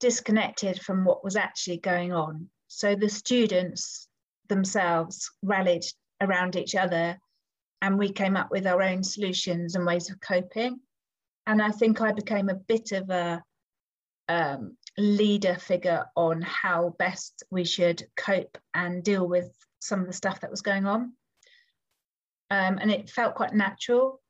disconnected 0.00 0.80
from 0.80 1.04
what 1.04 1.24
was 1.24 1.36
actually 1.36 1.78
going 1.78 2.12
on. 2.12 2.48
So 2.68 2.94
the 2.94 3.08
students 3.08 4.08
themselves 4.48 5.30
rallied 5.42 5.84
around 6.20 6.56
each 6.56 6.74
other 6.74 7.18
and 7.82 7.98
we 7.98 8.12
came 8.12 8.36
up 8.36 8.50
with 8.50 8.66
our 8.66 8.82
own 8.82 9.02
solutions 9.02 9.74
and 9.74 9.86
ways 9.86 10.10
of 10.10 10.20
coping 10.20 10.80
and 11.46 11.62
I 11.62 11.70
think 11.70 12.00
I 12.00 12.12
became 12.12 12.48
a 12.48 12.54
bit 12.54 12.92
of 12.92 13.08
a 13.10 13.42
um, 14.28 14.76
leader 14.98 15.54
figure 15.54 16.06
on 16.16 16.42
how 16.42 16.94
best 16.98 17.44
we 17.50 17.64
should 17.64 18.04
cope 18.16 18.58
and 18.74 19.04
deal 19.04 19.26
with 19.26 19.54
some 19.78 20.00
of 20.00 20.06
the 20.06 20.12
stuff 20.12 20.40
that 20.40 20.50
was 20.50 20.62
going 20.62 20.86
on. 20.86 21.12
Um, 22.50 22.78
and 22.78 22.90
it 22.90 23.10
felt 23.10 23.36
quite 23.36 23.54
natural. 23.54 24.20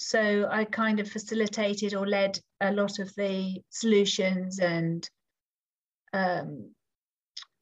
So 0.00 0.48
I 0.48 0.64
kind 0.64 1.00
of 1.00 1.10
facilitated 1.10 1.92
or 1.92 2.06
led 2.06 2.38
a 2.60 2.72
lot 2.72 3.00
of 3.00 3.12
the 3.16 3.60
solutions 3.70 4.60
and 4.60 5.08
um, 6.12 6.70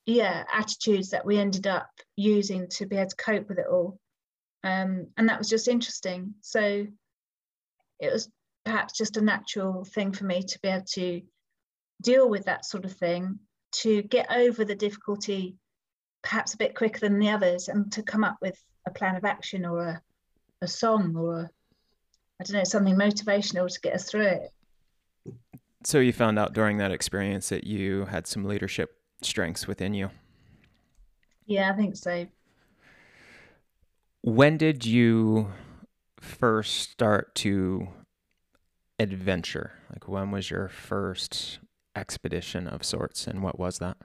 yeah, 0.04 0.44
attitudes 0.52 1.10
that 1.10 1.24
we 1.24 1.38
ended 1.38 1.66
up 1.66 1.88
using 2.14 2.68
to 2.72 2.84
be 2.84 2.96
able 2.96 3.08
to 3.08 3.16
cope 3.16 3.48
with 3.48 3.58
it 3.58 3.66
all. 3.70 3.98
Um, 4.62 5.06
and 5.16 5.30
that 5.30 5.38
was 5.38 5.48
just 5.48 5.66
interesting. 5.66 6.34
So 6.42 6.86
it 7.98 8.12
was 8.12 8.28
perhaps 8.66 8.98
just 8.98 9.16
a 9.16 9.22
natural 9.22 9.84
thing 9.84 10.12
for 10.12 10.24
me 10.24 10.42
to 10.42 10.58
be 10.60 10.68
able 10.68 10.84
to 10.92 11.22
deal 12.02 12.28
with 12.28 12.44
that 12.44 12.66
sort 12.66 12.84
of 12.84 12.92
thing, 12.92 13.38
to 13.76 14.02
get 14.02 14.30
over 14.30 14.62
the 14.62 14.74
difficulty 14.74 15.56
perhaps 16.22 16.52
a 16.52 16.58
bit 16.58 16.74
quicker 16.74 17.00
than 17.00 17.18
the 17.18 17.30
others, 17.30 17.68
and 17.68 17.90
to 17.92 18.02
come 18.02 18.24
up 18.24 18.36
with 18.42 18.62
a 18.86 18.90
plan 18.90 19.16
of 19.16 19.24
action 19.24 19.64
or 19.64 19.82
a, 19.82 20.02
a 20.60 20.68
song 20.68 21.16
or 21.16 21.40
a, 21.40 21.50
I 22.40 22.44
don't 22.44 22.56
know, 22.56 22.64
something 22.64 22.96
motivational 22.96 23.72
to 23.72 23.80
get 23.80 23.94
us 23.94 24.10
through 24.10 24.26
it. 24.26 24.52
So 25.84 25.98
you 25.98 26.12
found 26.12 26.38
out 26.38 26.52
during 26.52 26.78
that 26.78 26.90
experience 26.90 27.48
that 27.48 27.64
you 27.64 28.06
had 28.06 28.26
some 28.26 28.44
leadership 28.44 28.98
strengths 29.22 29.66
within 29.66 29.94
you. 29.94 30.10
Yeah, 31.46 31.70
I 31.72 31.76
think 31.76 31.96
so. 31.96 32.26
When 34.22 34.56
did 34.56 34.84
you 34.84 35.52
first 36.18 36.90
start 36.90 37.34
to 37.36 37.88
adventure? 38.98 39.74
Like, 39.90 40.08
when 40.08 40.32
was 40.32 40.50
your 40.50 40.68
first 40.68 41.60
expedition 41.94 42.66
of 42.66 42.84
sorts, 42.84 43.26
and 43.26 43.42
what 43.42 43.58
was 43.58 43.78
that? 43.78 43.96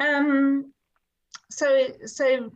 Um, 0.00 0.72
so 1.50 1.88
so 2.06 2.52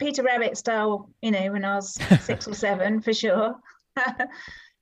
Peter 0.00 0.22
Rabbit 0.22 0.56
style, 0.56 1.10
you 1.20 1.30
know, 1.30 1.52
when 1.52 1.64
I 1.64 1.76
was 1.76 1.92
six 2.22 2.48
or 2.48 2.54
seven 2.54 3.00
for 3.00 3.12
sure. 3.12 3.54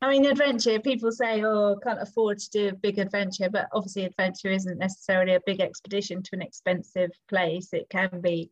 I 0.00 0.10
mean, 0.10 0.26
adventure, 0.26 0.78
people 0.78 1.10
say, 1.10 1.44
oh, 1.44 1.76
can't 1.82 2.00
afford 2.00 2.38
to 2.38 2.50
do 2.50 2.68
a 2.68 2.72
big 2.72 3.00
adventure, 3.00 3.50
but 3.50 3.66
obviously, 3.72 4.04
adventure 4.04 4.48
isn't 4.48 4.78
necessarily 4.78 5.34
a 5.34 5.40
big 5.44 5.60
expedition 5.60 6.22
to 6.22 6.30
an 6.34 6.42
expensive 6.42 7.10
place. 7.28 7.72
It 7.72 7.88
can 7.90 8.20
be, 8.20 8.50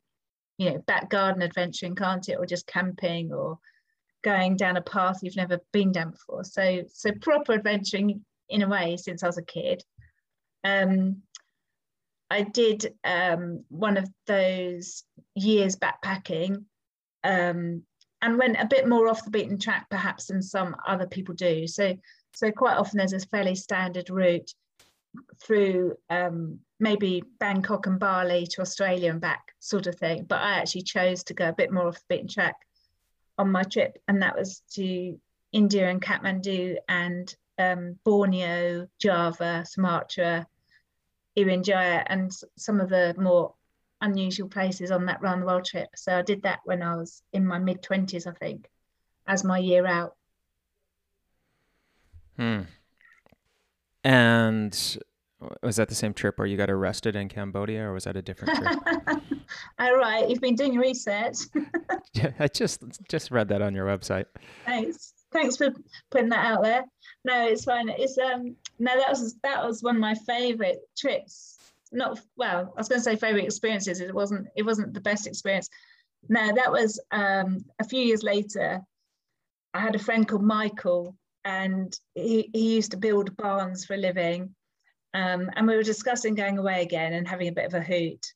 you 0.58 0.70
know, 0.70 0.78
back 0.88 1.08
garden 1.08 1.42
adventuring, 1.42 1.94
can't 1.94 2.28
it? 2.28 2.36
Or 2.36 2.46
just 2.46 2.66
camping 2.66 3.32
or 3.32 3.60
going 4.24 4.56
down 4.56 4.76
a 4.76 4.82
path 4.82 5.20
you've 5.22 5.36
never 5.36 5.60
been 5.72 5.92
down 5.92 6.10
before. 6.10 6.42
So, 6.42 6.82
so 6.92 7.12
proper 7.12 7.52
adventuring 7.52 8.24
in 8.48 8.62
a 8.62 8.68
way 8.68 8.96
since 8.96 9.22
I 9.22 9.28
was 9.28 9.38
a 9.38 9.42
kid. 9.42 9.84
Um, 10.64 11.22
I 12.30 12.42
did 12.42 12.94
um, 13.04 13.64
one 13.68 13.96
of 13.96 14.08
those 14.26 15.04
years 15.34 15.76
backpacking 15.76 16.64
um, 17.22 17.82
and 18.22 18.38
went 18.38 18.56
a 18.58 18.66
bit 18.66 18.88
more 18.88 19.08
off 19.08 19.24
the 19.24 19.30
beaten 19.30 19.58
track 19.58 19.86
perhaps 19.90 20.26
than 20.26 20.42
some 20.42 20.76
other 20.86 21.06
people 21.06 21.34
do. 21.34 21.66
So, 21.66 21.96
so 22.34 22.50
quite 22.50 22.76
often 22.76 22.98
there's 22.98 23.12
a 23.12 23.20
fairly 23.20 23.54
standard 23.54 24.10
route 24.10 24.52
through 25.42 25.96
um, 26.10 26.58
maybe 26.80 27.22
Bangkok 27.38 27.86
and 27.86 27.98
Bali 27.98 28.46
to 28.48 28.60
Australia 28.60 29.10
and 29.10 29.20
back 29.20 29.52
sort 29.60 29.86
of 29.86 29.96
thing. 29.96 30.24
But 30.24 30.40
I 30.40 30.58
actually 30.58 30.82
chose 30.82 31.24
to 31.24 31.34
go 31.34 31.48
a 31.48 31.54
bit 31.54 31.72
more 31.72 31.88
off 31.88 31.96
the 31.96 32.16
beaten 32.16 32.28
track 32.28 32.56
on 33.38 33.52
my 33.52 33.62
trip, 33.62 33.98
and 34.08 34.22
that 34.22 34.36
was 34.36 34.62
to 34.72 35.18
India 35.52 35.88
and 35.88 36.02
Kathmandu 36.02 36.76
and 36.88 37.34
um, 37.58 37.98
Borneo, 38.04 38.88
Java, 38.98 39.64
Sumatra, 39.66 40.46
Irian 41.38 41.64
Jaya, 41.64 42.04
and 42.06 42.32
some 42.56 42.80
of 42.80 42.88
the 42.88 43.14
more 43.18 43.54
unusual 44.00 44.48
places 44.48 44.90
on 44.90 45.06
that 45.06 45.20
round 45.22 45.42
the 45.42 45.46
world 45.46 45.64
trip. 45.64 45.88
So 45.96 46.18
I 46.18 46.22
did 46.22 46.42
that 46.42 46.60
when 46.64 46.82
I 46.82 46.96
was 46.96 47.22
in 47.32 47.46
my 47.46 47.58
mid 47.58 47.82
20s, 47.82 48.26
I 48.26 48.32
think, 48.32 48.68
as 49.26 49.44
my 49.44 49.58
year 49.58 49.86
out. 49.86 50.14
Hmm. 52.36 52.62
And 54.04 54.98
was 55.62 55.76
that 55.76 55.88
the 55.88 55.94
same 55.94 56.14
trip 56.14 56.38
where 56.38 56.46
you 56.46 56.56
got 56.56 56.70
arrested 56.70 57.16
in 57.16 57.28
Cambodia, 57.28 57.82
or 57.82 57.92
was 57.92 58.04
that 58.04 58.16
a 58.16 58.22
different 58.22 58.56
trip? 58.56 59.22
All 59.78 59.96
right, 59.96 60.28
you've 60.28 60.40
been 60.40 60.54
doing 60.54 60.76
research. 60.76 61.36
yeah, 62.14 62.30
I 62.38 62.48
just 62.48 62.82
just 63.08 63.30
read 63.30 63.48
that 63.48 63.62
on 63.62 63.74
your 63.74 63.86
website. 63.86 64.26
Thanks, 64.64 65.12
thanks 65.36 65.56
for 65.56 65.72
putting 66.10 66.30
that 66.30 66.44
out 66.44 66.62
there. 66.62 66.84
No, 67.24 67.46
it's 67.46 67.64
fine. 67.64 67.88
It's 67.88 68.18
um 68.18 68.56
no, 68.78 68.96
that 68.96 69.10
was 69.10 69.36
that 69.42 69.64
was 69.64 69.82
one 69.82 69.96
of 69.96 70.00
my 70.00 70.14
favourite 70.14 70.78
trips. 70.96 71.58
Not 71.92 72.20
well 72.36 72.72
i 72.76 72.80
was 72.80 72.88
going 72.88 72.98
to 72.98 73.04
say 73.04 73.16
favorite 73.16 73.44
experiences. 73.44 74.00
It 74.00 74.14
wasn't 74.14 74.48
it 74.56 74.62
wasn't 74.62 74.94
the 74.94 75.00
best 75.00 75.26
experience. 75.26 75.68
No 76.28 76.52
that 76.54 76.72
was 76.72 77.00
um, 77.12 77.64
a 77.78 77.84
few 77.84 78.00
years 78.00 78.22
later 78.22 78.80
i 79.74 79.80
had 79.80 79.94
a 79.94 79.98
friend 80.06 80.26
called 80.26 80.42
michael 80.42 81.14
and 81.44 81.96
he, 82.14 82.50
he 82.52 82.74
used 82.74 82.90
to 82.92 82.96
build 82.96 83.36
barns 83.36 83.84
for 83.84 83.94
a 83.94 83.98
living. 83.98 84.54
Um, 85.14 85.50
and 85.54 85.66
we 85.66 85.76
were 85.76 85.82
discussing 85.82 86.34
going 86.34 86.58
away 86.58 86.82
again 86.82 87.12
and 87.12 87.28
having 87.28 87.48
a 87.48 87.52
bit 87.52 87.66
of 87.66 87.74
a 87.74 87.80
hoot. 87.80 88.26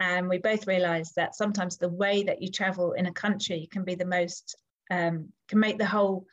And 0.00 0.28
we 0.28 0.38
both 0.38 0.66
realized 0.66 1.12
that 1.16 1.34
sometimes 1.34 1.76
the 1.76 1.90
way 1.90 2.22
that 2.24 2.40
you 2.40 2.50
travel 2.50 2.92
in 2.92 3.06
a 3.06 3.12
country 3.12 3.68
can 3.70 3.84
be 3.84 3.94
the 3.94 4.06
most 4.06 4.56
um, 4.90 5.28
can 5.48 5.60
make 5.60 5.78
the 5.78 5.86
whole 5.86 6.26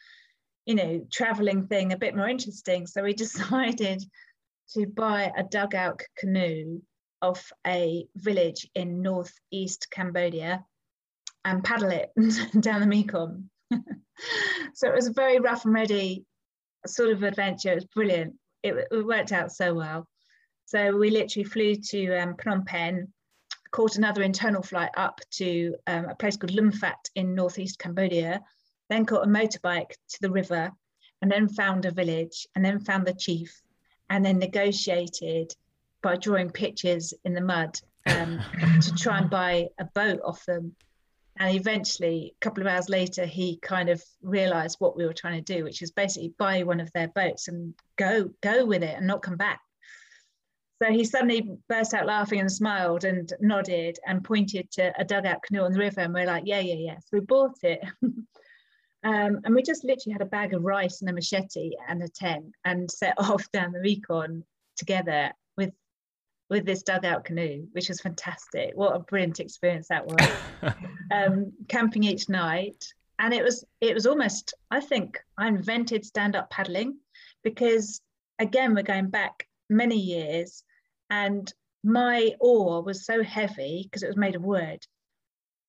you 0.66 0.76
know 0.76 1.06
traveling 1.12 1.68
thing 1.68 1.92
a 1.92 1.98
bit 1.98 2.16
more 2.16 2.28
interesting 2.28 2.86
so 2.88 3.04
we 3.04 3.14
decided 3.26 4.04
to 4.74 4.86
buy 4.88 5.32
a 5.36 5.44
dugout 5.44 6.02
canoe 6.18 6.82
off 7.22 7.52
a 7.68 8.06
village 8.16 8.70
in 8.74 9.02
northeast 9.02 9.88
Cambodia 9.92 10.66
and 11.46 11.64
paddle 11.64 11.92
it 11.92 12.12
down 12.60 12.82
the 12.82 12.88
Mekong. 12.88 13.50
so 14.74 14.88
it 14.88 14.96
was 14.96 15.08
a 15.08 15.14
very 15.14 15.40
rough 15.40 15.66
and 15.66 15.74
ready 15.74 16.26
sort 16.86 17.10
of 17.10 17.24
adventure. 17.24 17.72
It 17.72 17.76
was 17.76 17.86
brilliant. 17.86 18.36
It, 18.64 18.88
it 18.92 19.06
worked 19.06 19.32
out 19.32 19.52
so 19.52 19.74
well. 19.74 20.08
So 20.66 20.96
we 20.96 21.10
literally 21.10 21.44
flew 21.44 21.76
to 21.76 22.16
um, 22.16 22.36
Phnom 22.36 22.66
Penh, 22.66 23.12
caught 23.72 23.96
another 23.96 24.22
internal 24.22 24.62
flight 24.62 24.92
up 24.96 25.22
to 25.32 25.76
um, 25.88 26.06
a 26.06 26.16
place 26.16 26.38
called 26.38 26.54
Lumphat 26.54 27.10
in 27.16 27.34
northeast 27.34 27.80
Cambodia, 27.80 28.42
then 28.90 29.06
caught 29.06 29.24
a 29.24 29.28
motorbike 29.28 29.92
to 30.10 30.22
the 30.22 30.32
river, 30.32 30.72
and 31.22 31.32
then 31.32 31.48
found 31.48 31.86
a 31.86 31.92
village, 31.92 32.48
and 32.56 32.64
then 32.64 32.80
found 32.80 33.06
the 33.06 33.14
chief, 33.14 33.62
and 34.10 34.26
then 34.26 34.40
negotiated 34.40 35.56
by 36.02 36.18
drawing 36.18 36.50
pictures 36.50 37.14
in 37.24 37.34
the 37.34 37.42
mud 37.42 37.80
um, 38.08 38.40
to 38.82 38.92
try 38.96 39.20
and 39.20 39.30
buy 39.30 39.68
a 39.80 39.86
boat 39.86 40.20
off 40.24 40.46
them. 40.46 40.76
And 41.38 41.56
eventually, 41.56 42.34
a 42.36 42.40
couple 42.44 42.62
of 42.62 42.68
hours 42.68 42.90
later, 42.90 43.26
he 43.26 43.58
kind 43.58 43.90
of 43.90 44.04
realized 44.22 44.78
what 44.80 44.98
we 44.98 45.06
were 45.06 45.14
trying 45.14 45.44
to 45.44 45.54
do, 45.54 45.64
which 45.64 45.82
is 45.82 45.92
basically 45.92 46.34
buy 46.38 46.64
one 46.64 46.80
of 46.80 46.92
their 46.94 47.08
boats 47.08 47.48
and 47.48 47.74
go 47.96 48.30
go 48.42 48.66
with 48.66 48.84
it 48.84 48.98
and 48.98 49.08
not 49.08 49.22
come 49.22 49.38
back. 49.38 49.62
So 50.82 50.90
he 50.90 51.04
suddenly 51.04 51.48
burst 51.70 51.94
out 51.94 52.08
laughing 52.08 52.40
and 52.40 52.52
smiled 52.52 53.04
and 53.04 53.32
nodded 53.40 54.00
and 54.08 54.24
pointed 54.24 54.72
to 54.72 54.92
a 55.00 55.06
dugout 55.06 55.44
canoe 55.44 55.62
on 55.62 55.74
the 55.74 55.80
river. 55.80 56.02
And 56.02 56.12
we're 56.12 56.26
like, 56.26 56.44
yeah, 56.48 56.60
yeah, 56.60 56.74
yeah. 56.74 56.96
So 56.98 57.08
we 57.14 57.20
bought 57.20 57.58
it. 57.64 57.82
Um, 59.04 59.42
and 59.44 59.56
we 59.56 59.64
just 59.64 59.84
literally 59.84 60.14
had 60.14 60.22
a 60.22 60.26
bag 60.26 60.54
of 60.54 60.64
rice 60.64 61.02
and 61.02 61.10
a 61.10 61.14
machete 61.14 61.72
and 61.90 62.04
a 62.04 62.08
tent 62.08 62.54
and 62.66 62.90
set 62.92 63.16
off 63.18 63.52
down 63.52 63.72
the 63.72 63.80
Mekong 63.80 64.44
together 64.78 65.32
with 65.58 65.72
with 66.52 66.68
this 66.68 66.84
dugout 66.84 67.26
canoe, 67.26 67.66
which 67.72 67.90
was 67.90 68.00
fantastic. 68.00 68.74
What 68.76 68.96
a 68.96 69.00
brilliant 69.00 69.40
experience 69.40 69.88
that 69.88 70.06
was. 70.06 70.30
um, 71.12 71.52
camping 71.68 72.04
each 72.04 72.30
night. 72.30 72.86
And 73.18 73.34
it 73.34 73.44
was 73.44 73.66
it 73.82 73.96
was 73.96 74.06
almost, 74.06 74.54
I 74.70 74.80
think 74.80 75.20
I 75.36 75.48
invented 75.48 76.06
stand-up 76.06 76.52
paddling 76.52 77.00
because 77.44 78.02
again, 78.38 78.76
we're 78.76 78.84
going 78.84 79.10
back 79.10 79.48
many 79.68 79.98
years 79.98 80.64
and 81.12 81.54
my 81.84 82.34
oar 82.40 82.82
was 82.82 83.06
so 83.06 83.22
heavy 83.22 83.84
because 83.84 84.02
it 84.02 84.08
was 84.08 84.18
made 84.18 84.36
of 84.36 84.44
wood 84.44 84.80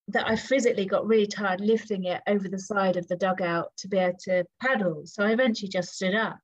that 0.09 0.29
I 0.29 0.37
physically 0.37 0.87
got 0.87 1.07
really 1.07 1.27
tired 1.27 1.61
lifting 1.61 2.05
it 2.05 2.23
over 2.27 2.49
the 2.49 2.59
side 2.59 2.97
of 2.97 3.09
the 3.09 3.17
dugout 3.17 3.73
to 3.79 3.89
be 3.89 3.99
able 3.99 4.19
to 4.25 4.45
paddle. 4.61 5.03
So 5.05 5.25
I 5.25 5.33
eventually 5.33 5.69
just 5.69 5.95
stood 5.95 6.15
up 6.15 6.39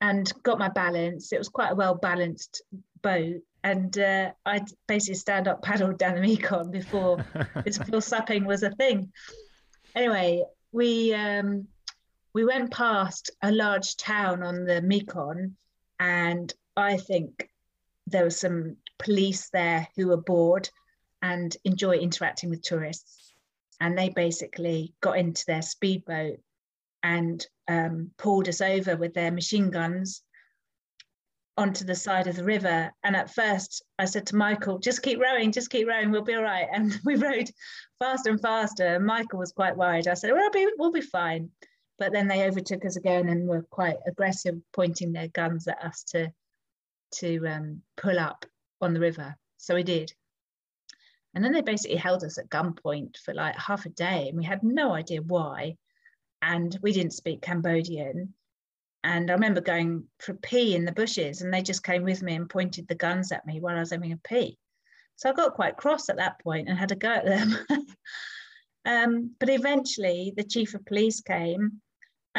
and 0.00 0.30
got 0.42 0.58
my 0.58 0.68
balance. 0.68 1.32
It 1.32 1.38
was 1.38 1.48
quite 1.48 1.72
a 1.72 1.74
well 1.74 1.94
balanced 1.94 2.62
boat. 3.02 3.42
And 3.64 3.98
uh, 3.98 4.32
I 4.46 4.64
basically 4.86 5.16
stand 5.16 5.48
up 5.48 5.62
paddled 5.62 5.98
down 5.98 6.14
the 6.14 6.20
Mekong 6.20 6.70
before 6.70 7.24
this 7.64 7.78
before 7.78 8.00
supping 8.00 8.46
was 8.46 8.62
a 8.62 8.70
thing. 8.70 9.12
Anyway, 9.94 10.44
we 10.72 11.12
um, 11.14 11.66
we 12.32 12.44
went 12.44 12.70
past 12.70 13.30
a 13.42 13.50
large 13.50 13.96
town 13.96 14.42
on 14.42 14.64
the 14.64 14.80
Mekong, 14.82 15.56
and 15.98 16.52
I 16.76 16.98
think 16.98 17.48
there 18.10 18.24
were 18.24 18.30
some 18.30 18.76
police 18.98 19.50
there 19.50 19.88
who 19.96 20.08
were 20.08 20.16
bored 20.16 20.68
and 21.22 21.56
enjoy 21.64 21.96
interacting 21.96 22.50
with 22.50 22.62
tourists. 22.62 23.32
And 23.80 23.96
they 23.96 24.08
basically 24.08 24.94
got 25.00 25.18
into 25.18 25.44
their 25.46 25.62
speedboat 25.62 26.38
and 27.02 27.46
um, 27.68 28.10
pulled 28.18 28.48
us 28.48 28.60
over 28.60 28.96
with 28.96 29.14
their 29.14 29.30
machine 29.30 29.70
guns 29.70 30.22
onto 31.56 31.84
the 31.84 31.94
side 31.94 32.28
of 32.28 32.36
the 32.36 32.44
river. 32.44 32.92
And 33.02 33.16
at 33.16 33.34
first, 33.34 33.84
I 33.98 34.04
said 34.04 34.26
to 34.28 34.36
Michael, 34.36 34.78
just 34.78 35.02
keep 35.02 35.20
rowing, 35.20 35.52
just 35.52 35.70
keep 35.70 35.88
rowing, 35.88 36.10
we'll 36.10 36.22
be 36.22 36.34
all 36.34 36.42
right. 36.42 36.68
And 36.72 36.98
we 37.04 37.16
rowed 37.16 37.50
faster 37.98 38.30
and 38.30 38.40
faster. 38.40 38.86
And 38.86 39.04
Michael 39.04 39.40
was 39.40 39.52
quite 39.52 39.76
worried. 39.76 40.08
I 40.08 40.14
said, 40.14 40.32
we'll 40.32 40.50
be, 40.50 40.68
we'll 40.78 40.92
be 40.92 41.00
fine. 41.00 41.50
But 41.98 42.12
then 42.12 42.28
they 42.28 42.44
overtook 42.44 42.84
us 42.84 42.96
again 42.96 43.28
and 43.28 43.48
were 43.48 43.62
quite 43.62 43.96
aggressive, 44.06 44.54
pointing 44.72 45.12
their 45.12 45.28
guns 45.28 45.66
at 45.66 45.82
us 45.84 46.04
to, 46.10 46.32
to 47.12 47.46
um, 47.46 47.82
pull 47.96 48.18
up 48.18 48.44
on 48.80 48.94
the 48.94 49.00
river. 49.00 49.36
So 49.56 49.74
we 49.74 49.82
did. 49.82 50.12
And 51.34 51.44
then 51.44 51.52
they 51.52 51.60
basically 51.60 51.96
held 51.96 52.24
us 52.24 52.38
at 52.38 52.48
gunpoint 52.48 53.18
for 53.18 53.34
like 53.34 53.56
half 53.56 53.86
a 53.86 53.90
day, 53.90 54.28
and 54.28 54.36
we 54.36 54.44
had 54.44 54.62
no 54.62 54.92
idea 54.92 55.22
why. 55.22 55.76
And 56.40 56.76
we 56.82 56.92
didn't 56.92 57.12
speak 57.12 57.42
Cambodian. 57.42 58.34
And 59.04 59.30
I 59.30 59.34
remember 59.34 59.60
going 59.60 60.04
for 60.18 60.32
a 60.32 60.36
pee 60.36 60.74
in 60.74 60.84
the 60.84 60.92
bushes, 60.92 61.42
and 61.42 61.52
they 61.52 61.62
just 61.62 61.84
came 61.84 62.02
with 62.02 62.22
me 62.22 62.34
and 62.34 62.50
pointed 62.50 62.88
the 62.88 62.94
guns 62.94 63.30
at 63.32 63.46
me 63.46 63.60
while 63.60 63.76
I 63.76 63.80
was 63.80 63.90
having 63.90 64.12
a 64.12 64.16
pee. 64.16 64.58
So 65.16 65.28
I 65.28 65.32
got 65.32 65.54
quite 65.54 65.76
cross 65.76 66.08
at 66.08 66.16
that 66.16 66.40
point 66.40 66.68
and 66.68 66.78
had 66.78 66.92
a 66.92 66.96
go 66.96 67.08
at 67.08 67.24
them. 67.24 67.56
um, 68.84 69.34
but 69.38 69.48
eventually, 69.48 70.32
the 70.36 70.44
chief 70.44 70.74
of 70.74 70.86
police 70.86 71.20
came 71.20 71.80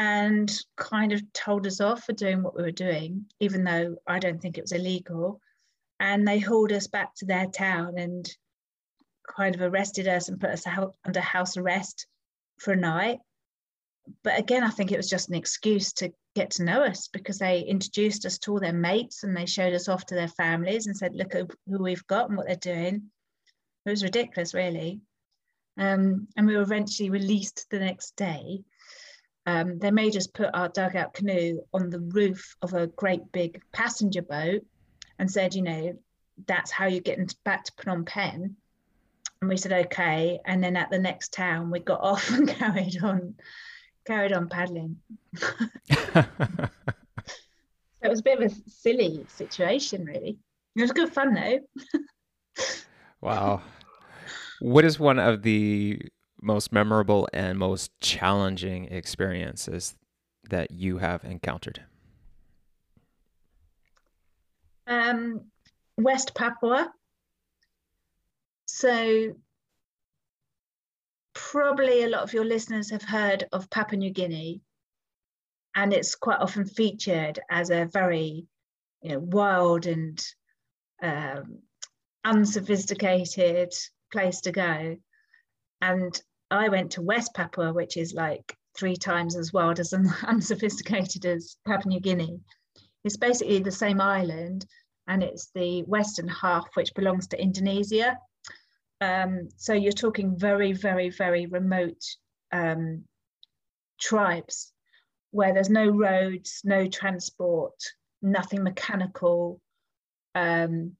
and 0.02 0.50
kind 0.78 1.12
of 1.12 1.22
told 1.34 1.68
us 1.68 1.82
off 1.82 2.06
for 2.06 2.14
doing 2.14 2.41
what 2.41 2.56
we 2.56 2.64
were 2.64 2.72
doing, 2.72 3.26
even 3.41 3.66
though 3.66 3.97
I 4.08 4.20
don't 4.20 4.41
think 4.41 4.58
it 4.58 4.64
was 4.64 4.72
illegal. 4.72 5.41
and 6.00 6.26
they 6.26 6.39
hauled 6.39 6.72
us 6.72 6.88
back 6.88 7.14
to 7.16 7.26
their 7.26 7.47
town 7.47 7.97
and 7.97 8.30
kind 9.28 9.54
of 9.56 9.62
arrested 9.62 10.08
us 10.08 10.30
and 10.30 10.39
put 10.39 10.50
us 10.52 10.66
under 11.06 11.20
house 11.20 11.58
arrest 11.58 12.08
for 12.58 12.72
a 12.72 12.78
night. 12.78 13.20
But 14.24 14.39
again, 14.39 14.64
I 14.64 14.70
think 14.70 14.91
it 14.91 14.97
was 14.97 15.10
just 15.10 15.30
an 15.30 15.36
excuse 15.36 15.93
to 15.93 16.12
get 16.36 16.52
to 16.52 16.64
know 16.64 16.84
us 16.84 17.10
because 17.10 17.38
they 17.38 17.62
introduced 17.62 18.26
us 18.26 18.38
to 18.39 18.52
all 18.52 18.60
their 18.60 18.74
mates 18.74 19.24
and 19.24 19.36
they 19.36 19.45
showed 19.45 19.74
us 19.74 19.88
off 19.88 20.06
to 20.08 20.16
their 20.16 20.30
families 20.30 20.88
and 20.88 20.95
said, 20.97 21.16
look 21.16 21.36
at 21.36 21.52
who 21.68 21.84
we've 21.84 22.08
got 22.08 22.30
and 22.30 22.38
what 22.38 22.47
they're 22.47 22.56
doing. 22.56 23.12
It 23.86 23.89
was 23.89 24.04
ridiculous, 24.04 24.54
really. 24.54 25.02
Um, 25.78 26.28
and 26.36 26.47
we 26.47 26.56
were 26.56 26.64
eventually 26.64 27.10
released 27.10 27.68
the 27.70 27.80
next 27.80 28.16
day. 28.16 28.64
Um, 29.50 29.80
they 29.80 29.89
made 29.89 30.16
us 30.16 30.28
put 30.28 30.52
our 30.54 30.70
dugout 30.70 31.16
canoe 31.16 31.62
on 31.74 31.89
the 31.89 32.00
roof 32.00 32.56
of 32.62 32.76
a 32.76 32.86
great 32.86 33.32
big 33.32 33.60
passenger 33.72 34.22
boat 34.22 34.64
and 35.18 35.30
said, 35.30 35.56
you 35.56 35.64
know, 35.64 35.97
that's 36.45 36.70
how 36.70 36.86
you 36.86 37.02
get 37.02 37.20
back 37.43 37.64
to 37.64 37.72
Phnom 37.72 38.06
Penh. 38.06 38.56
And 39.41 39.50
we 39.50 39.58
said, 39.58 39.72
okay. 39.88 40.39
And 40.45 40.64
then 40.64 40.76
at 40.76 40.91
the 40.91 41.00
next 41.00 41.34
town, 41.34 41.72
we 41.72 41.80
got 41.80 42.00
off 42.04 42.30
and 42.30 42.47
carried 42.47 43.04
on, 43.04 43.34
carried 44.06 44.34
on 44.34 44.50
paddling. 44.50 44.97
so 45.36 46.26
it 48.04 48.08
was 48.08 48.20
a 48.20 48.24
bit 48.24 48.39
of 48.39 48.52
a 48.52 48.56
silly 48.70 49.26
situation, 49.30 50.06
really. 50.06 50.38
It 50.76 50.82
was 50.82 50.91
good 50.91 51.12
fun, 51.12 51.34
though. 51.34 51.60
wow. 53.22 53.64
What 54.60 54.86
is 54.86 55.00
one 55.00 55.18
of 55.18 55.41
the 55.41 56.00
most 56.41 56.71
memorable 56.71 57.27
and 57.33 57.57
most 57.57 57.91
challenging 58.01 58.85
experiences 58.85 59.95
that 60.49 60.71
you 60.71 60.97
have 60.97 61.23
encountered? 61.23 61.83
Um, 64.87 65.41
West 65.97 66.33
Papua. 66.33 66.91
So, 68.65 69.35
probably 71.33 72.03
a 72.03 72.09
lot 72.09 72.23
of 72.23 72.33
your 72.33 72.45
listeners 72.45 72.89
have 72.91 73.03
heard 73.03 73.45
of 73.51 73.69
Papua 73.69 73.97
New 73.97 74.11
Guinea, 74.11 74.61
and 75.75 75.93
it's 75.93 76.15
quite 76.15 76.39
often 76.39 76.65
featured 76.65 77.39
as 77.49 77.69
a 77.69 77.85
very 77.85 78.47
you 79.01 79.11
know, 79.11 79.19
wild 79.19 79.85
and 79.85 80.23
um, 81.01 81.59
unsophisticated 82.25 83.73
place 84.11 84.41
to 84.41 84.51
go. 84.51 84.97
And 85.82 86.19
I 86.51 86.69
went 86.69 86.91
to 86.91 87.01
West 87.01 87.34
Papua, 87.34 87.73
which 87.73 87.97
is 87.97 88.13
like 88.13 88.55
three 88.77 88.95
times 88.95 89.36
as 89.36 89.53
wild 89.53 89.80
as 89.80 89.93
and 89.93 90.07
unsophisticated 90.23 91.25
as 91.25 91.57
Papua 91.65 91.89
New 91.89 91.99
Guinea. 91.99 92.39
It's 93.03 93.17
basically 93.17 93.59
the 93.59 93.71
same 93.71 94.01
island, 94.01 94.65
and 95.07 95.23
it's 95.23 95.49
the 95.55 95.84
western 95.84 96.27
half 96.27 96.67
which 96.75 96.93
belongs 96.93 97.27
to 97.27 97.41
Indonesia. 97.41 98.17
Um, 99.01 99.49
so 99.55 99.73
you're 99.73 99.91
talking 99.93 100.38
very, 100.38 100.73
very, 100.73 101.09
very 101.09 101.45
remote 101.45 102.03
um, 102.51 103.05
tribes 103.99 104.73
where 105.32 105.53
there's 105.53 105.69
no 105.69 105.88
roads, 105.88 106.61
no 106.63 106.88
transport, 106.88 107.75
nothing 108.21 108.63
mechanical. 108.63 109.61
Um, 110.36 110.95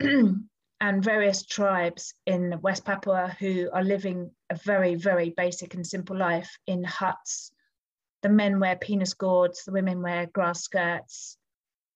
and 0.82 1.02
various 1.02 1.44
tribes 1.44 2.12
in 2.26 2.60
West 2.60 2.84
Papua 2.84 3.36
who 3.38 3.70
are 3.72 3.84
living 3.84 4.32
a 4.50 4.56
very, 4.56 4.96
very 4.96 5.30
basic 5.30 5.74
and 5.74 5.86
simple 5.86 6.16
life 6.16 6.58
in 6.66 6.82
huts. 6.82 7.52
The 8.22 8.28
men 8.28 8.58
wear 8.58 8.74
penis 8.74 9.14
gourds, 9.14 9.64
the 9.64 9.70
women 9.70 10.02
wear 10.02 10.26
grass 10.26 10.64
skirts. 10.64 11.36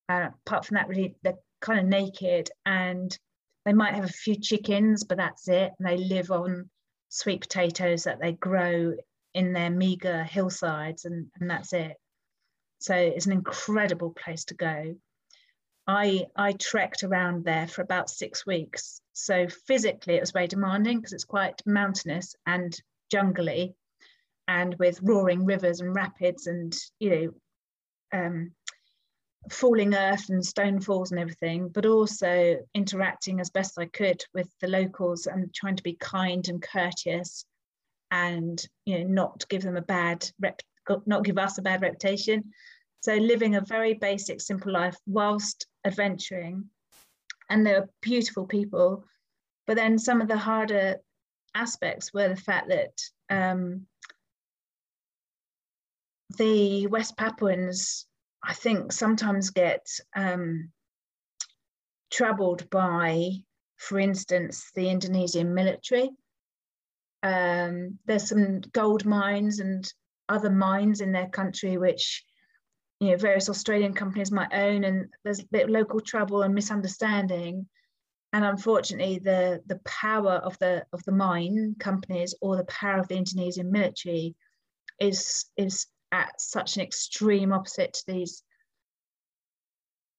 Uh, 0.08 0.28
apart 0.46 0.64
from 0.64 0.76
that, 0.76 0.86
really, 0.86 1.16
they're 1.24 1.34
kind 1.60 1.80
of 1.80 1.86
naked 1.86 2.48
and 2.64 3.18
they 3.64 3.72
might 3.72 3.96
have 3.96 4.04
a 4.04 4.08
few 4.08 4.36
chickens, 4.36 5.02
but 5.02 5.18
that's 5.18 5.48
it. 5.48 5.72
And 5.80 5.88
they 5.88 5.96
live 5.96 6.30
on 6.30 6.70
sweet 7.08 7.40
potatoes 7.40 8.04
that 8.04 8.20
they 8.20 8.32
grow 8.32 8.94
in 9.34 9.52
their 9.52 9.70
meager 9.70 10.22
hillsides, 10.22 11.04
and, 11.04 11.26
and 11.40 11.50
that's 11.50 11.72
it. 11.72 11.96
So 12.78 12.94
it's 12.94 13.26
an 13.26 13.32
incredible 13.32 14.10
place 14.10 14.44
to 14.44 14.54
go. 14.54 14.94
I 15.86 16.26
I 16.34 16.52
trekked 16.52 17.04
around 17.04 17.44
there 17.44 17.68
for 17.68 17.82
about 17.82 18.10
six 18.10 18.44
weeks. 18.44 19.00
So 19.12 19.46
physically, 19.48 20.14
it 20.14 20.20
was 20.20 20.32
very 20.32 20.48
demanding 20.48 20.98
because 20.98 21.12
it's 21.12 21.24
quite 21.24 21.62
mountainous 21.64 22.34
and 22.44 22.76
jungly, 23.10 23.74
and 24.48 24.74
with 24.78 25.00
roaring 25.02 25.44
rivers 25.44 25.80
and 25.80 25.94
rapids 25.94 26.46
and 26.48 26.76
you 26.98 27.32
know, 28.12 28.18
um, 28.18 28.52
falling 29.50 29.94
earth 29.94 30.28
and 30.28 30.44
stone 30.44 30.80
falls 30.80 31.12
and 31.12 31.20
everything. 31.20 31.68
But 31.68 31.86
also 31.86 32.58
interacting 32.74 33.40
as 33.40 33.50
best 33.50 33.78
I 33.78 33.86
could 33.86 34.24
with 34.34 34.50
the 34.60 34.68
locals 34.68 35.26
and 35.26 35.54
trying 35.54 35.76
to 35.76 35.84
be 35.84 35.94
kind 35.94 36.48
and 36.48 36.60
courteous, 36.60 37.44
and 38.10 38.60
you 38.86 38.98
know, 38.98 39.06
not 39.06 39.48
give 39.48 39.62
them 39.62 39.76
a 39.76 39.82
bad 39.82 40.28
rep, 40.40 40.60
not 41.06 41.24
give 41.24 41.38
us 41.38 41.58
a 41.58 41.62
bad 41.62 41.82
reputation 41.82 42.52
so 43.06 43.14
living 43.14 43.54
a 43.54 43.60
very 43.60 43.94
basic, 43.94 44.40
simple 44.40 44.72
life 44.72 44.96
whilst 45.06 45.68
adventuring. 45.84 46.64
And 47.48 47.64
they 47.64 47.74
were 47.74 47.88
beautiful 48.02 48.46
people. 48.46 49.04
But 49.64 49.76
then 49.76 49.96
some 49.96 50.20
of 50.20 50.26
the 50.26 50.36
harder 50.36 50.96
aspects 51.54 52.12
were 52.12 52.28
the 52.28 52.34
fact 52.34 52.68
that 52.68 53.00
um, 53.30 53.86
the 56.36 56.88
West 56.88 57.16
Papuans, 57.16 58.06
I 58.42 58.54
think, 58.54 58.90
sometimes 58.90 59.50
get 59.50 59.86
um, 60.16 60.72
troubled 62.12 62.68
by, 62.70 63.30
for 63.76 64.00
instance, 64.00 64.72
the 64.74 64.90
Indonesian 64.90 65.54
military. 65.54 66.10
Um, 67.22 68.00
there's 68.06 68.28
some 68.30 68.62
gold 68.72 69.04
mines 69.04 69.60
and 69.60 69.88
other 70.28 70.50
mines 70.50 71.00
in 71.00 71.12
their 71.12 71.28
country 71.28 71.78
which 71.78 72.24
you 73.00 73.10
know 73.10 73.16
various 73.16 73.48
Australian 73.48 73.92
companies 73.92 74.32
might 74.32 74.52
own, 74.52 74.84
and 74.84 75.08
there's 75.24 75.40
a 75.40 75.46
bit 75.46 75.64
of 75.64 75.70
local 75.70 76.00
trouble 76.00 76.42
and 76.42 76.54
misunderstanding. 76.54 77.66
And 78.32 78.44
unfortunately, 78.44 79.18
the 79.18 79.62
the 79.66 79.80
power 79.84 80.32
of 80.32 80.58
the 80.58 80.84
of 80.92 81.02
the 81.04 81.12
mine 81.12 81.76
companies 81.78 82.34
or 82.40 82.56
the 82.56 82.64
power 82.64 82.98
of 82.98 83.08
the 83.08 83.16
Indonesian 83.16 83.70
military 83.70 84.34
is 85.00 85.46
is 85.56 85.86
at 86.12 86.40
such 86.40 86.76
an 86.76 86.82
extreme 86.82 87.52
opposite 87.52 87.94
to 87.94 88.04
these 88.06 88.42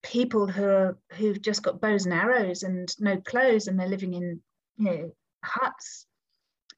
people 0.03 0.47
who 0.47 0.63
are 0.63 0.97
who've 1.13 1.41
just 1.41 1.63
got 1.63 1.81
bows 1.81 2.05
and 2.05 2.13
arrows 2.13 2.63
and 2.63 2.93
no 2.99 3.17
clothes 3.17 3.67
and 3.67 3.79
they're 3.79 3.87
living 3.87 4.13
in 4.13 4.41
you 4.77 4.85
know 4.85 5.11
huts 5.43 6.05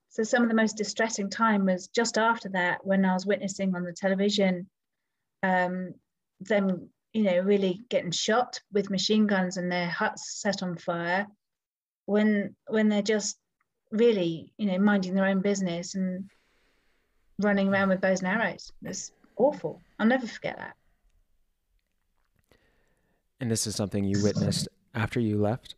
so 0.10 0.24
some 0.24 0.42
of 0.42 0.50
the 0.50 0.56
most 0.56 0.78
distressing 0.78 1.30
time 1.30 1.66
was 1.66 1.88
just 1.90 2.18
after 2.18 2.50
that 2.50 2.86
when 2.86 3.06
i 3.06 3.14
was 3.14 3.26
witnessing 3.26 3.76
on 3.76 3.84
the 3.84 3.94
television 3.94 4.68
um, 5.44 5.94
them, 6.42 6.90
you 7.14 7.24
know, 7.24 7.40
really 7.40 7.82
getting 7.90 8.12
shot 8.12 8.60
with 8.72 8.90
machine 8.90 9.28
guns 9.28 9.58
and 9.58 9.72
their 9.72 9.90
huts 9.90 10.42
set 10.42 10.64
on 10.64 10.78
fire 10.78 11.28
when 12.06 12.56
when 12.68 12.90
they're 12.90 13.02
just 13.02 13.38
really, 13.92 14.54
you 14.58 14.68
know, 14.68 14.78
minding 14.78 15.14
their 15.14 15.26
own 15.26 15.42
business 15.42 15.96
and 15.96 16.30
running 17.40 17.70
around 17.70 17.90
with 17.90 18.02
bows 18.02 18.22
and 18.22 18.28
arrows. 18.28 18.72
It's 18.84 19.12
awful. 19.38 19.82
I'll 19.98 20.08
never 20.08 20.28
forget 20.28 20.58
that. 20.58 20.76
And 23.40 23.50
this 23.50 23.66
is 23.66 23.76
something 23.76 24.04
you 24.04 24.22
witnessed 24.22 24.68
after 24.94 25.20
you 25.20 25.38
left? 25.38 25.76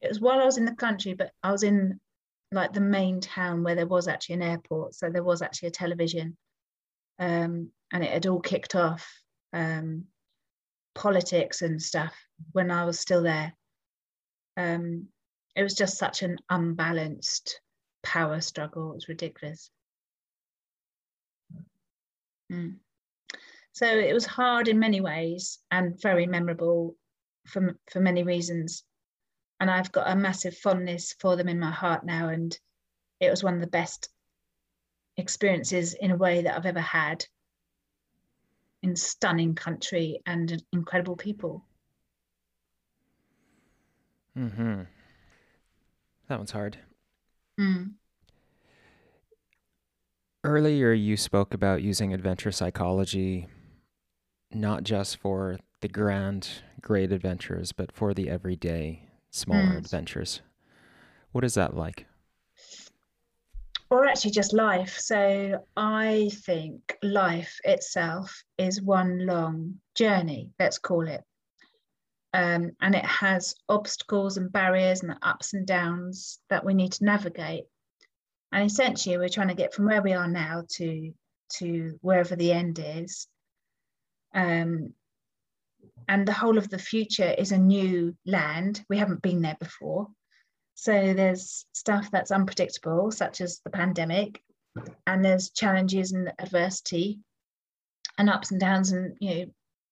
It 0.00 0.08
was 0.08 0.20
while 0.20 0.40
I 0.40 0.44
was 0.44 0.58
in 0.58 0.66
the 0.66 0.74
country, 0.74 1.14
but 1.14 1.30
I 1.42 1.50
was 1.50 1.62
in 1.62 1.98
like 2.52 2.72
the 2.72 2.80
main 2.80 3.20
town 3.20 3.62
where 3.62 3.74
there 3.74 3.86
was 3.86 4.06
actually 4.06 4.36
an 4.36 4.42
airport. 4.42 4.94
So 4.94 5.08
there 5.10 5.24
was 5.24 5.42
actually 5.42 5.68
a 5.68 5.72
television. 5.72 6.36
Um, 7.18 7.70
and 7.92 8.02
it 8.02 8.10
had 8.10 8.26
all 8.26 8.40
kicked 8.40 8.74
off 8.74 9.06
um, 9.52 10.04
politics 10.94 11.62
and 11.62 11.80
stuff 11.80 12.14
when 12.52 12.70
I 12.70 12.84
was 12.84 12.98
still 12.98 13.22
there. 13.22 13.54
Um, 14.56 15.08
it 15.56 15.62
was 15.62 15.74
just 15.74 15.98
such 15.98 16.22
an 16.22 16.38
unbalanced 16.50 17.60
power 18.02 18.40
struggle. 18.40 18.92
It 18.92 18.96
was 18.96 19.08
ridiculous. 19.08 19.70
Mm. 22.52 22.76
So 23.72 23.86
it 23.86 24.12
was 24.12 24.26
hard 24.26 24.68
in 24.68 24.78
many 24.78 25.00
ways 25.00 25.58
and 25.70 26.00
very 26.00 26.26
memorable 26.26 26.96
for, 27.46 27.76
for 27.90 28.00
many 28.00 28.22
reasons. 28.22 28.84
And 29.60 29.70
I've 29.70 29.92
got 29.92 30.10
a 30.10 30.16
massive 30.16 30.56
fondness 30.56 31.14
for 31.18 31.36
them 31.36 31.48
in 31.48 31.58
my 31.58 31.70
heart 31.70 32.04
now. 32.04 32.28
And 32.28 32.56
it 33.20 33.30
was 33.30 33.42
one 33.42 33.54
of 33.54 33.60
the 33.60 33.66
best 33.66 34.08
experiences 35.16 35.94
in 35.94 36.10
a 36.10 36.16
way 36.16 36.42
that 36.42 36.56
I've 36.56 36.66
ever 36.66 36.80
had 36.80 37.24
in 38.82 38.96
stunning 38.96 39.54
country 39.54 40.20
and 40.26 40.62
incredible 40.72 41.16
people. 41.16 41.64
Hmm. 44.34 44.82
That 46.28 46.38
one's 46.38 46.50
hard. 46.50 46.78
Mm. 47.58 47.92
Earlier, 50.42 50.92
you 50.92 51.16
spoke 51.16 51.54
about 51.54 51.82
using 51.82 52.12
adventure 52.12 52.50
psychology 52.50 53.46
not 54.52 54.84
just 54.84 55.16
for 55.16 55.58
the 55.80 55.88
grand 55.88 56.48
great 56.80 57.12
adventures, 57.12 57.72
but 57.72 57.90
for 57.92 58.14
the 58.14 58.28
everyday 58.28 59.08
smaller 59.30 59.74
mm. 59.74 59.78
adventures. 59.78 60.42
What 61.32 61.44
is 61.44 61.54
that 61.54 61.76
like? 61.76 62.06
Or 63.94 64.06
actually, 64.06 64.32
just 64.32 64.52
life. 64.52 64.98
So 64.98 65.64
I 65.76 66.28
think 66.46 66.98
life 67.04 67.60
itself 67.62 68.42
is 68.58 68.82
one 68.82 69.24
long 69.24 69.76
journey, 69.94 70.50
let's 70.58 70.78
call 70.78 71.06
it. 71.06 71.22
Um, 72.32 72.72
and 72.80 72.96
it 72.96 73.04
has 73.04 73.54
obstacles 73.68 74.36
and 74.36 74.50
barriers 74.50 75.04
and 75.04 75.14
ups 75.22 75.54
and 75.54 75.64
downs 75.64 76.40
that 76.50 76.64
we 76.64 76.74
need 76.74 76.90
to 76.94 77.04
navigate. 77.04 77.66
And 78.50 78.68
essentially, 78.68 79.16
we're 79.16 79.28
trying 79.28 79.46
to 79.46 79.54
get 79.54 79.72
from 79.72 79.84
where 79.84 80.02
we 80.02 80.12
are 80.12 80.26
now 80.26 80.64
to 80.70 81.14
to 81.60 81.96
wherever 82.00 82.34
the 82.34 82.50
end 82.50 82.80
is. 82.84 83.28
Um, 84.34 84.92
and 86.08 86.26
the 86.26 86.32
whole 86.32 86.58
of 86.58 86.68
the 86.68 86.80
future 86.80 87.32
is 87.38 87.52
a 87.52 87.58
new 87.58 88.16
land. 88.26 88.84
We 88.88 88.98
haven't 88.98 89.22
been 89.22 89.42
there 89.42 89.56
before. 89.60 90.08
So 90.74 91.14
there's 91.14 91.66
stuff 91.72 92.10
that's 92.10 92.30
unpredictable, 92.30 93.10
such 93.10 93.40
as 93.40 93.60
the 93.60 93.70
pandemic, 93.70 94.42
and 95.06 95.24
there's 95.24 95.50
challenges 95.50 96.12
and 96.12 96.32
adversity 96.38 97.20
and 98.18 98.30
ups 98.30 98.50
and 98.50 98.60
downs 98.60 98.92
and 98.92 99.16
you 99.20 99.34
know 99.34 99.44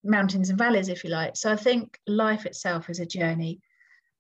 mountains 0.04 0.50
and 0.50 0.58
valleys 0.58 0.88
if 0.88 1.04
you 1.04 1.10
like. 1.10 1.36
So 1.36 1.52
i 1.52 1.56
think 1.56 1.98
life 2.06 2.46
itself 2.46 2.90
is 2.90 3.00
a 3.00 3.06
journey 3.06 3.60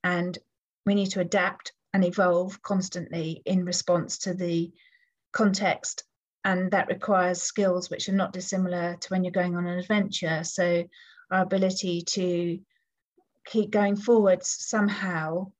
and 0.04 0.38
we 0.86 0.94
need 0.94 1.10
to 1.10 1.20
adapt 1.20 1.72
and 1.92 2.04
evolve 2.04 2.62
constantly 2.62 3.42
in 3.44 3.64
response 3.64 4.18
to 4.18 4.34
the 4.34 4.72
context 5.32 6.04
and 6.44 6.70
that 6.72 6.88
requires 6.88 7.42
skills 7.42 7.90
which 7.90 8.08
are 8.08 8.14
not 8.14 8.32
dissimilar 8.32 8.96
to 9.00 9.08
when 9.08 9.22
you're 9.22 9.30
going 9.30 9.56
on 9.56 9.66
an 9.66 9.78
adventure. 9.78 10.42
So 10.42 10.84
our 11.30 11.42
ability 11.42 12.02
to 12.02 12.58
keep 13.44 13.70
going 13.70 13.96
forwards 13.96 14.48
somehow 14.48 15.52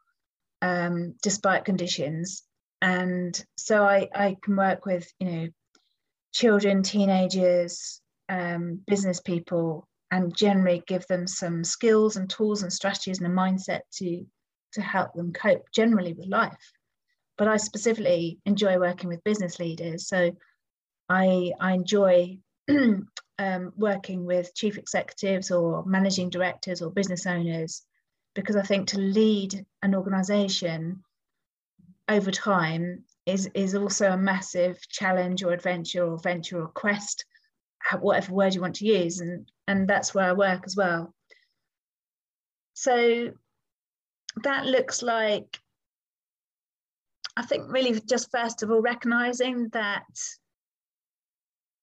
um, 0.62 1.16
despite 1.22 1.66
conditions. 1.66 2.44
And 2.80 3.38
so 3.56 3.84
I, 3.84 4.08
I 4.14 4.36
can 4.42 4.56
work 4.56 4.86
with 4.86 5.06
you 5.20 5.30
know 5.30 5.48
children 6.32 6.82
teenagers 6.82 8.00
um, 8.28 8.80
business 8.86 9.20
people 9.20 9.86
and 10.10 10.34
generally 10.34 10.82
give 10.86 11.06
them 11.06 11.26
some 11.26 11.64
skills 11.64 12.16
and 12.16 12.30
tools 12.30 12.62
and 12.62 12.72
strategies 12.72 13.18
and 13.20 13.26
a 13.26 13.34
mindset 13.34 13.80
to 13.94 14.24
to 14.72 14.80
help 14.80 15.12
them 15.12 15.32
cope 15.32 15.64
generally 15.74 16.14
with 16.14 16.26
life. 16.26 16.72
But 17.36 17.48
i 17.48 17.56
specifically 17.56 18.38
enjoy 18.46 18.78
working 18.78 19.08
with 19.08 19.24
business 19.24 19.58
leaders. 19.58 20.08
So 20.08 20.30
i 21.08 21.52
i 21.60 21.72
enjoy 21.72 22.38
um, 23.38 23.72
working 23.76 24.24
with 24.24 24.54
chief 24.54 24.78
executives 24.78 25.50
or 25.50 25.84
managing 25.84 26.30
directors 26.30 26.80
or 26.80 26.90
business 26.90 27.26
owners 27.26 27.82
because 28.34 28.56
i 28.56 28.62
think 28.62 28.88
to 28.88 28.98
lead 28.98 29.64
an 29.82 29.94
organization 29.94 31.02
over 32.08 32.30
time 32.30 33.04
is 33.26 33.48
is 33.54 33.74
also 33.74 34.10
a 34.10 34.16
massive 34.16 34.80
challenge 34.88 35.42
or 35.42 35.52
adventure 35.52 36.04
or 36.04 36.18
venture 36.18 36.60
or 36.60 36.68
quest 36.68 37.24
whatever 38.00 38.32
word 38.32 38.54
you 38.54 38.60
want 38.60 38.76
to 38.76 38.86
use 38.86 39.20
and 39.20 39.50
and 39.68 39.88
that's 39.88 40.14
where 40.14 40.30
i 40.30 40.32
work 40.32 40.62
as 40.64 40.76
well. 40.76 41.14
So 42.74 43.32
that 44.42 44.64
looks 44.64 45.02
like 45.02 45.58
i 47.36 47.42
think 47.42 47.70
really 47.70 48.00
just 48.08 48.30
first 48.30 48.62
of 48.62 48.70
all 48.70 48.80
recognizing 48.80 49.68
that 49.72 50.06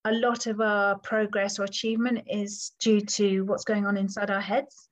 a 0.05 0.11
lot 0.11 0.47
of 0.47 0.59
our 0.59 0.97
progress 0.97 1.59
or 1.59 1.63
achievement 1.63 2.23
is 2.27 2.71
due 2.79 3.01
to 3.01 3.41
what's 3.41 3.65
going 3.65 3.85
on 3.85 3.97
inside 3.97 4.31
our 4.31 4.41
heads 4.41 4.88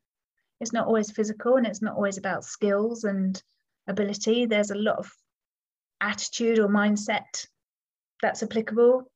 it's 0.60 0.74
not 0.74 0.88
always 0.88 1.12
physical 1.12 1.56
and 1.56 1.68
it's 1.68 1.82
not 1.82 1.96
always 1.96 2.18
about 2.18 2.44
skills 2.44 3.04
and 3.04 3.42
ability 3.88 4.46
there's 4.46 4.72
a 4.72 4.76
lot 4.76 4.98
of 4.98 5.10
attitude 6.02 6.60
or 6.60 6.68
mindset 6.68 7.48
that's 8.22 8.44
applicable 8.44 9.10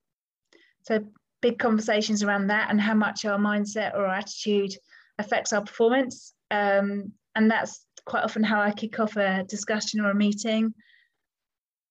so 0.83 1.03
big 1.41 1.59
conversations 1.59 2.23
around 2.23 2.47
that 2.47 2.69
and 2.69 2.79
how 2.79 2.93
much 2.93 3.25
our 3.25 3.37
mindset 3.37 3.93
or 3.95 4.05
our 4.05 4.15
attitude 4.15 4.73
affects 5.17 5.53
our 5.53 5.61
performance. 5.61 6.33
Um, 6.49 7.13
and 7.35 7.49
that's 7.49 7.85
quite 8.05 8.23
often 8.23 8.43
how 8.43 8.61
I 8.61 8.71
kick 8.71 8.99
off 8.99 9.17
a 9.17 9.43
discussion 9.43 9.99
or 10.01 10.11
a 10.11 10.15
meeting. 10.15 10.73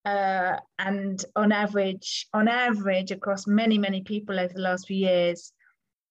Uh, 0.05 0.57
and 0.79 1.23
on 1.35 1.51
average, 1.51 2.27
on 2.33 2.47
average, 2.47 3.11
across 3.11 3.45
many, 3.45 3.77
many 3.77 4.01
people 4.01 4.39
over 4.39 4.53
the 4.53 4.61
last 4.61 4.87
few 4.87 4.97
years, 4.97 5.51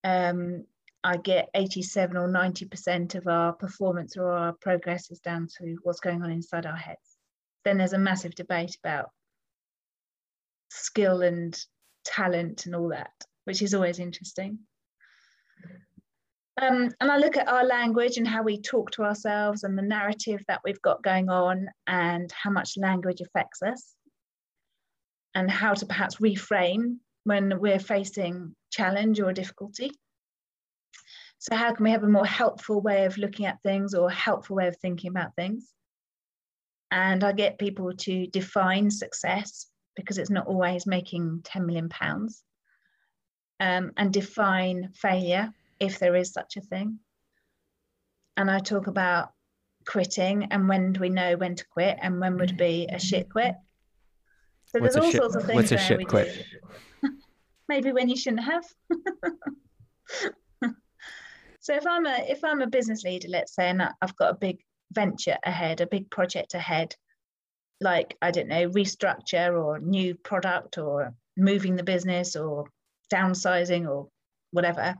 um, 0.04 0.64
I 1.02 1.16
get 1.16 1.48
87 1.54 2.16
or 2.16 2.28
90% 2.28 3.14
of 3.14 3.26
our 3.26 3.52
performance 3.52 4.16
or 4.16 4.30
our 4.30 4.52
progress 4.52 5.10
is 5.10 5.20
down 5.20 5.48
to 5.58 5.76
what's 5.82 6.00
going 6.00 6.22
on 6.22 6.30
inside 6.30 6.66
our 6.66 6.76
heads. 6.76 7.16
Then 7.64 7.78
there's 7.78 7.94
a 7.94 7.98
massive 7.98 8.34
debate 8.34 8.76
about 8.82 9.10
skill 10.70 11.22
and 11.22 11.58
talent 12.04 12.66
and 12.66 12.76
all 12.76 12.88
that 12.88 13.12
which 13.44 13.62
is 13.62 13.74
always 13.74 13.98
interesting. 13.98 14.58
Um, 16.60 16.90
and 17.00 17.10
I 17.10 17.16
look 17.16 17.36
at 17.36 17.48
our 17.48 17.64
language 17.64 18.16
and 18.16 18.28
how 18.28 18.42
we 18.42 18.60
talk 18.60 18.90
to 18.92 19.02
ourselves 19.02 19.64
and 19.64 19.78
the 19.78 19.82
narrative 19.82 20.40
that 20.46 20.60
we've 20.64 20.80
got 20.82 21.02
going 21.02 21.30
on 21.30 21.68
and 21.86 22.30
how 22.30 22.50
much 22.50 22.76
language 22.76 23.20
affects 23.20 23.62
us 23.62 23.94
and 25.34 25.50
how 25.50 25.74
to 25.74 25.86
perhaps 25.86 26.16
reframe 26.16 26.98
when 27.24 27.58
we're 27.60 27.78
facing 27.78 28.54
challenge 28.70 29.20
or 29.20 29.32
difficulty. 29.32 29.90
So, 31.40 31.56
how 31.56 31.72
can 31.72 31.84
we 31.84 31.90
have 31.90 32.04
a 32.04 32.08
more 32.08 32.26
helpful 32.26 32.82
way 32.82 33.06
of 33.06 33.16
looking 33.16 33.46
at 33.46 33.62
things 33.62 33.94
or 33.94 34.10
a 34.10 34.14
helpful 34.14 34.56
way 34.56 34.68
of 34.68 34.76
thinking 34.76 35.10
about 35.10 35.34
things? 35.36 35.72
And 36.90 37.24
I 37.24 37.32
get 37.32 37.58
people 37.58 37.94
to 37.94 38.26
define 38.26 38.90
success 38.90 39.66
because 39.96 40.18
it's 40.18 40.28
not 40.28 40.46
always 40.46 40.86
making 40.86 41.40
10 41.44 41.64
million 41.64 41.88
pounds 41.88 42.44
um, 43.58 43.92
and 43.96 44.12
define 44.12 44.90
failure 44.94 45.50
if 45.78 45.98
there 45.98 46.14
is 46.14 46.30
such 46.30 46.58
a 46.58 46.60
thing. 46.60 46.98
And 48.36 48.50
I 48.50 48.58
talk 48.58 48.86
about 48.86 49.30
quitting 49.86 50.48
and 50.50 50.68
when 50.68 50.92
do 50.92 51.00
we 51.00 51.08
know 51.08 51.36
when 51.36 51.54
to 51.54 51.64
quit 51.68 51.98
and 52.02 52.20
when 52.20 52.36
would 52.36 52.58
be 52.58 52.86
a 52.92 52.98
shit 52.98 53.30
quit. 53.30 53.54
So 54.66 54.78
what's 54.78 54.94
there's 54.94 55.04
all 55.04 55.10
shit, 55.10 55.20
sorts 55.22 55.36
of 55.36 55.44
things. 55.44 55.56
What's 55.56 55.72
a 55.72 55.78
shit 55.78 56.06
quit? 56.06 56.44
Maybe 57.68 57.92
when 57.92 58.10
you 58.10 58.16
shouldn't 58.16 58.44
have. 58.44 58.64
so 61.60 61.74
if 61.74 61.86
I'm 61.86 62.06
a 62.06 62.24
if 62.28 62.42
I'm 62.42 62.62
a 62.62 62.66
business 62.66 63.04
leader, 63.04 63.28
let's 63.28 63.54
say, 63.54 63.68
and 63.68 63.82
I've 63.82 64.16
got 64.16 64.30
a 64.30 64.38
big 64.38 64.58
venture 64.92 65.36
ahead, 65.44 65.80
a 65.80 65.86
big 65.86 66.10
project 66.10 66.54
ahead, 66.54 66.94
like 67.80 68.16
I 68.20 68.30
don't 68.30 68.48
know, 68.48 68.68
restructure 68.70 69.62
or 69.62 69.78
new 69.78 70.14
product 70.14 70.78
or 70.78 71.14
moving 71.36 71.76
the 71.76 71.82
business 71.82 72.34
or 72.34 72.64
downsizing 73.12 73.88
or 73.88 74.08
whatever, 74.52 74.96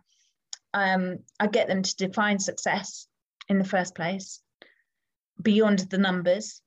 um, 0.75 1.19
I 1.39 1.47
get 1.47 1.69
them 1.69 1.83
to 1.83 1.97
define 1.97 2.39
success 2.39 3.07
in 3.49 3.59
the 3.59 3.65
first 3.65 3.95
place 3.95 4.41
beyond 5.41 5.81
the 5.81 5.99
numbers 5.99 6.61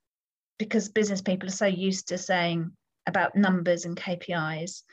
because 0.58 0.90
business 0.90 1.22
people 1.22 1.50
are 1.50 1.52
so 1.52 1.66
used 1.66 2.10
to 2.10 2.18
saying 2.18 2.72
about 3.08 3.36
numbers 3.36 3.86
and 3.86 3.98
KPIs. 3.98 4.84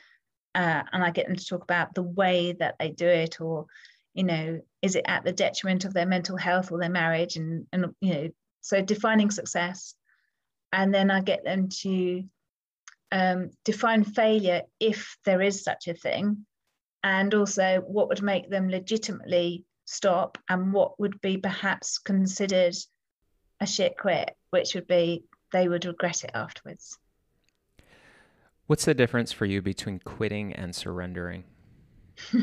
Uh, 0.53 0.83
and 0.91 1.01
I 1.03 1.11
get 1.11 1.27
them 1.27 1.37
to 1.37 1.45
talk 1.45 1.63
about 1.63 1.95
the 1.95 2.03
way 2.03 2.53
that 2.59 2.75
they 2.77 2.89
do 2.89 3.07
it, 3.07 3.39
or, 3.39 3.67
you 4.13 4.23
know, 4.23 4.61
is 4.81 4.95
it 4.95 5.05
at 5.07 5.23
the 5.23 5.31
detriment 5.31 5.85
of 5.85 5.93
their 5.93 6.05
mental 6.05 6.37
health 6.37 6.71
or 6.71 6.79
their 6.79 6.89
marriage? 6.89 7.37
And, 7.37 7.67
and 7.71 7.93
you 8.01 8.13
know, 8.13 8.29
so 8.61 8.81
defining 8.81 9.31
success. 9.31 9.95
And 10.73 10.93
then 10.93 11.11
I 11.11 11.21
get 11.21 11.43
them 11.43 11.69
to 11.81 12.23
um, 13.11 13.51
define 13.65 14.03
failure 14.03 14.61
if 14.79 15.17
there 15.25 15.41
is 15.41 15.63
such 15.63 15.87
a 15.87 15.93
thing, 15.93 16.45
and 17.03 17.33
also 17.33 17.81
what 17.85 18.07
would 18.07 18.21
make 18.21 18.49
them 18.49 18.69
legitimately 18.69 19.65
stop, 19.85 20.37
and 20.49 20.71
what 20.71 20.99
would 20.99 21.19
be 21.19 21.37
perhaps 21.37 21.97
considered 21.97 22.75
a 23.59 23.67
shit 23.67 23.97
quit, 23.97 24.35
which 24.51 24.75
would 24.75 24.87
be 24.87 25.25
they 25.51 25.67
would 25.67 25.83
regret 25.85 26.23
it 26.23 26.31
afterwards. 26.33 26.97
What's 28.67 28.85
the 28.85 28.93
difference 28.93 29.33
for 29.33 29.45
you 29.45 29.61
between 29.61 29.99
quitting 29.99 30.53
and 30.53 30.73
surrendering? 30.73 31.43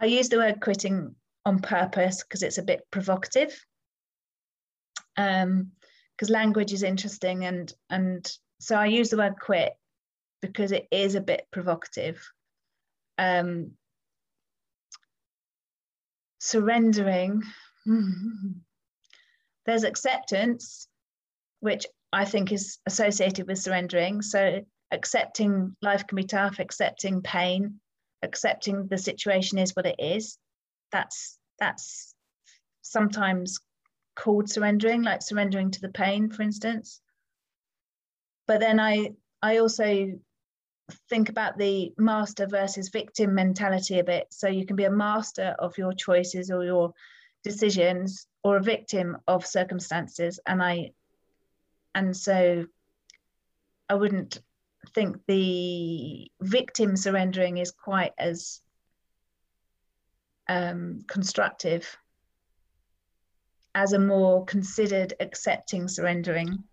I 0.00 0.06
use 0.06 0.28
the 0.28 0.38
word 0.38 0.60
quitting 0.60 1.14
on 1.44 1.60
purpose 1.60 2.22
because 2.22 2.42
it's 2.42 2.58
a 2.58 2.62
bit 2.62 2.82
provocative. 2.90 3.64
Um, 5.16 5.72
because 6.16 6.30
language 6.30 6.72
is 6.74 6.82
interesting 6.82 7.46
and 7.46 7.72
and 7.88 8.30
so 8.60 8.76
I 8.76 8.86
use 8.86 9.08
the 9.08 9.16
word 9.16 9.36
quit 9.40 9.72
because 10.42 10.72
it 10.72 10.86
is 10.90 11.14
a 11.14 11.20
bit 11.20 11.46
provocative. 11.50 12.22
Um, 13.18 13.72
surrendering, 16.38 17.42
there's 19.66 19.84
acceptance, 19.84 20.88
which 21.60 21.86
I 22.12 22.24
think 22.24 22.52
is 22.52 22.78
associated 22.86 23.46
with 23.46 23.58
surrendering. 23.58 24.22
So, 24.22 24.60
accepting 24.90 25.76
life 25.82 26.06
can 26.06 26.16
be 26.16 26.24
tough, 26.24 26.58
accepting 26.58 27.22
pain, 27.22 27.80
accepting 28.22 28.86
the 28.86 28.98
situation 28.98 29.58
is 29.58 29.74
what 29.74 29.86
it 29.86 29.96
is. 29.98 30.38
That's 30.92 31.38
that's 31.58 32.14
sometimes 32.82 33.60
called 34.16 34.50
surrendering, 34.50 35.02
like 35.02 35.22
surrendering 35.22 35.70
to 35.70 35.80
the 35.80 35.88
pain, 35.88 36.30
for 36.30 36.42
instance. 36.42 37.00
But 38.46 38.60
then 38.60 38.80
I 38.80 39.14
I 39.42 39.58
also 39.58 40.18
think 41.08 41.28
about 41.28 41.56
the 41.56 41.92
master 41.96 42.46
versus 42.46 42.88
victim 42.88 43.34
mentality 43.34 43.98
a 43.98 44.04
bit. 44.04 44.26
So 44.30 44.48
you 44.48 44.66
can 44.66 44.76
be 44.76 44.84
a 44.84 44.90
master 44.90 45.54
of 45.58 45.78
your 45.78 45.92
choices 45.92 46.50
or 46.50 46.64
your 46.64 46.92
decisions 47.44 48.26
or 48.42 48.56
a 48.56 48.62
victim 48.62 49.16
of 49.26 49.46
circumstances. 49.46 50.40
And 50.46 50.62
I 50.62 50.92
and 51.94 52.16
so 52.16 52.66
I 53.88 53.94
wouldn't 53.94 54.40
think 54.94 55.18
the 55.26 56.30
victim 56.40 56.96
surrendering 56.96 57.58
is 57.58 57.70
quite 57.70 58.12
as 58.18 58.60
um, 60.48 61.04
constructive 61.06 61.96
as 63.74 63.92
a 63.92 63.98
more 63.98 64.44
considered 64.46 65.14
accepting 65.20 65.86
surrendering. 65.86 66.64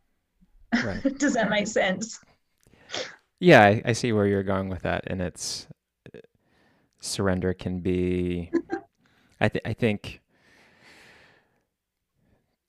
Right. 0.84 1.02
Does 1.20 1.34
that 1.36 1.50
make 1.50 1.68
sense? 1.68 2.20
Yeah, 3.40 3.64
I, 3.64 3.82
I, 3.86 3.94
see 3.94 4.14
where 4.14 4.26
you're 4.26 4.42
going 4.42 4.68
with 4.68 4.82
that, 4.82 5.04
and 5.06 5.22
it's 5.22 5.68
surrender 7.00 7.54
can 7.54 7.80
be. 7.82 8.52
I 9.40 9.50
th- 9.50 9.62
I 9.64 9.74
think 9.74 10.22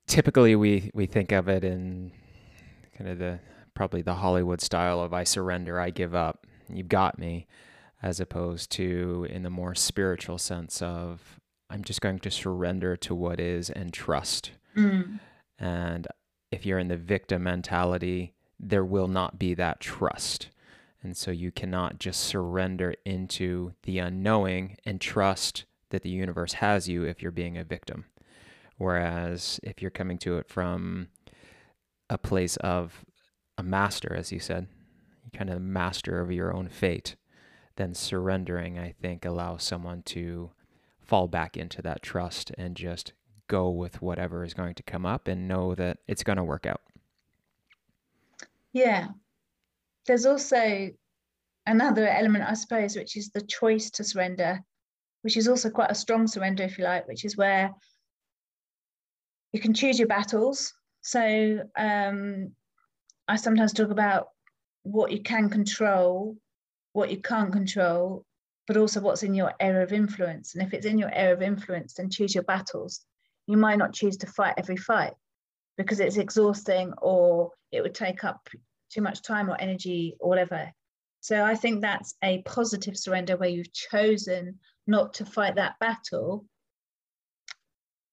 typically 0.06 0.56
we 0.56 0.90
we 0.92 1.06
think 1.06 1.32
of 1.32 1.48
it 1.48 1.64
in 1.64 2.12
kind 2.96 3.08
of 3.08 3.18
the 3.18 3.38
probably 3.78 4.02
the 4.02 4.14
Hollywood 4.14 4.60
style 4.60 5.00
of 5.00 5.12
I 5.12 5.22
surrender, 5.22 5.78
I 5.78 5.90
give 5.90 6.12
up, 6.12 6.48
you've 6.68 6.88
got 6.88 7.16
me, 7.16 7.46
as 8.02 8.18
opposed 8.18 8.72
to 8.72 9.24
in 9.30 9.44
the 9.44 9.50
more 9.50 9.76
spiritual 9.76 10.36
sense 10.36 10.82
of 10.82 11.38
I'm 11.70 11.84
just 11.84 12.00
going 12.00 12.18
to 12.18 12.30
surrender 12.30 12.96
to 12.96 13.14
what 13.14 13.38
is 13.38 13.70
and 13.70 13.92
trust. 13.92 14.50
Mm. 14.76 15.20
And 15.60 16.08
if 16.50 16.66
you're 16.66 16.80
in 16.80 16.88
the 16.88 16.96
victim 16.96 17.44
mentality, 17.44 18.34
there 18.58 18.84
will 18.84 19.06
not 19.06 19.38
be 19.38 19.54
that 19.54 19.78
trust. 19.78 20.48
And 21.00 21.16
so 21.16 21.30
you 21.30 21.52
cannot 21.52 22.00
just 22.00 22.22
surrender 22.24 22.96
into 23.04 23.74
the 23.84 24.00
unknowing 24.00 24.76
and 24.84 25.00
trust 25.00 25.66
that 25.90 26.02
the 26.02 26.10
universe 26.10 26.54
has 26.54 26.88
you 26.88 27.04
if 27.04 27.22
you're 27.22 27.30
being 27.30 27.56
a 27.56 27.62
victim. 27.62 28.06
Whereas 28.76 29.60
if 29.62 29.80
you're 29.80 29.92
coming 29.92 30.18
to 30.18 30.36
it 30.38 30.48
from 30.48 31.10
a 32.10 32.18
place 32.18 32.56
of 32.56 33.04
a 33.58 33.62
master, 33.62 34.14
as 34.14 34.32
you 34.32 34.38
said, 34.38 34.68
kind 35.34 35.50
of 35.50 35.56
the 35.56 35.60
master 35.60 36.20
of 36.20 36.32
your 36.32 36.54
own 36.54 36.68
fate, 36.68 37.16
then 37.76 37.92
surrendering, 37.92 38.78
I 38.78 38.94
think, 39.02 39.24
allows 39.24 39.64
someone 39.64 40.02
to 40.04 40.52
fall 41.02 41.26
back 41.26 41.56
into 41.56 41.82
that 41.82 42.02
trust 42.02 42.52
and 42.56 42.76
just 42.76 43.12
go 43.48 43.68
with 43.68 44.00
whatever 44.00 44.44
is 44.44 44.54
going 44.54 44.74
to 44.74 44.82
come 44.82 45.04
up 45.04 45.26
and 45.26 45.48
know 45.48 45.74
that 45.74 45.98
it's 46.06 46.22
going 46.22 46.36
to 46.36 46.44
work 46.44 46.66
out. 46.66 46.82
Yeah, 48.72 49.08
there's 50.06 50.26
also 50.26 50.90
another 51.66 52.06
element, 52.06 52.44
I 52.46 52.54
suppose, 52.54 52.94
which 52.94 53.16
is 53.16 53.30
the 53.30 53.40
choice 53.40 53.90
to 53.92 54.04
surrender, 54.04 54.60
which 55.22 55.36
is 55.36 55.48
also 55.48 55.68
quite 55.68 55.90
a 55.90 55.96
strong 55.96 56.26
surrender, 56.26 56.62
if 56.62 56.78
you 56.78 56.84
like, 56.84 57.08
which 57.08 57.24
is 57.24 57.36
where 57.36 57.72
you 59.52 59.60
can 59.60 59.74
choose 59.74 59.98
your 59.98 60.08
battles. 60.08 60.74
So 61.00 61.60
um, 61.76 62.52
I 63.28 63.36
sometimes 63.36 63.72
talk 63.72 63.90
about 63.90 64.28
what 64.82 65.12
you 65.12 65.22
can 65.22 65.50
control, 65.50 66.36
what 66.94 67.10
you 67.10 67.20
can't 67.20 67.52
control, 67.52 68.24
but 68.66 68.76
also 68.76 69.00
what's 69.00 69.22
in 69.22 69.34
your 69.34 69.52
area 69.60 69.82
of 69.82 69.92
influence. 69.92 70.54
And 70.54 70.66
if 70.66 70.72
it's 70.72 70.86
in 70.86 70.98
your 70.98 71.14
area 71.14 71.34
of 71.34 71.42
influence, 71.42 71.94
then 71.94 72.10
choose 72.10 72.34
your 72.34 72.44
battles. 72.44 73.00
You 73.46 73.56
might 73.56 73.78
not 73.78 73.92
choose 73.92 74.16
to 74.18 74.26
fight 74.26 74.54
every 74.56 74.76
fight 74.76 75.14
because 75.76 76.00
it's 76.00 76.16
exhausting 76.16 76.92
or 77.00 77.50
it 77.70 77.82
would 77.82 77.94
take 77.94 78.24
up 78.24 78.48
too 78.90 79.02
much 79.02 79.22
time 79.22 79.50
or 79.50 79.60
energy 79.60 80.16
or 80.20 80.28
whatever. 80.28 80.72
So 81.20 81.44
I 81.44 81.54
think 81.54 81.80
that's 81.80 82.14
a 82.22 82.42
positive 82.42 82.96
surrender 82.96 83.36
where 83.36 83.48
you've 83.48 83.72
chosen 83.72 84.58
not 84.86 85.14
to 85.14 85.26
fight 85.26 85.56
that 85.56 85.78
battle. 85.80 86.46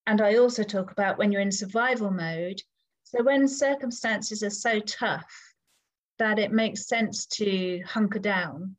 And 0.08 0.22
I 0.22 0.36
also 0.36 0.64
talk 0.64 0.92
about 0.92 1.18
when 1.18 1.32
you're 1.32 1.42
in 1.42 1.52
survival 1.52 2.12
mode. 2.12 2.62
So 3.16 3.24
when 3.24 3.48
circumstances 3.48 4.44
are 4.44 4.50
so 4.50 4.80
tough 4.80 5.32
that 6.20 6.40
it 6.40 6.52
makes 6.52 6.88
sense 6.88 7.26
to 7.28 7.82
hunker 7.86 8.20
down, 8.20 8.76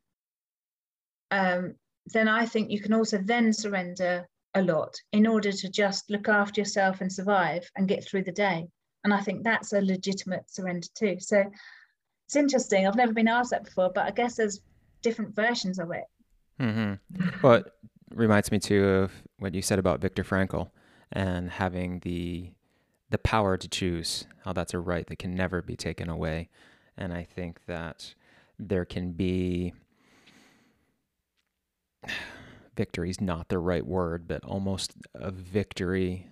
um, 1.31 1.75
then 2.13 2.27
I 2.27 2.45
think 2.45 2.69
you 2.69 2.79
can 2.79 2.93
also 2.93 3.17
then 3.17 3.51
surrender 3.51 4.27
a 4.53 4.61
lot 4.61 4.95
in 5.11 5.27
order 5.27 5.51
to 5.51 5.69
just 5.69 6.09
look 6.09 6.29
after 6.29 6.61
yourself 6.61 7.01
and 7.01 7.11
survive 7.11 7.69
and 7.75 7.87
get 7.87 8.05
through 8.05 8.23
the 8.23 8.31
day. 8.31 8.67
And 9.03 9.13
I 9.13 9.21
think 9.21 9.43
that's 9.43 9.73
a 9.73 9.81
legitimate 9.81 10.49
surrender 10.49 10.87
too. 10.95 11.17
So 11.19 11.43
it's 12.27 12.35
interesting. 12.35 12.87
I've 12.87 12.95
never 12.95 13.13
been 13.13 13.27
asked 13.27 13.51
that 13.51 13.65
before, 13.65 13.91
but 13.93 14.05
I 14.05 14.11
guess 14.11 14.35
there's 14.35 14.61
different 15.01 15.35
versions 15.35 15.79
of 15.79 15.91
it. 15.91 16.05
Mm-hmm. 16.59 17.29
Well, 17.41 17.55
it 17.55 17.73
reminds 18.11 18.51
me 18.51 18.59
too 18.59 18.83
of 18.85 19.11
what 19.39 19.53
you 19.53 19.61
said 19.61 19.79
about 19.79 20.01
Viktor 20.01 20.23
Frankl 20.23 20.69
and 21.11 21.49
having 21.49 21.99
the 21.99 22.51
the 23.09 23.17
power 23.17 23.57
to 23.57 23.67
choose. 23.67 24.25
How 24.43 24.53
that's 24.53 24.73
a 24.73 24.79
right 24.79 25.05
that 25.07 25.19
can 25.19 25.33
never 25.35 25.61
be 25.61 25.75
taken 25.75 26.09
away, 26.09 26.49
and 26.97 27.13
I 27.13 27.23
think 27.23 27.65
that 27.65 28.13
there 28.59 28.85
can 28.85 29.11
be 29.11 29.73
victory 32.75 33.09
is 33.09 33.21
not 33.21 33.49
the 33.49 33.59
right 33.59 33.85
word, 33.85 34.27
but 34.27 34.43
almost 34.43 34.93
a 35.15 35.31
victory 35.31 36.27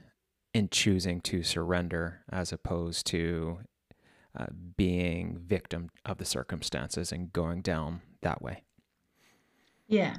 in 0.54 0.70
choosing 0.70 1.20
to 1.22 1.44
surrender 1.44 2.22
as 2.32 2.54
opposed 2.54 3.06
to 3.08 3.60
uh, 4.38 4.46
being 4.78 5.38
victim 5.46 5.90
of 6.06 6.18
the 6.18 6.26
circumstances 6.26 7.12
and 7.12 7.34
going 7.34 7.62
down 7.62 8.02
that 8.22 8.42
way. 8.42 8.64
Yeah, 9.88 10.16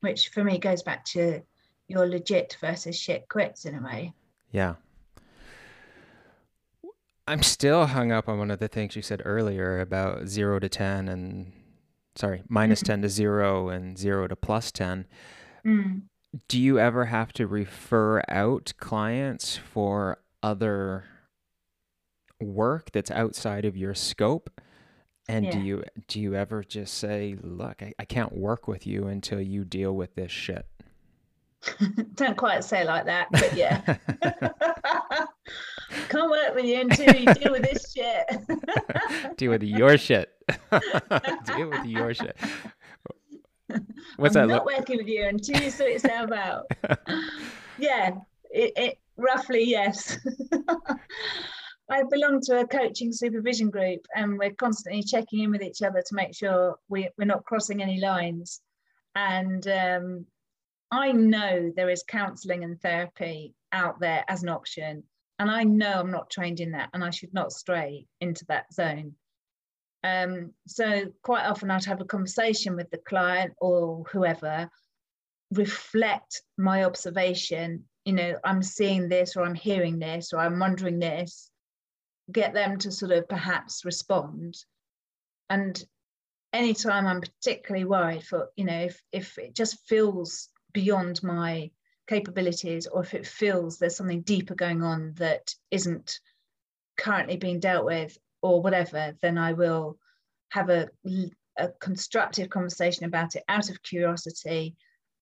which 0.00 0.28
for 0.28 0.44
me 0.44 0.58
goes 0.58 0.82
back 0.82 1.04
to 1.06 1.42
your 1.88 2.06
legit 2.06 2.56
versus 2.60 2.98
shit 2.98 3.28
quits 3.28 3.64
in 3.64 3.74
a 3.74 3.82
way. 3.82 4.12
Yeah. 4.50 4.74
I'm 7.28 7.42
still 7.42 7.86
hung 7.86 8.12
up 8.12 8.28
on 8.28 8.38
one 8.38 8.50
of 8.50 8.58
the 8.58 8.68
things 8.68 8.94
you 8.94 9.02
said 9.02 9.20
earlier 9.24 9.80
about 9.80 10.28
zero 10.28 10.58
to 10.58 10.68
10 10.68 11.08
and 11.08 11.52
sorry, 12.14 12.42
minus 12.48 12.82
mm. 12.82 12.86
10 12.86 13.02
to 13.02 13.08
zero 13.08 13.68
and 13.68 13.98
zero 13.98 14.28
to 14.28 14.36
plus 14.36 14.70
10. 14.72 15.06
Mm. 15.66 16.02
Do 16.48 16.60
you 16.60 16.78
ever 16.78 17.06
have 17.06 17.32
to 17.34 17.46
refer 17.46 18.22
out 18.28 18.72
clients 18.78 19.56
for 19.56 20.18
other 20.42 21.04
work 22.40 22.90
that's 22.92 23.10
outside 23.10 23.64
of 23.64 23.76
your 23.76 23.94
scope 23.94 24.60
and 25.28 25.46
yeah. 25.46 25.50
do 25.52 25.60
you 25.60 25.84
do 26.06 26.20
you 26.20 26.34
ever 26.34 26.62
just 26.62 26.94
say 26.94 27.36
look 27.42 27.82
I, 27.82 27.94
I 27.98 28.04
can't 28.04 28.32
work 28.32 28.68
with 28.68 28.86
you 28.86 29.06
until 29.06 29.40
you 29.40 29.64
deal 29.64 29.94
with 29.94 30.14
this 30.14 30.30
shit 30.30 30.66
don't 32.14 32.36
quite 32.36 32.62
say 32.62 32.84
like 32.84 33.06
that 33.06 33.28
but 33.32 33.56
yeah 33.56 33.96
can't 36.08 36.30
work 36.30 36.54
with 36.54 36.64
you 36.64 36.80
until 36.80 37.14
you 37.14 37.34
deal 37.34 37.52
with 37.52 37.62
this 37.62 37.92
shit 37.92 39.36
deal 39.36 39.50
with 39.50 39.62
your 39.62 39.96
shit 39.98 40.32
deal 41.46 41.70
with 41.70 41.84
your 41.84 42.14
shit 42.14 42.36
what's 44.16 44.36
I'm 44.36 44.48
that 44.48 44.54
not 44.54 44.64
look? 44.66 44.78
working 44.78 44.98
with 44.98 45.08
you 45.08 45.26
until 45.26 45.60
you 45.60 45.70
sort 45.70 45.90
yourself 45.90 46.32
out 46.32 46.70
yeah 47.78 48.10
it, 48.50 48.72
it 48.76 48.98
roughly 49.16 49.64
yes 49.64 50.18
I 51.88 52.02
belong 52.10 52.40
to 52.42 52.60
a 52.60 52.66
coaching 52.66 53.12
supervision 53.12 53.70
group 53.70 54.06
and 54.14 54.38
we're 54.38 54.54
constantly 54.54 55.02
checking 55.02 55.40
in 55.40 55.52
with 55.52 55.62
each 55.62 55.82
other 55.82 56.02
to 56.04 56.14
make 56.14 56.34
sure 56.34 56.76
we, 56.88 57.08
we're 57.16 57.26
not 57.26 57.44
crossing 57.44 57.80
any 57.80 58.00
lines. 58.00 58.60
And 59.14 59.66
um, 59.68 60.26
I 60.90 61.12
know 61.12 61.72
there 61.76 61.90
is 61.90 62.02
counselling 62.06 62.64
and 62.64 62.80
therapy 62.80 63.54
out 63.72 64.00
there 64.00 64.24
as 64.26 64.42
an 64.42 64.48
option. 64.48 65.04
And 65.38 65.50
I 65.50 65.64
know 65.64 66.00
I'm 66.00 66.10
not 66.10 66.30
trained 66.30 66.60
in 66.60 66.72
that 66.72 66.88
and 66.94 67.04
I 67.04 67.10
should 67.10 67.34
not 67.34 67.52
stray 67.52 68.06
into 68.20 68.44
that 68.46 68.72
zone. 68.72 69.14
Um, 70.02 70.52
so 70.66 71.12
quite 71.22 71.46
often 71.46 71.70
I'd 71.70 71.84
have 71.84 72.00
a 72.00 72.06
conversation 72.06 72.76
with 72.76 72.90
the 72.90 72.98
client 72.98 73.54
or 73.58 74.04
whoever, 74.12 74.70
reflect 75.52 76.42
my 76.56 76.84
observation. 76.84 77.84
You 78.04 78.12
know, 78.14 78.38
I'm 78.44 78.62
seeing 78.62 79.08
this 79.08 79.36
or 79.36 79.44
I'm 79.44 79.54
hearing 79.54 79.98
this 79.98 80.32
or 80.32 80.38
I'm 80.38 80.58
wondering 80.58 80.98
this 80.98 81.50
get 82.32 82.54
them 82.54 82.78
to 82.78 82.90
sort 82.90 83.12
of 83.12 83.28
perhaps 83.28 83.84
respond. 83.84 84.56
And 85.48 85.82
anytime 86.52 87.06
I'm 87.06 87.20
particularly 87.20 87.84
worried 87.84 88.24
for, 88.24 88.48
you 88.56 88.64
know, 88.64 88.80
if, 88.80 89.00
if 89.12 89.38
it 89.38 89.54
just 89.54 89.86
feels 89.86 90.48
beyond 90.72 91.22
my 91.22 91.70
capabilities 92.06 92.86
or 92.86 93.02
if 93.02 93.14
it 93.14 93.26
feels 93.26 93.78
there's 93.78 93.96
something 93.96 94.22
deeper 94.22 94.54
going 94.54 94.82
on 94.82 95.12
that 95.16 95.54
isn't 95.70 96.20
currently 96.96 97.36
being 97.36 97.60
dealt 97.60 97.84
with 97.84 98.16
or 98.42 98.62
whatever, 98.62 99.16
then 99.22 99.38
I 99.38 99.52
will 99.52 99.98
have 100.50 100.70
a, 100.70 100.88
a 101.56 101.68
constructive 101.80 102.48
conversation 102.48 103.04
about 103.04 103.34
it 103.34 103.44
out 103.48 103.70
of 103.70 103.82
curiosity 103.82 104.76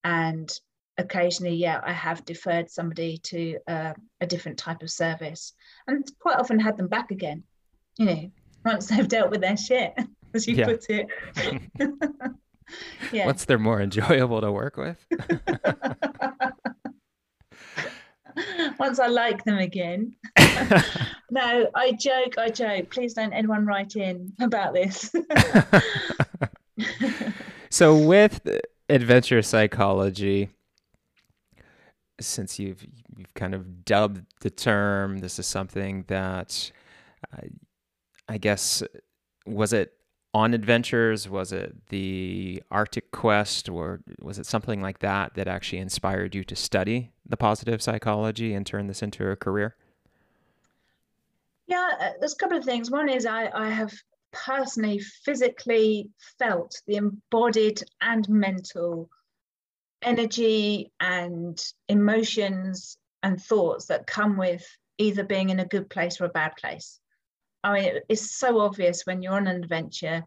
and 0.04 0.52
occasionally, 0.98 1.56
yeah, 1.56 1.80
I 1.82 1.92
have 1.92 2.24
deferred 2.24 2.70
somebody 2.70 3.18
to 3.18 3.58
uh, 3.66 3.92
a 4.20 4.26
different 4.26 4.58
type 4.58 4.82
of 4.82 4.90
service 4.90 5.54
and 5.86 6.04
quite 6.20 6.38
often 6.38 6.58
had 6.58 6.76
them 6.76 6.88
back 6.88 7.10
again, 7.10 7.42
you 7.96 8.06
know, 8.06 8.30
once 8.64 8.86
they've 8.90 9.08
dealt 9.08 9.30
with 9.30 9.40
their 9.40 9.56
shit, 9.56 9.94
as 10.34 10.46
you 10.46 10.56
yeah. 10.56 10.66
put 10.66 10.86
it. 10.88 11.06
yeah. 13.12 13.26
Once 13.26 13.44
they're 13.44 13.58
more 13.58 13.80
enjoyable 13.80 14.40
to 14.40 14.52
work 14.52 14.76
with. 14.76 15.04
Once 18.78 18.98
I 18.98 19.06
like 19.06 19.44
them 19.44 19.58
again. 19.58 20.14
no, 21.30 21.68
I 21.74 21.92
joke, 21.92 22.38
I 22.38 22.50
joke. 22.50 22.90
Please 22.90 23.14
don't 23.14 23.32
anyone 23.32 23.66
write 23.66 23.96
in 23.96 24.32
about 24.40 24.74
this. 24.74 25.14
so 27.70 27.96
with 27.96 28.40
adventure 28.88 29.42
psychology, 29.42 30.50
since 32.20 32.58
you've 32.58 32.84
you've 33.16 33.34
kind 33.34 33.54
of 33.54 33.84
dubbed 33.84 34.24
the 34.40 34.50
term, 34.50 35.18
this 35.18 35.38
is 35.38 35.46
something 35.46 36.04
that 36.08 36.70
uh, 37.32 37.46
I 38.28 38.38
guess 38.38 38.82
was 39.46 39.72
it 39.72 39.92
on 40.34 40.52
adventures? 40.52 41.28
Was 41.28 41.52
it 41.52 41.88
the 41.88 42.62
Arctic 42.70 43.12
Quest, 43.12 43.68
or 43.68 44.00
was 44.20 44.38
it 44.38 44.46
something 44.46 44.82
like 44.82 44.98
that 44.98 45.34
that 45.34 45.46
actually 45.46 45.78
inspired 45.78 46.34
you 46.34 46.42
to 46.44 46.56
study 46.56 47.12
the 47.24 47.36
positive 47.36 47.80
psychology 47.80 48.52
and 48.52 48.66
turn 48.66 48.88
this 48.88 49.02
into 49.02 49.30
a 49.30 49.36
career? 49.36 49.76
Yeah, 51.66 51.88
uh, 51.98 52.10
there's 52.18 52.34
a 52.34 52.36
couple 52.36 52.58
of 52.58 52.64
things. 52.64 52.90
One 52.90 53.08
is 53.08 53.24
I, 53.24 53.48
I 53.54 53.70
have 53.70 53.92
personally 54.32 54.98
physically 54.98 56.10
felt 56.38 56.74
the 56.86 56.96
embodied 56.96 57.82
and 58.00 58.28
mental 58.28 59.08
energy 60.02 60.90
and 61.00 61.64
emotions 61.88 62.98
and 63.22 63.40
thoughts 63.40 63.86
that 63.86 64.06
come 64.06 64.36
with 64.36 64.66
either 64.98 65.24
being 65.24 65.50
in 65.50 65.60
a 65.60 65.64
good 65.64 65.88
place 65.88 66.20
or 66.20 66.24
a 66.24 66.30
bad 66.30 66.52
place. 66.60 67.00
I 67.64 67.72
mean, 67.72 67.92
it's 68.08 68.38
so 68.38 68.60
obvious 68.60 69.02
when 69.04 69.22
you're 69.22 69.32
on 69.32 69.46
an 69.46 69.56
adventure 69.56 70.22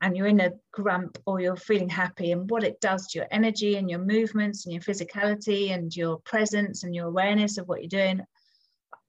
and 0.00 0.16
you're 0.16 0.26
in 0.26 0.40
a 0.40 0.52
grump 0.72 1.18
or 1.24 1.40
you're 1.40 1.56
feeling 1.56 1.88
happy 1.88 2.32
and 2.32 2.50
what 2.50 2.64
it 2.64 2.80
does 2.80 3.06
to 3.08 3.18
your 3.20 3.28
energy 3.30 3.76
and 3.76 3.88
your 3.88 4.00
movements 4.00 4.66
and 4.66 4.72
your 4.72 4.82
physicality 4.82 5.70
and 5.70 5.94
your 5.94 6.18
presence 6.24 6.82
and 6.82 6.94
your 6.94 7.06
awareness 7.06 7.58
of 7.58 7.68
what 7.68 7.80
you're 7.80 7.88
doing. 7.88 8.20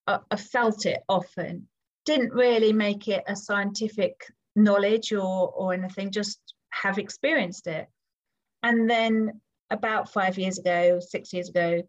I, 0.06 0.20
I 0.30 0.36
felt 0.36 0.86
it 0.86 1.02
often. 1.10 1.68
Didn't 2.06 2.34
really 2.34 2.72
make 2.72 3.08
it 3.08 3.24
a 3.28 3.36
scientific 3.36 4.26
knowledge 4.56 5.12
or, 5.12 5.50
or 5.50 5.74
anything, 5.74 6.12
just 6.12 6.40
have 6.70 7.00
experienced 7.00 7.68
it. 7.68 7.88
And 8.64 8.90
then 8.90 9.42
about 9.72 10.12
five 10.12 10.38
years 10.38 10.60
ago, 10.60 11.00
six 11.00 11.34
years 11.34 11.50
ago, 11.50 11.82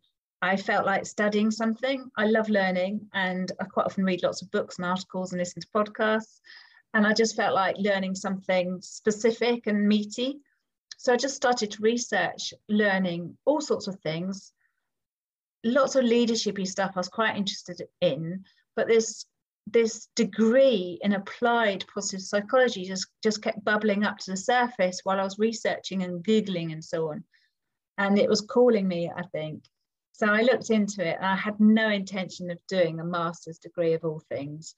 I 0.43 0.57
felt 0.57 0.85
like 0.85 1.07
studying 1.07 1.53
something. 1.53 2.11
I 2.17 2.27
love 2.27 2.49
learning 2.49 3.09
and 3.15 3.51
I 3.61 3.65
quite 3.65 3.87
often 3.87 4.05
read 4.05 4.25
lots 4.25 4.43
of 4.43 4.51
books 4.51 4.77
and 4.77 4.85
articles 4.85 5.33
and 5.33 5.39
listen 5.39 5.63
to 5.63 5.69
podcasts. 5.69 6.41
And 6.95 7.07
I 7.07 7.13
just 7.13 7.37
felt 7.37 7.55
like 7.55 7.77
learning 7.79 8.17
something 8.17 8.81
specific 8.83 9.69
and 9.69 9.87
meaty. 9.87 10.41
So 10.99 11.13
I 11.13 11.17
just 11.17 11.37
started 11.37 11.71
to 11.71 11.83
research 11.83 12.53
learning 12.69 13.39
all 13.45 13.61
sorts 13.61 13.87
of 13.87 14.01
things. 14.01 14.53
Lots 15.63 15.95
of 15.95 16.05
leadershipy 16.05 16.67
stuff 16.67 16.93
I 16.97 17.01
was 17.01 17.09
quite 17.09 17.37
interested 17.37 17.81
in, 18.01 18.45
but 18.75 18.89
this 18.89 19.25
this 19.69 20.09
degree 20.17 20.99
in 21.03 21.13
applied 21.13 21.85
positive 21.95 22.21
psychology 22.21 22.85
just, 22.85 23.07
just 23.23 23.43
kept 23.43 23.65
bubbling 23.65 24.03
up 24.03 24.19
to 24.19 24.33
the 24.33 24.37
surface 24.37 25.01
while 25.05 25.21
I 25.21 25.23
was 25.23 25.39
researching 25.39 26.03
and 26.03 26.23
Googling 26.25 26.73
and 26.73 26.85
so 26.85 27.11
on. 27.11 27.23
And 27.97 28.19
it 28.19 28.29
was 28.29 28.41
calling 28.41 28.89
me, 28.89 29.09
I 29.17 29.23
think. 29.31 29.63
So 30.13 30.27
I 30.27 30.43
looked 30.43 30.71
into 30.71 31.07
it 31.07 31.17
and 31.17 31.27
I 31.27 31.37
had 31.37 31.59
no 31.59 31.89
intention 31.89 32.51
of 32.51 32.59
doing 32.69 33.01
a 33.01 33.05
master's 33.05 33.59
degree 33.59 33.95
of 33.95 34.05
all 34.05 34.23
things. 34.29 34.75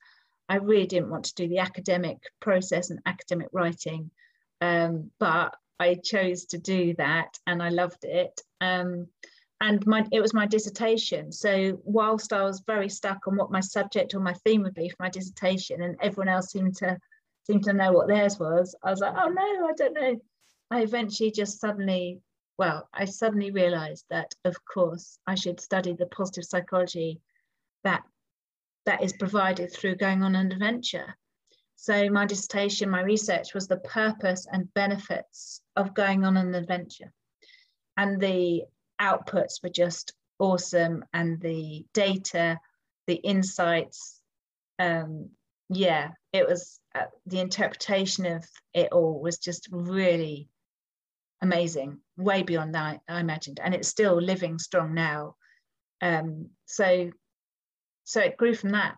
I 0.47 0.55
really 0.57 0.87
didn't 0.87 1.09
want 1.09 1.25
to 1.25 1.35
do 1.35 1.47
the 1.47 1.59
academic 1.59 2.17
process 2.39 2.89
and 2.89 2.99
academic 3.05 3.49
writing, 3.51 4.11
um, 4.61 5.11
but 5.19 5.55
I 5.79 5.95
chose 5.95 6.45
to 6.45 6.57
do 6.57 6.93
that 6.97 7.37
and 7.47 7.61
I 7.61 7.69
loved 7.69 8.05
it. 8.05 8.41
Um, 8.61 9.07
and 9.61 9.85
my, 9.87 10.05
it 10.11 10.21
was 10.21 10.33
my 10.33 10.45
dissertation. 10.45 11.31
So 11.31 11.79
whilst 11.83 12.33
I 12.33 12.43
was 12.43 12.63
very 12.67 12.89
stuck 12.89 13.27
on 13.27 13.37
what 13.37 13.51
my 13.51 13.61
subject 13.61 14.13
or 14.13 14.19
my 14.19 14.33
theme 14.33 14.63
would 14.63 14.73
be 14.73 14.89
for 14.89 14.97
my 14.99 15.09
dissertation, 15.09 15.81
and 15.81 15.95
everyone 16.01 16.29
else 16.29 16.51
seemed 16.51 16.75
to 16.77 16.97
seemed 17.43 17.63
to 17.63 17.73
know 17.73 17.91
what 17.91 18.07
theirs 18.07 18.39
was, 18.39 18.75
I 18.83 18.89
was 18.89 18.99
like, 18.99 19.13
oh 19.15 19.29
no, 19.29 19.67
I 19.67 19.73
don't 19.77 19.93
know. 19.93 20.19
I 20.71 20.81
eventually 20.81 21.31
just 21.31 21.59
suddenly 21.59 22.19
well, 22.57 22.87
I 22.93 23.05
suddenly 23.05 23.51
realized 23.51 24.05
that, 24.09 24.33
of 24.45 24.55
course, 24.65 25.19
I 25.27 25.35
should 25.35 25.59
study 25.59 25.93
the 25.93 26.05
positive 26.05 26.45
psychology 26.45 27.19
that 27.83 28.03
that 28.85 29.03
is 29.03 29.13
provided 29.13 29.71
through 29.71 29.95
going 29.95 30.23
on 30.23 30.35
an 30.35 30.51
adventure. 30.51 31.15
So 31.75 32.09
my 32.09 32.25
dissertation, 32.25 32.89
my 32.89 33.01
research 33.01 33.53
was 33.53 33.67
the 33.67 33.77
purpose 33.77 34.47
and 34.51 34.73
benefits 34.73 35.61
of 35.75 35.93
going 35.93 36.23
on 36.23 36.37
an 36.37 36.53
adventure. 36.55 37.11
And 37.97 38.19
the 38.19 38.63
outputs 39.01 39.61
were 39.61 39.69
just 39.69 40.13
awesome. 40.39 41.03
And 41.13 41.41
the 41.41 41.85
data, 41.93 42.59
the 43.07 43.15
insights, 43.15 44.21
um, 44.79 45.29
yeah, 45.69 46.11
it 46.31 46.47
was 46.47 46.79
uh, 46.93 47.05
the 47.25 47.39
interpretation 47.39 48.25
of 48.25 48.45
it 48.73 48.91
all 48.91 49.19
was 49.19 49.39
just 49.39 49.67
really 49.71 50.47
amazing, 51.45 51.99
way 52.17 52.43
beyond 52.43 52.75
that 52.75 52.99
I 53.07 53.19
imagined, 53.19 53.59
and 53.63 53.73
it's 53.73 53.87
still 53.87 54.21
living 54.21 54.59
strong 54.59 54.93
now. 54.93 55.35
Um, 56.01 56.49
so, 56.65 57.11
so 58.03 58.19
it 58.19 58.37
grew 58.37 58.53
from 58.53 58.71
that, 58.71 58.95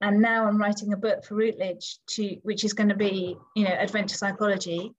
and 0.00 0.20
now 0.20 0.46
I'm 0.46 0.58
writing 0.58 0.92
a 0.92 0.96
book 0.96 1.24
for 1.24 1.36
Routledge, 1.36 1.98
to 2.10 2.36
which 2.42 2.64
is 2.64 2.72
going 2.72 2.88
to 2.88 2.96
be, 2.96 3.36
you 3.54 3.64
know, 3.64 3.76
adventure 3.78 4.16
psychology. 4.16 4.92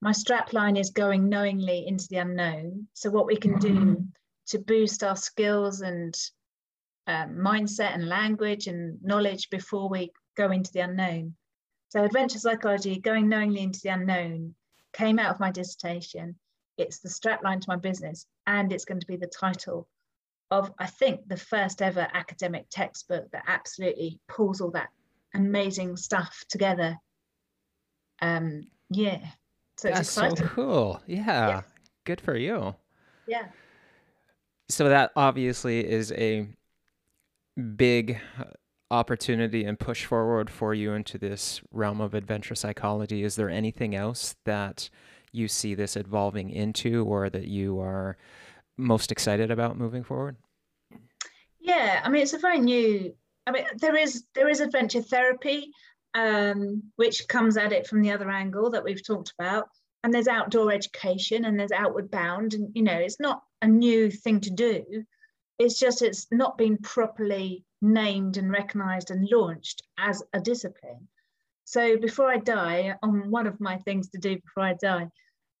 My 0.00 0.12
strap 0.12 0.52
line 0.52 0.76
is 0.76 0.90
going 0.90 1.28
knowingly 1.28 1.86
into 1.86 2.08
the 2.08 2.16
unknown. 2.16 2.88
So 2.94 3.10
what 3.10 3.26
we 3.26 3.36
can 3.36 3.58
do 3.58 3.68
mm-hmm. 3.68 4.02
to 4.48 4.58
boost 4.58 5.04
our 5.04 5.16
skills 5.16 5.82
and 5.82 6.14
um, 7.06 7.36
mindset 7.36 7.94
and 7.94 8.08
language 8.08 8.66
and 8.66 8.98
knowledge 9.02 9.50
before 9.50 9.88
we 9.88 10.10
go 10.36 10.50
into 10.50 10.72
the 10.72 10.80
unknown. 10.80 11.34
So 11.90 12.02
adventure 12.02 12.38
psychology, 12.38 12.98
going 12.98 13.28
knowingly 13.28 13.62
into 13.62 13.80
the 13.82 13.90
unknown, 13.90 14.54
came 14.92 15.18
out 15.18 15.34
of 15.34 15.40
my 15.40 15.50
dissertation. 15.50 16.36
It's 16.78 16.98
the 16.98 17.08
strapline 17.08 17.60
to 17.60 17.68
my 17.68 17.76
business, 17.76 18.26
and 18.46 18.72
it's 18.72 18.84
going 18.84 19.00
to 19.00 19.06
be 19.06 19.16
the 19.16 19.26
title 19.26 19.88
of, 20.50 20.72
I 20.78 20.86
think, 20.86 21.28
the 21.28 21.36
first 21.36 21.82
ever 21.82 22.08
academic 22.12 22.66
textbook 22.70 23.30
that 23.32 23.44
absolutely 23.46 24.18
pulls 24.28 24.60
all 24.60 24.70
that 24.72 24.90
amazing 25.34 25.96
stuff 25.96 26.44
together. 26.48 26.96
Um, 28.20 28.64
yeah, 28.90 29.18
so 29.76 29.88
it's 29.88 29.98
That's 29.98 30.08
exciting. 30.10 30.36
so 30.36 30.44
cool. 30.44 31.02
Yeah. 31.06 31.48
yeah, 31.48 31.62
good 32.04 32.20
for 32.20 32.36
you. 32.36 32.74
Yeah. 33.26 33.46
So 34.68 34.88
that 34.88 35.12
obviously 35.16 35.88
is 35.88 36.12
a 36.12 36.48
big 37.76 38.20
opportunity 38.92 39.64
and 39.64 39.78
push 39.78 40.04
forward 40.04 40.50
for 40.50 40.74
you 40.74 40.92
into 40.92 41.16
this 41.16 41.62
realm 41.72 42.00
of 42.00 42.12
adventure 42.12 42.54
psychology. 42.54 43.24
Is 43.24 43.36
there 43.36 43.48
anything 43.48 43.94
else 43.94 44.36
that 44.44 44.90
you 45.32 45.48
see 45.48 45.74
this 45.74 45.96
evolving 45.96 46.50
into 46.50 47.04
or 47.06 47.30
that 47.30 47.48
you 47.48 47.80
are 47.80 48.18
most 48.76 49.10
excited 49.10 49.50
about 49.50 49.78
moving 49.78 50.04
forward? 50.04 50.36
Yeah, 51.58 52.02
I 52.04 52.08
mean 52.10 52.22
it's 52.22 52.34
a 52.34 52.38
very 52.38 52.60
new 52.60 53.14
I 53.46 53.50
mean 53.50 53.64
there 53.80 53.96
is 53.96 54.24
there 54.34 54.48
is 54.48 54.60
adventure 54.60 55.02
therapy 55.02 55.70
um, 56.14 56.82
which 56.96 57.26
comes 57.28 57.56
at 57.56 57.72
it 57.72 57.86
from 57.86 58.02
the 58.02 58.12
other 58.12 58.30
angle 58.30 58.70
that 58.70 58.84
we've 58.84 59.04
talked 59.04 59.32
about 59.38 59.68
and 60.04 60.12
there's 60.12 60.28
outdoor 60.28 60.70
education 60.70 61.46
and 61.46 61.58
there's 61.58 61.72
outward 61.72 62.10
bound 62.10 62.52
and 62.52 62.70
you 62.74 62.82
know 62.82 62.98
it's 62.98 63.20
not 63.20 63.42
a 63.62 63.66
new 63.66 64.10
thing 64.10 64.40
to 64.40 64.50
do 64.50 64.84
it's 65.58 65.78
just 65.78 66.02
it's 66.02 66.26
not 66.30 66.58
been 66.58 66.76
properly 66.76 67.64
named 67.82 68.36
and 68.36 68.50
recognized 68.50 69.10
and 69.10 69.28
launched 69.30 69.82
as 69.98 70.22
a 70.32 70.40
discipline. 70.40 71.08
So 71.64 71.98
before 71.98 72.30
I 72.30 72.38
die, 72.38 72.96
on 73.02 73.30
one 73.30 73.46
of 73.46 73.60
my 73.60 73.78
things 73.78 74.08
to 74.10 74.18
do 74.18 74.36
before 74.36 74.62
I 74.62 74.74
die 74.74 75.08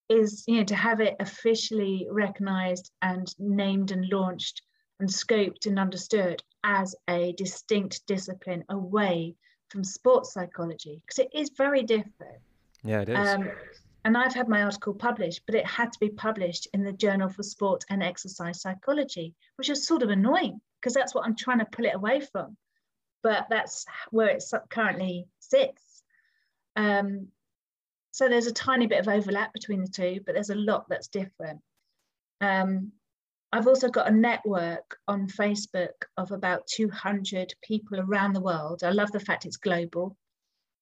is 0.08 0.44
you 0.46 0.58
know 0.58 0.64
to 0.64 0.74
have 0.74 1.00
it 1.00 1.16
officially 1.20 2.06
recognized 2.10 2.90
and 3.02 3.34
named 3.38 3.90
and 3.90 4.08
launched 4.10 4.62
and 5.00 5.08
scoped 5.08 5.66
and 5.66 5.78
understood 5.78 6.42
as 6.64 6.94
a 7.08 7.32
distinct 7.32 8.06
discipline 8.06 8.64
away 8.68 9.34
from 9.68 9.82
sports 9.82 10.32
psychology 10.32 11.00
because 11.00 11.18
it 11.18 11.30
is 11.34 11.50
very 11.56 11.82
different. 11.82 12.38
Yeah, 12.84 13.02
it 13.02 13.08
is. 13.08 13.16
Um, 13.16 13.50
and 14.04 14.16
I've 14.16 14.34
had 14.34 14.48
my 14.48 14.64
article 14.64 14.94
published, 14.94 15.42
but 15.46 15.54
it 15.54 15.66
had 15.66 15.92
to 15.92 16.00
be 16.00 16.10
published 16.10 16.66
in 16.74 16.82
the 16.82 16.92
Journal 16.92 17.28
for 17.28 17.42
Sport 17.42 17.84
and 17.88 18.02
Exercise 18.02 18.60
Psychology, 18.60 19.34
which 19.56 19.70
is 19.70 19.86
sort 19.86 20.02
of 20.02 20.10
annoying 20.10 20.60
because 20.82 20.94
that's 20.94 21.14
what 21.14 21.24
I'm 21.24 21.36
trying 21.36 21.60
to 21.60 21.64
pull 21.64 21.84
it 21.84 21.94
away 21.94 22.20
from. 22.20 22.56
But 23.22 23.46
that's 23.48 23.86
where 24.10 24.28
it 24.28 24.42
currently 24.68 25.26
sits. 25.38 26.02
Um, 26.74 27.28
so 28.10 28.28
there's 28.28 28.48
a 28.48 28.52
tiny 28.52 28.88
bit 28.88 28.98
of 28.98 29.08
overlap 29.08 29.52
between 29.52 29.80
the 29.80 29.88
two, 29.88 30.20
but 30.26 30.34
there's 30.34 30.50
a 30.50 30.56
lot 30.56 30.86
that's 30.88 31.08
different. 31.08 31.60
Um, 32.40 32.92
I've 33.52 33.68
also 33.68 33.88
got 33.88 34.08
a 34.08 34.12
network 34.14 34.98
on 35.06 35.28
Facebook 35.28 35.92
of 36.16 36.32
about 36.32 36.66
200 36.66 37.54
people 37.62 38.00
around 38.00 38.32
the 38.32 38.40
world. 38.40 38.82
I 38.82 38.90
love 38.90 39.12
the 39.12 39.20
fact 39.20 39.46
it's 39.46 39.56
global, 39.56 40.16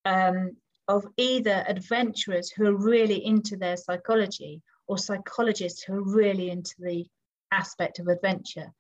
um, 0.05 0.57
of 0.89 1.05
either 1.17 1.65
adventurers 1.69 2.51
who 2.51 2.67
are 2.67 2.77
really 2.77 3.25
into 3.25 3.57
their 3.57 3.77
psychology 3.77 4.63
or 4.87 4.99
psychologists 4.99 5.83
who 5.83 5.95
are 5.95 6.15
really 6.15 6.51
into 6.51 6.75
the 6.79 7.07
aspect 7.53 7.99
of 7.99 8.09
adventure. 8.09 8.73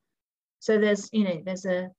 So 0.60 0.78
there's, 0.78 1.08
you 1.12 1.24
know, 1.24 1.42
there's 1.44 1.64
a 1.64 1.90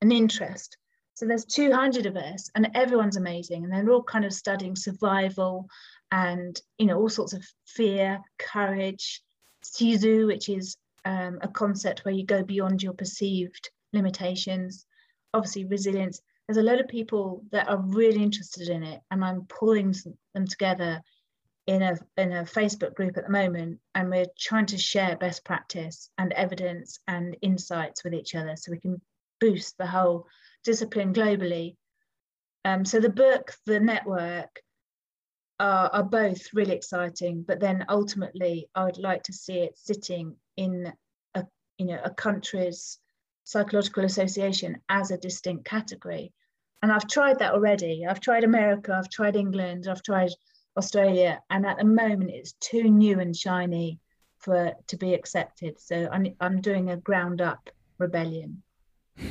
an 0.00 0.12
interest. 0.12 0.76
So 1.14 1.26
there's 1.26 1.44
200 1.44 2.06
of 2.06 2.16
us, 2.16 2.50
and 2.54 2.68
everyone's 2.74 3.16
amazing, 3.16 3.64
and 3.64 3.72
they're 3.72 3.94
all 3.94 4.02
kind 4.02 4.24
of 4.24 4.32
studying 4.32 4.76
survival 4.76 5.68
and 6.10 6.60
you 6.78 6.86
know 6.86 6.98
all 6.98 7.08
sorts 7.08 7.32
of 7.32 7.44
fear, 7.66 8.20
courage, 8.38 9.22
Sisu, 9.64 10.26
which 10.26 10.48
is 10.48 10.76
um, 11.04 11.38
a 11.40 11.48
concept 11.48 12.04
where 12.04 12.14
you 12.14 12.24
go 12.24 12.42
beyond 12.42 12.82
your 12.82 12.92
perceived 12.92 13.70
limitations. 13.92 14.86
Obviously, 15.32 15.64
resilience. 15.64 16.20
There's 16.46 16.58
a 16.58 16.70
lot 16.70 16.80
of 16.80 16.88
people 16.88 17.42
that 17.52 17.68
are 17.68 17.80
really 17.80 18.22
interested 18.22 18.68
in 18.68 18.82
it, 18.82 19.00
and 19.10 19.24
I'm 19.24 19.46
pulling 19.46 19.94
them 20.34 20.46
together 20.46 21.00
in 21.66 21.82
a 21.82 21.96
in 22.16 22.32
a 22.32 22.42
Facebook 22.42 22.94
group 22.94 23.16
at 23.16 23.24
the 23.24 23.32
moment, 23.32 23.80
and 23.94 24.10
we're 24.10 24.26
trying 24.38 24.66
to 24.66 24.78
share 24.78 25.16
best 25.16 25.44
practice 25.44 26.10
and 26.18 26.32
evidence 26.32 26.98
and 27.08 27.36
insights 27.40 28.04
with 28.04 28.14
each 28.14 28.34
other, 28.34 28.56
so 28.56 28.70
we 28.70 28.80
can 28.80 29.00
boost 29.40 29.76
the 29.78 29.86
whole 29.86 30.26
discipline 30.62 31.14
globally. 31.14 31.76
Um, 32.64 32.84
so 32.84 33.00
the 33.00 33.10
book, 33.10 33.54
the 33.66 33.80
network, 33.80 34.62
are, 35.60 35.88
are 35.92 36.02
both 36.02 36.52
really 36.52 36.74
exciting, 36.74 37.44
but 37.46 37.60
then 37.60 37.84
ultimately 37.88 38.68
I 38.74 38.84
would 38.84 38.98
like 38.98 39.22
to 39.24 39.32
see 39.32 39.60
it 39.60 39.78
sitting 39.78 40.36
in 40.56 40.92
a 41.34 41.44
you 41.78 41.86
know 41.86 42.00
a 42.04 42.10
country's 42.10 42.98
psychological 43.44 44.04
association 44.04 44.78
as 44.88 45.10
a 45.10 45.18
distinct 45.18 45.64
category. 45.64 46.32
And 46.82 46.92
I've 46.92 47.08
tried 47.08 47.38
that 47.38 47.54
already. 47.54 48.04
I've 48.06 48.20
tried 48.20 48.44
America, 48.44 48.94
I've 48.94 49.08
tried 49.08 49.36
England, 49.36 49.86
I've 49.88 50.02
tried 50.02 50.30
Australia, 50.76 51.40
and 51.50 51.66
at 51.66 51.78
the 51.78 51.84
moment 51.84 52.30
it's 52.30 52.52
too 52.60 52.84
new 52.84 53.20
and 53.20 53.36
shiny 53.36 54.00
for 54.38 54.72
to 54.88 54.96
be 54.96 55.14
accepted. 55.14 55.80
So 55.80 56.08
I'm 56.12 56.34
I'm 56.40 56.60
doing 56.60 56.90
a 56.90 56.96
ground 56.96 57.40
up 57.40 57.70
rebellion. 57.98 58.62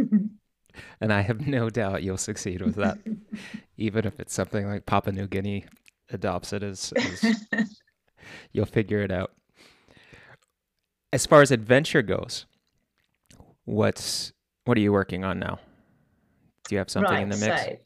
and 1.00 1.12
I 1.12 1.20
have 1.22 1.46
no 1.46 1.70
doubt 1.70 2.02
you'll 2.02 2.16
succeed 2.16 2.62
with 2.62 2.76
that, 2.76 2.98
even 3.76 4.06
if 4.06 4.20
it's 4.20 4.34
something 4.34 4.66
like 4.66 4.86
Papua 4.86 5.14
New 5.14 5.26
Guinea 5.26 5.66
adopts 6.10 6.52
it 6.52 6.62
as, 6.62 6.92
as 6.96 7.80
you'll 8.52 8.66
figure 8.66 9.00
it 9.00 9.10
out. 9.10 9.32
As 11.12 11.26
far 11.26 11.42
as 11.42 11.50
adventure 11.50 12.02
goes, 12.02 12.46
what's 13.64 14.32
what 14.64 14.76
are 14.76 14.80
you 14.80 14.92
working 14.92 15.24
on 15.24 15.38
now? 15.38 15.58
Do 16.68 16.74
you 16.74 16.78
have 16.78 16.90
something 16.90 17.12
right, 17.12 17.22
in 17.22 17.28
the 17.28 17.36
mix? 17.36 17.62
So 17.64 17.76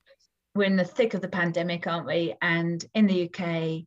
we're 0.55 0.65
in 0.65 0.77
the 0.77 0.85
thick 0.85 1.15
of 1.15 1.21
the 1.21 1.29
pandemic, 1.29 1.87
aren't 1.87 2.07
we? 2.07 2.35
And 2.41 2.85
in 2.95 3.07
the 3.07 3.29
UK, 3.29 3.87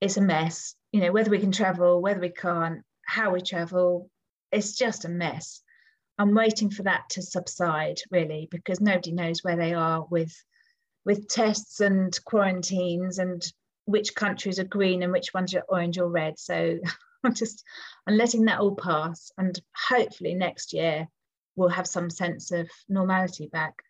it's 0.00 0.16
a 0.16 0.20
mess. 0.20 0.74
You 0.92 1.00
know, 1.00 1.12
whether 1.12 1.30
we 1.30 1.38
can 1.38 1.52
travel, 1.52 2.00
whether 2.00 2.20
we 2.20 2.30
can't, 2.30 2.82
how 3.04 3.32
we 3.32 3.40
travel, 3.40 4.08
it's 4.52 4.76
just 4.76 5.04
a 5.04 5.08
mess. 5.08 5.62
I'm 6.18 6.34
waiting 6.34 6.70
for 6.70 6.84
that 6.84 7.08
to 7.10 7.22
subside 7.22 7.98
really 8.10 8.46
because 8.50 8.80
nobody 8.80 9.12
knows 9.12 9.42
where 9.42 9.56
they 9.56 9.74
are 9.74 10.04
with 10.10 10.32
with 11.04 11.26
tests 11.26 11.80
and 11.80 12.16
quarantines 12.24 13.18
and 13.18 13.42
which 13.86 14.14
countries 14.14 14.60
are 14.60 14.64
green 14.64 15.02
and 15.02 15.10
which 15.10 15.34
ones 15.34 15.52
are 15.54 15.64
orange 15.68 15.98
or 15.98 16.08
red. 16.08 16.38
So 16.38 16.78
I'm 17.24 17.34
just 17.34 17.64
I'm 18.06 18.16
letting 18.16 18.44
that 18.44 18.60
all 18.60 18.76
pass 18.76 19.32
and 19.38 19.58
hopefully 19.88 20.34
next 20.34 20.72
year 20.72 21.08
we'll 21.56 21.70
have 21.70 21.86
some 21.86 22.10
sense 22.10 22.52
of 22.52 22.70
normality 22.88 23.48
back. 23.48 23.82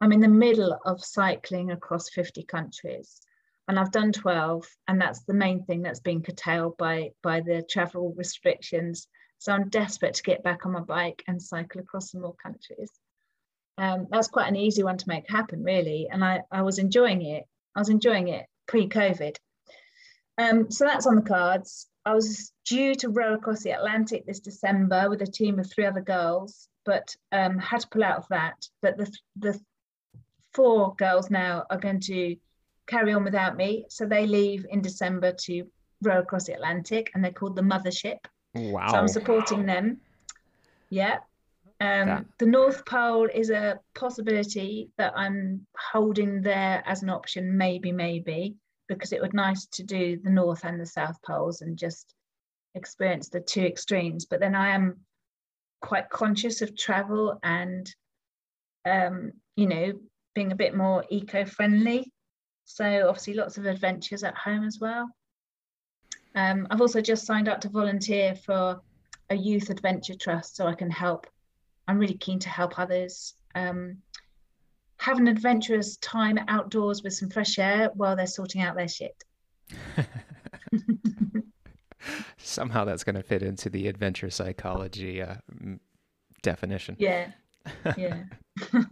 I'm 0.00 0.12
in 0.12 0.20
the 0.20 0.28
middle 0.28 0.78
of 0.84 1.04
cycling 1.04 1.70
across 1.70 2.10
50 2.10 2.44
countries 2.44 3.20
and 3.68 3.78
I've 3.78 3.92
done 3.92 4.12
12 4.12 4.66
and 4.88 5.00
that's 5.00 5.24
the 5.24 5.34
main 5.34 5.64
thing 5.64 5.82
that's 5.82 6.00
been 6.00 6.22
curtailed 6.22 6.76
by 6.76 7.10
by 7.22 7.40
the 7.40 7.62
travel 7.68 8.14
restrictions 8.16 9.08
so 9.38 9.52
I'm 9.52 9.68
desperate 9.68 10.14
to 10.14 10.22
get 10.22 10.42
back 10.42 10.66
on 10.66 10.72
my 10.72 10.80
bike 10.80 11.22
and 11.28 11.40
cycle 11.40 11.80
across 11.80 12.10
some 12.12 12.22
more 12.22 12.34
countries. 12.42 12.90
Um, 13.78 14.06
that's 14.10 14.28
quite 14.28 14.48
an 14.48 14.56
easy 14.56 14.82
one 14.82 14.96
to 14.96 15.08
make 15.08 15.28
happen, 15.28 15.62
really. 15.62 16.08
And 16.10 16.24
I, 16.24 16.42
I 16.50 16.62
was 16.62 16.78
enjoying 16.78 17.22
it. 17.22 17.44
I 17.74 17.80
was 17.80 17.90
enjoying 17.90 18.28
it 18.28 18.46
pre-COVID. 18.66 19.36
Um, 20.38 20.70
so 20.70 20.84
that's 20.84 21.06
on 21.06 21.16
the 21.16 21.22
cards. 21.22 21.86
I 22.04 22.14
was 22.14 22.52
due 22.64 22.94
to 22.96 23.08
row 23.08 23.34
across 23.34 23.62
the 23.62 23.72
Atlantic 23.72 24.26
this 24.26 24.40
December 24.40 25.10
with 25.10 25.22
a 25.22 25.26
team 25.26 25.58
of 25.58 25.70
three 25.70 25.84
other 25.84 26.00
girls, 26.00 26.68
but 26.84 27.14
um, 27.32 27.58
had 27.58 27.80
to 27.80 27.88
pull 27.88 28.04
out 28.04 28.18
of 28.18 28.28
that. 28.28 28.66
But 28.80 28.96
the, 28.96 29.12
the 29.36 29.60
four 30.56 30.94
girls 30.96 31.30
now 31.30 31.64
are 31.70 31.78
going 31.78 32.00
to 32.00 32.36
carry 32.86 33.12
on 33.12 33.24
without 33.24 33.56
me. 33.56 33.84
So 33.88 34.06
they 34.06 34.26
leave 34.26 34.66
in 34.70 34.80
December 34.80 35.32
to 35.42 35.64
row 36.02 36.20
across 36.20 36.46
the 36.46 36.54
Atlantic 36.54 37.10
and 37.14 37.22
they're 37.22 37.32
called 37.32 37.56
the 37.56 37.62
Mothership. 37.62 38.18
Wow. 38.54 38.88
So 38.88 38.96
I'm 38.96 39.08
supporting 39.08 39.66
them. 39.66 39.98
Yeah. 40.90 41.18
Um, 41.78 42.26
the 42.38 42.46
North 42.46 42.86
Pole 42.86 43.28
is 43.32 43.50
a 43.50 43.78
possibility 43.94 44.88
that 44.96 45.12
I'm 45.14 45.66
holding 45.92 46.40
there 46.40 46.82
as 46.86 47.02
an 47.02 47.10
option, 47.10 47.58
maybe, 47.58 47.92
maybe, 47.92 48.54
because 48.88 49.12
it 49.12 49.20
would 49.20 49.34
nice 49.34 49.66
to 49.72 49.82
do 49.82 50.18
the 50.22 50.30
North 50.30 50.64
and 50.64 50.80
the 50.80 50.86
South 50.86 51.20
Poles 51.22 51.60
and 51.60 51.76
just 51.76 52.14
experience 52.74 53.28
the 53.28 53.40
two 53.40 53.62
extremes. 53.62 54.24
But 54.24 54.40
then 54.40 54.54
I 54.54 54.70
am 54.70 55.00
quite 55.82 56.08
conscious 56.08 56.62
of 56.62 56.76
travel 56.76 57.38
and, 57.42 57.94
um, 58.86 59.32
you 59.56 59.66
know, 59.66 59.92
being 60.36 60.52
a 60.52 60.56
bit 60.56 60.76
more 60.76 61.02
eco-friendly. 61.08 62.12
So 62.66 63.08
obviously 63.08 63.34
lots 63.34 63.56
of 63.58 63.64
adventures 63.64 64.22
at 64.22 64.36
home 64.36 64.64
as 64.64 64.78
well. 64.80 65.08
Um, 66.34 66.68
I've 66.70 66.82
also 66.82 67.00
just 67.00 67.24
signed 67.24 67.48
up 67.48 67.60
to 67.62 67.70
volunteer 67.70 68.34
for 68.36 68.80
a 69.30 69.34
youth 69.34 69.70
adventure 69.70 70.14
trust 70.14 70.54
so 70.54 70.66
I 70.66 70.74
can 70.74 70.90
help. 70.90 71.26
I'm 71.88 71.98
really 71.98 72.18
keen 72.18 72.38
to 72.40 72.50
help 72.50 72.78
others 72.78 73.34
um, 73.54 73.96
have 74.98 75.18
an 75.18 75.26
adventurous 75.26 75.96
time 75.96 76.38
outdoors 76.48 77.02
with 77.02 77.14
some 77.14 77.30
fresh 77.30 77.58
air 77.58 77.90
while 77.94 78.14
they're 78.14 78.26
sorting 78.26 78.60
out 78.60 78.76
their 78.76 78.88
shit. 78.88 79.24
Somehow 82.36 82.84
that's 82.84 83.04
going 83.04 83.16
to 83.16 83.22
fit 83.22 83.42
into 83.42 83.70
the 83.70 83.88
adventure 83.88 84.28
psychology 84.28 85.22
uh, 85.22 85.36
definition. 86.42 86.94
Yeah. 86.98 87.30
Yeah. 87.96 88.22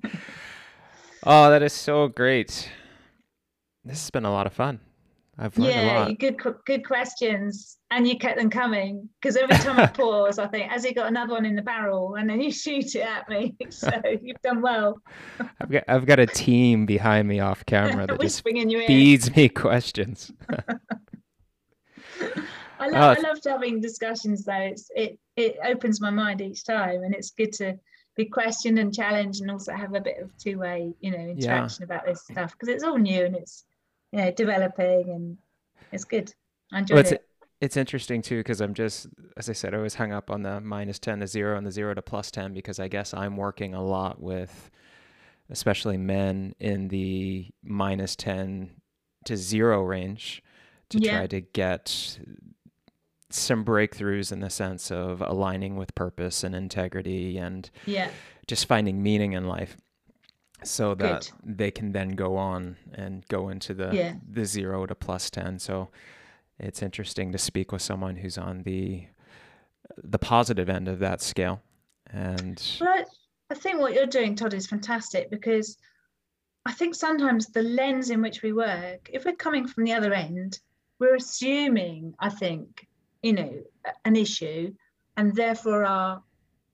oh, 1.25 1.51
that 1.51 1.63
is 1.63 1.73
so 1.73 2.09
great. 2.09 2.71
This 3.85 4.01
has 4.01 4.11
been 4.11 4.25
a 4.25 4.33
lot 4.33 4.47
of 4.47 4.53
fun. 4.53 4.81
I've 5.37 5.59
learned 5.59 5.75
yeah, 5.75 6.13
good 6.13 6.41
good 6.65 6.87
questions, 6.87 7.79
and 7.91 8.07
you 8.07 8.17
kept 8.17 8.39
them 8.39 8.51
coming 8.51 9.09
because 9.21 9.37
every 9.37 9.57
time 9.57 9.81
I 9.81 9.87
pause, 10.03 10.39
I 10.39 10.47
think, 10.47 10.71
has 10.71 10.85
he 10.85 10.95
got 10.95 11.09
another 11.09 11.33
one 11.33 11.45
in 11.45 11.57
the 11.57 11.63
barrel? 11.63 12.15
And 12.15 12.31
then 12.31 12.41
you 12.41 12.53
shoot 12.53 12.95
it 12.95 13.01
at 13.01 13.29
me. 13.29 13.57
So 13.71 13.91
you've 14.23 14.41
done 14.43 14.63
well. 14.63 15.01
I've 15.61 15.71
got 15.71 15.85
I've 15.89 16.07
got 16.07 16.21
a 16.21 16.27
team 16.27 16.87
behind 16.87 17.27
me 17.27 17.41
off 17.41 17.67
camera 17.67 18.07
that 18.07 18.21
just 18.21 18.45
feeds 18.45 19.29
ear. 19.29 19.35
me 19.35 19.49
questions. 19.49 20.33
I 22.79 22.89
love 22.89 23.19
oh, 23.19 23.21
I 23.21 23.21
loved 23.21 23.45
having 23.45 23.81
discussions 23.81 24.45
though. 24.45 24.53
It's 24.53 24.89
it 24.95 25.19
it 25.37 25.57
opens 25.65 26.01
my 26.01 26.11
mind 26.11 26.41
each 26.41 26.65
time, 26.65 27.03
and 27.03 27.13
it's 27.13 27.31
good 27.31 27.53
to 27.55 27.77
be 28.17 28.25
questioned 28.25 28.79
and 28.79 28.95
challenged, 28.95 29.41
and 29.41 29.51
also 29.51 29.73
have 29.73 29.95
a 29.95 30.01
bit 30.01 30.19
of 30.19 30.37
two 30.39 30.59
way 30.59 30.95
you 31.01 31.11
know 31.11 31.19
interaction 31.19 31.83
yeah. 31.83 31.97
about 31.97 32.07
this 32.07 32.23
stuff 32.23 32.53
because 32.53 32.69
it's 32.69 32.85
all 32.85 32.99
new 32.99 33.25
and 33.25 33.37
it's 33.37 33.65
you 34.13 34.21
know, 34.21 34.31
developing 34.31 35.11
and 35.11 35.39
it's 35.91 36.05
good. 36.05 36.33
I 36.73 36.81
enjoyed 36.81 37.05
well, 37.05 37.15
it. 37.15 37.27
It's 37.61 37.77
interesting 37.77 38.23
too 38.23 38.39
because 38.39 38.61
I'm 38.61 38.75
just, 38.75 39.09
as 39.37 39.49
I 39.49 39.55
said, 39.55 39.75
I 39.75 39.79
was 39.79 39.95
hung 39.95 40.13
up 40.13 40.31
on 40.31 40.43
the 40.43 40.61
minus 40.61 40.99
10 40.99 41.21
to 41.21 41.27
zero 41.27 41.57
and 41.57 41.67
the 41.67 41.73
zero 41.73 41.95
to 41.95 42.03
plus 42.03 42.31
10 42.31 42.53
because 42.53 42.79
I 42.79 42.89
guess 42.89 43.15
I'm 43.15 43.37
working 43.37 43.75
a 43.75 43.83
lot 43.83 44.21
with, 44.21 44.71
especially 45.51 45.97
men 45.97 46.55
in 46.61 46.89
the 46.89 47.49
minus 47.63 48.17
10 48.17 48.71
to 49.25 49.37
zero 49.37 49.83
range 49.83 50.43
to 50.91 50.99
yeah. 50.99 51.19
try 51.19 51.27
to 51.27 51.41
get 51.41 52.19
some 53.35 53.65
breakthroughs 53.65 54.33
in 54.33 54.41
the 54.41 54.51
sense 54.51 54.91
of 54.91 55.21
aligning 55.21 55.77
with 55.77 55.95
purpose 55.95 56.45
and 56.45 56.55
integrity 56.55 57.39
and 57.39 57.71
yeah. 57.87 58.11
just 58.47 58.67
finding 58.67 59.03
meaning 59.03 59.33
in 59.33 59.47
life 59.47 59.77
so 60.63 60.95
that 60.95 61.31
Good. 61.45 61.57
they 61.59 61.71
can 61.71 61.93
then 61.93 62.11
go 62.11 62.37
on 62.37 62.77
and 62.95 63.27
go 63.29 63.49
into 63.49 63.75
the 63.75 63.91
yeah. 63.93 64.15
the 64.31 64.45
zero 64.45 64.87
to 64.87 64.95
plus 64.95 65.31
10 65.31 65.59
so 65.59 65.89
it's 66.59 66.83
interesting 66.83 67.33
to 67.33 67.39
speak 67.39 67.73
with 67.73 67.83
someone 67.83 68.17
who's 68.17 68.39
on 68.39 68.63
the 68.63 69.07
the 70.03 70.19
positive 70.19 70.69
end 70.69 70.89
of 70.89 70.99
that 71.01 71.21
scale 71.21 71.61
and 72.11 72.79
well, 72.81 73.05
I 73.51 73.55
think 73.55 73.81
what 73.81 73.95
you're 73.95 74.07
doing 74.07 74.35
Todd 74.35 74.55
is 74.55 74.67
fantastic 74.67 75.31
because 75.31 75.77
I 76.65 76.73
think 76.73 76.95
sometimes 76.95 77.49
the 77.49 77.63
lens 77.63 78.11
in 78.11 78.23
which 78.23 78.43
we 78.43 78.53
work 78.53 79.11
if 79.13 79.25
we're 79.25 79.37
coming 79.37 79.67
from 79.67 79.85
the 79.85 79.93
other 79.93 80.15
end 80.15 80.61
we're 80.99 81.17
assuming 81.17 82.15
I 82.21 82.31
think 82.31 82.87
you 83.25 83.33
know 83.33 83.53
an 84.05 84.17
issue 84.17 84.73
and 85.17 85.35
therefore 85.35 85.85
our 85.85 86.23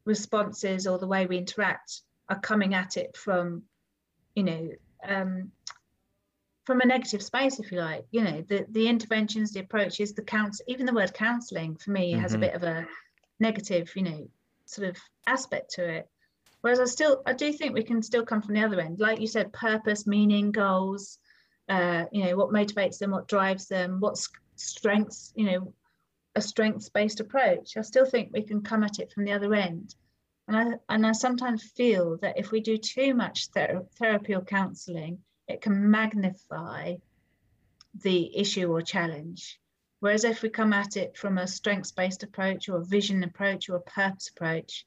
responses 0.04 0.86
or 0.86 0.98
the 0.98 1.06
way 1.06 1.24
we 1.26 1.38
interact 1.38 2.02
are 2.28 2.40
coming 2.40 2.74
at 2.74 2.96
it 2.96 3.16
from 3.16 3.62
you 4.34 4.42
know 4.42 4.68
um, 5.08 5.52
from 6.64 6.80
a 6.80 6.86
negative 6.86 7.22
space 7.22 7.60
if 7.60 7.70
you 7.70 7.78
like 7.78 8.04
you 8.10 8.22
know 8.22 8.42
the 8.48 8.66
the 8.70 8.88
interventions 8.88 9.52
the 9.52 9.60
approaches 9.60 10.12
the 10.12 10.22
counts 10.22 10.60
even 10.66 10.86
the 10.86 10.92
word 10.92 11.14
counseling 11.14 11.76
for 11.76 11.92
me 11.92 12.12
mm-hmm. 12.12 12.20
has 12.20 12.32
a 12.32 12.34
mm-hmm. 12.34 12.42
bit 12.42 12.54
of 12.54 12.64
a 12.64 12.86
negative 13.38 13.90
you 13.94 14.02
know 14.02 14.28
sort 14.64 14.88
of 14.88 14.96
aspect 15.28 15.70
to 15.70 15.88
it 15.88 16.08
whereas 16.62 16.80
i 16.80 16.84
still 16.84 17.22
i 17.26 17.32
do 17.32 17.52
think 17.52 17.74
we 17.74 17.84
can 17.84 18.02
still 18.02 18.26
come 18.26 18.42
from 18.42 18.54
the 18.54 18.64
other 18.64 18.80
end 18.80 18.98
like 18.98 19.20
you 19.20 19.28
said 19.28 19.52
purpose 19.52 20.04
meaning 20.04 20.50
goals 20.50 21.18
uh, 21.68 22.04
you 22.10 22.24
know 22.24 22.36
what 22.36 22.50
motivates 22.50 22.98
them 22.98 23.12
what 23.12 23.28
drives 23.28 23.68
them 23.68 24.00
what 24.00 24.18
strengths 24.56 25.32
you 25.36 25.46
know 25.46 25.72
a 26.40 26.42
strengths 26.42 26.88
based 26.88 27.20
approach 27.20 27.76
i 27.76 27.82
still 27.82 28.06
think 28.06 28.30
we 28.32 28.42
can 28.42 28.62
come 28.62 28.82
at 28.82 28.98
it 28.98 29.12
from 29.12 29.24
the 29.24 29.32
other 29.32 29.54
end 29.54 29.94
and 30.48 30.56
i 30.56 30.64
and 30.94 31.06
i 31.06 31.12
sometimes 31.12 31.72
feel 31.76 32.16
that 32.22 32.38
if 32.38 32.50
we 32.50 32.60
do 32.60 32.76
too 32.76 33.14
much 33.14 33.48
ther- 33.48 33.86
therapy 33.98 34.34
or 34.34 34.40
counseling 34.42 35.18
it 35.48 35.60
can 35.60 35.90
magnify 35.90 36.94
the 38.02 38.36
issue 38.36 38.70
or 38.70 38.80
challenge 38.80 39.60
whereas 40.00 40.24
if 40.24 40.42
we 40.42 40.48
come 40.48 40.72
at 40.72 40.96
it 40.96 41.16
from 41.16 41.38
a 41.38 41.46
strengths 41.46 41.92
based 41.92 42.22
approach 42.22 42.68
or 42.68 42.78
a 42.78 42.84
vision 42.84 43.22
approach 43.22 43.68
or 43.68 43.76
a 43.76 43.90
purpose 43.98 44.30
approach 44.30 44.86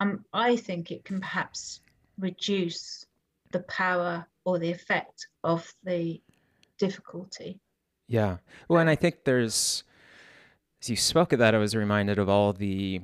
um, 0.00 0.24
i 0.32 0.56
think 0.56 0.90
it 0.90 1.04
can 1.04 1.20
perhaps 1.20 1.80
reduce 2.18 3.06
the 3.52 3.60
power 3.60 4.26
or 4.44 4.58
the 4.58 4.70
effect 4.70 5.28
of 5.44 5.72
the 5.84 6.20
difficulty. 6.78 7.60
Yeah. 8.06 8.38
Well, 8.68 8.80
and 8.80 8.88
I 8.88 8.94
think 8.94 9.24
there's, 9.24 9.84
as 10.82 10.90
you 10.90 10.96
spoke 10.96 11.32
of 11.32 11.38
that, 11.38 11.54
I 11.54 11.58
was 11.58 11.74
reminded 11.74 12.18
of 12.18 12.28
all 12.28 12.52
the 12.52 13.00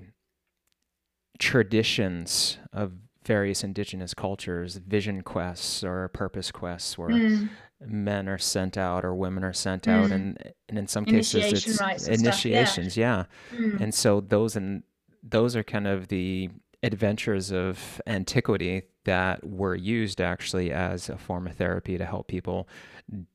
traditions 1.39 2.59
of 2.73 2.93
various 3.25 3.65
indigenous 3.65 4.15
cultures, 4.15 4.77
vision 4.77 5.23
quests 5.23 5.83
or 5.83 6.09
purpose 6.09 6.53
quests, 6.53 6.97
where 6.97 7.09
mm. 7.09 7.49
men 7.85 8.29
are 8.29 8.39
sent 8.39 8.77
out 8.77 9.05
or 9.05 9.15
women 9.15 9.43
are 9.45 9.53
sent 9.53 9.85
mm. 9.85 9.93
out, 9.93 10.11
and 10.11 10.39
and 10.69 10.79
in 10.79 10.87
some 10.87 11.05
cases 11.05 11.67
it's 11.67 12.09
initiations, 12.09 12.97
yeah. 12.97 13.25
yeah. 13.53 13.59
Mm. 13.59 13.81
And 13.81 13.95
so 13.95 14.21
those 14.21 14.57
and 14.57 14.83
those 15.23 15.57
are 15.57 15.65
kind 15.65 15.87
of 15.87 16.09
the 16.09 16.51
adventures 16.83 17.51
of 17.51 18.01
antiquity 18.07 18.83
that 19.05 19.47
were 19.47 19.75
used 19.75 20.21
actually 20.21 20.73
as 20.73 21.09
a 21.09 21.17
form 21.17 21.47
of 21.47 21.57
therapy 21.57 21.97
to 21.99 22.05
help 22.05 22.27
people 22.27 22.69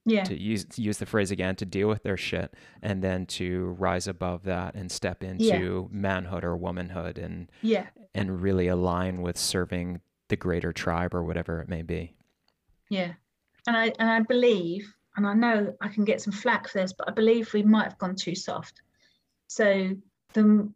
yeah. 0.06 0.24
to 0.24 0.40
use 0.40 0.66
to 0.66 0.82
use 0.82 0.98
the 0.98 1.06
phrase 1.06 1.32
again 1.32 1.56
to 1.56 1.66
deal 1.66 1.88
with 1.88 2.04
their 2.04 2.18
shit 2.18 2.54
and 2.82 3.04
then 3.04 3.26
to 3.26 3.76
rise 3.80 4.08
above 4.08 4.44
that 4.44 4.76
and 4.76 4.92
step 4.92 5.24
into 5.24 5.44
yeah. 5.46 5.98
manhood 5.98 6.44
or 6.44 6.58
womanhood 6.58 7.18
and 7.18 7.52
yeah 7.62 7.88
and 8.16 8.42
really 8.42 8.68
align 8.68 9.22
with 9.22 9.38
serving 9.38 10.02
the 10.30 10.36
greater 10.36 10.74
tribe 10.74 11.14
or 11.14 11.24
whatever 11.24 11.62
it 11.62 11.70
may 11.70 11.82
be 11.82 12.14
yeah 12.90 13.14
and 13.68 13.78
i 13.78 13.94
and 14.00 14.10
i 14.10 14.20
believe 14.22 14.92
and 15.16 15.28
i 15.28 15.34
know 15.34 15.74
i 15.82 15.88
can 15.88 16.04
get 16.04 16.22
some 16.22 16.34
flack 16.34 16.68
for 16.68 16.80
this 16.80 16.94
but 16.94 17.08
i 17.08 17.12
believe 17.12 17.54
we 17.54 17.64
might 17.64 17.84
have 17.84 17.98
gone 18.00 18.16
too 18.16 18.36
soft 18.36 18.82
so 19.48 19.92
the 20.34 20.70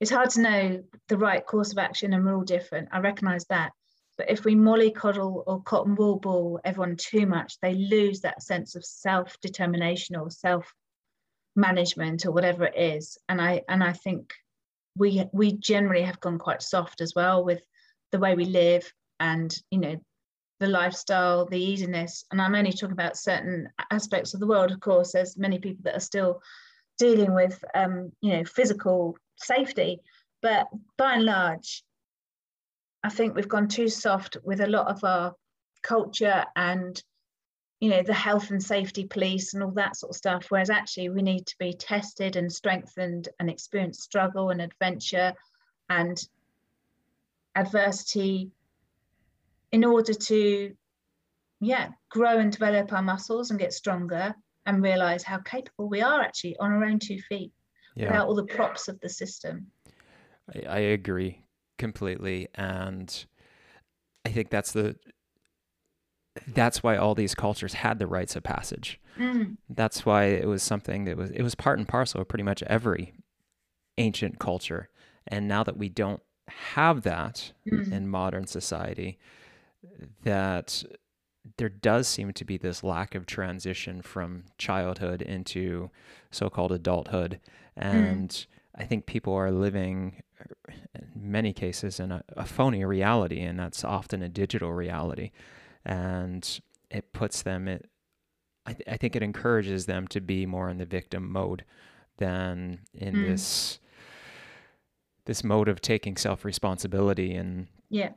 it's 0.00 0.10
hard 0.10 0.30
to 0.30 0.40
know 0.40 0.82
the 1.08 1.18
right 1.18 1.44
course 1.44 1.72
of 1.72 1.78
action 1.78 2.12
and 2.12 2.24
we're 2.24 2.34
all 2.34 2.42
different. 2.42 2.88
I 2.90 3.00
recognize 3.00 3.44
that. 3.46 3.72
But 4.16 4.30
if 4.30 4.44
we 4.44 4.54
mollycoddle 4.54 5.44
or 5.46 5.62
cotton 5.62 5.94
wool 5.94 6.18
ball 6.18 6.60
everyone 6.64 6.96
too 6.96 7.26
much, 7.26 7.58
they 7.60 7.74
lose 7.74 8.20
that 8.20 8.42
sense 8.42 8.74
of 8.74 8.84
self-determination 8.84 10.16
or 10.16 10.30
self-management 10.30 12.26
or 12.26 12.32
whatever 12.32 12.64
it 12.64 12.76
is. 12.76 13.18
And 13.28 13.40
I 13.40 13.62
and 13.68 13.82
I 13.82 13.92
think 13.92 14.34
we 14.96 15.24
we 15.32 15.52
generally 15.52 16.02
have 16.02 16.20
gone 16.20 16.38
quite 16.38 16.62
soft 16.62 17.00
as 17.00 17.14
well 17.14 17.44
with 17.44 17.62
the 18.12 18.18
way 18.18 18.34
we 18.34 18.44
live 18.44 18.92
and 19.20 19.54
you 19.70 19.78
know 19.78 19.96
the 20.60 20.66
lifestyle, 20.66 21.46
the 21.46 21.58
easiness. 21.58 22.24
And 22.30 22.40
I'm 22.40 22.54
only 22.54 22.72
talking 22.72 22.92
about 22.92 23.16
certain 23.16 23.68
aspects 23.90 24.34
of 24.34 24.40
the 24.40 24.46
world. 24.46 24.70
Of 24.70 24.80
course, 24.80 25.12
there's 25.12 25.38
many 25.38 25.58
people 25.58 25.84
that 25.84 25.96
are 25.96 26.00
still 26.00 26.42
dealing 26.98 27.34
with 27.34 27.62
um, 27.74 28.12
you 28.20 28.34
know 28.36 28.44
physical 28.44 29.16
safety. 29.42 30.00
But 30.42 30.68
by 30.96 31.14
and 31.14 31.24
large, 31.24 31.82
I 33.02 33.08
think 33.08 33.34
we've 33.34 33.48
gone 33.48 33.68
too 33.68 33.88
soft 33.88 34.36
with 34.42 34.60
a 34.60 34.66
lot 34.66 34.88
of 34.88 35.04
our 35.04 35.34
culture 35.82 36.44
and 36.56 37.02
you 37.80 37.88
know 37.88 38.02
the 38.02 38.12
health 38.12 38.50
and 38.50 38.62
safety 38.62 39.06
police 39.06 39.54
and 39.54 39.62
all 39.62 39.70
that 39.70 39.96
sort 39.96 40.10
of 40.10 40.16
stuff 40.16 40.46
whereas 40.50 40.68
actually 40.68 41.08
we 41.08 41.22
need 41.22 41.46
to 41.46 41.56
be 41.58 41.72
tested 41.72 42.36
and 42.36 42.52
strengthened 42.52 43.30
and 43.38 43.48
experience 43.48 44.00
struggle 44.00 44.50
and 44.50 44.60
adventure 44.60 45.32
and 45.88 46.28
adversity 47.56 48.50
in 49.72 49.84
order 49.84 50.12
to 50.12 50.74
yeah 51.60 51.88
grow 52.10 52.38
and 52.38 52.52
develop 52.52 52.92
our 52.92 53.02
muscles 53.02 53.50
and 53.50 53.58
get 53.58 53.72
stronger 53.72 54.34
and 54.66 54.82
realize 54.82 55.22
how 55.22 55.38
capable 55.38 55.88
we 55.88 56.02
are 56.02 56.20
actually 56.20 56.56
on 56.58 56.72
our 56.72 56.84
own 56.84 56.98
two 56.98 57.18
feet 57.22 57.50
yeah. 57.94 58.06
without 58.06 58.28
all 58.28 58.34
the 58.34 58.44
props 58.44 58.88
of 58.88 59.00
the 59.00 59.08
system. 59.08 59.66
I, 60.54 60.60
I 60.68 60.78
agree 60.78 61.42
completely, 61.78 62.48
and 62.54 63.24
I 64.24 64.30
think 64.30 64.50
that's 64.50 64.72
the 64.72 64.96
that's 66.48 66.82
why 66.82 66.96
all 66.96 67.14
these 67.14 67.34
cultures 67.34 67.74
had 67.74 67.98
the 67.98 68.06
rites 68.06 68.36
of 68.36 68.42
passage. 68.42 69.00
Mm. 69.18 69.56
That's 69.68 70.06
why 70.06 70.24
it 70.24 70.46
was 70.46 70.62
something 70.62 71.04
that 71.04 71.16
was 71.16 71.30
it 71.30 71.42
was 71.42 71.54
part 71.54 71.78
and 71.78 71.88
parcel 71.88 72.20
of 72.20 72.28
pretty 72.28 72.44
much 72.44 72.62
every 72.64 73.14
ancient 73.98 74.38
culture. 74.38 74.88
And 75.26 75.46
now 75.48 75.62
that 75.64 75.76
we 75.76 75.88
don't 75.88 76.22
have 76.48 77.02
that 77.02 77.52
mm. 77.70 77.92
in 77.92 78.08
modern 78.08 78.46
society, 78.46 79.18
that 80.22 80.82
there 81.56 81.68
does 81.68 82.06
seem 82.08 82.32
to 82.32 82.44
be 82.44 82.56
this 82.56 82.82
lack 82.84 83.14
of 83.14 83.26
transition 83.26 84.02
from 84.02 84.44
childhood 84.58 85.22
into 85.22 85.90
so-called 86.30 86.72
adulthood. 86.72 87.40
And 87.80 88.28
mm. 88.28 88.46
I 88.76 88.84
think 88.84 89.06
people 89.06 89.34
are 89.34 89.50
living, 89.50 90.22
in 90.94 91.08
many 91.16 91.52
cases, 91.52 91.98
in 91.98 92.12
a, 92.12 92.22
a, 92.36 92.44
phony 92.44 92.84
reality, 92.84 93.40
and 93.40 93.58
that's 93.58 93.84
often 93.84 94.22
a 94.22 94.28
digital 94.28 94.72
reality, 94.72 95.32
and 95.84 96.60
it 96.90 97.12
puts 97.12 97.42
them. 97.42 97.66
It, 97.66 97.88
I, 98.66 98.74
th- 98.74 98.88
I 98.88 98.96
think 98.96 99.16
it 99.16 99.22
encourages 99.22 99.86
them 99.86 100.06
to 100.08 100.20
be 100.20 100.46
more 100.46 100.68
in 100.68 100.78
the 100.78 100.84
victim 100.84 101.32
mode 101.32 101.64
than 102.18 102.80
in 102.94 103.14
mm. 103.14 103.28
this 103.28 103.80
this 105.24 105.42
mode 105.42 105.68
of 105.68 105.80
taking 105.80 106.16
self 106.16 106.44
responsibility 106.44 107.34
and 107.34 107.66
yeah 107.88 108.10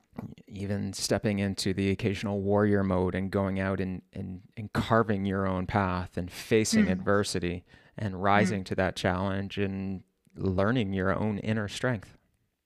even 0.48 0.94
stepping 0.94 1.40
into 1.40 1.73
the 1.73 1.90
occasional 1.90 2.41
warrior 2.41 2.84
mode 2.84 3.15
and 3.15 3.31
going 3.31 3.60
out 3.60 3.80
and 3.80 4.02
and, 4.11 4.41
and 4.57 4.73
carving 4.73 5.26
your 5.26 5.48
own 5.48 5.65
path 5.65 6.18
and 6.18 6.30
facing 6.31 6.85
mm. 6.85 6.91
adversity 6.91 7.64
and 7.98 8.22
rising 8.22 8.61
mm. 8.61 8.65
to 8.65 8.76
that 8.76 8.95
challenge 8.95 9.57
and 9.57 10.02
learning 10.36 10.94
your 10.94 11.18
own 11.18 11.38
inner 11.40 11.68
strength. 11.68 12.18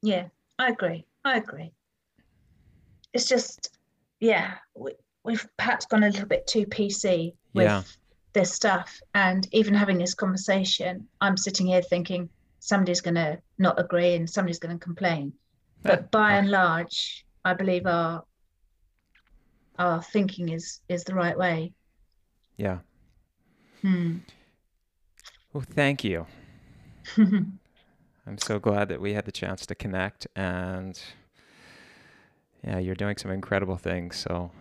Yeah, 0.01 0.27
I 0.59 0.69
agree. 0.69 1.05
I 1.25 1.37
agree. 1.37 1.71
It's 3.13 3.27
just, 3.27 3.77
yeah, 4.19 4.55
we, 4.75 4.93
we've 5.23 5.45
perhaps 5.57 5.85
gone 5.85 6.03
a 6.03 6.09
little 6.09 6.27
bit 6.27 6.47
too 6.47 6.65
PC 6.65 7.33
with 7.53 7.65
yeah. 7.65 7.83
this 8.33 8.53
stuff. 8.53 8.99
And 9.13 9.47
even 9.51 9.73
having 9.73 9.97
this 9.97 10.13
conversation, 10.13 11.07
I'm 11.19 11.37
sitting 11.37 11.67
here 11.67 11.81
thinking 11.81 12.29
somebody's 12.59 13.01
going 13.01 13.15
to 13.15 13.39
not 13.57 13.79
agree 13.79 14.13
and 14.13 14.29
somebody's 14.29 14.59
going 14.59 14.77
to 14.77 14.83
complain. 14.83 15.33
But 15.83 16.09
by 16.11 16.33
and 16.33 16.49
large, 16.49 17.23
I 17.45 17.53
believe 17.53 17.85
our 17.85 18.23
our 19.77 20.01
thinking 20.01 20.49
is 20.49 20.81
is 20.89 21.03
the 21.03 21.13
right 21.13 21.37
way. 21.37 21.71
Yeah. 22.57 22.79
Hmm. 23.81 24.17
Well, 25.57 25.65
thank 25.67 26.03
you. 26.03 26.27
I'm 27.17 28.37
so 28.37 28.59
glad 28.59 28.89
that 28.89 29.01
we 29.01 29.13
had 29.13 29.25
the 29.25 29.31
chance 29.31 29.65
to 29.65 29.73
connect 29.73 30.27
and 30.35 31.01
yeah, 32.63 32.77
you're 32.77 32.93
doing 32.93 33.17
some 33.17 33.31
incredible 33.31 33.75
things. 33.75 34.17
So 34.17 34.51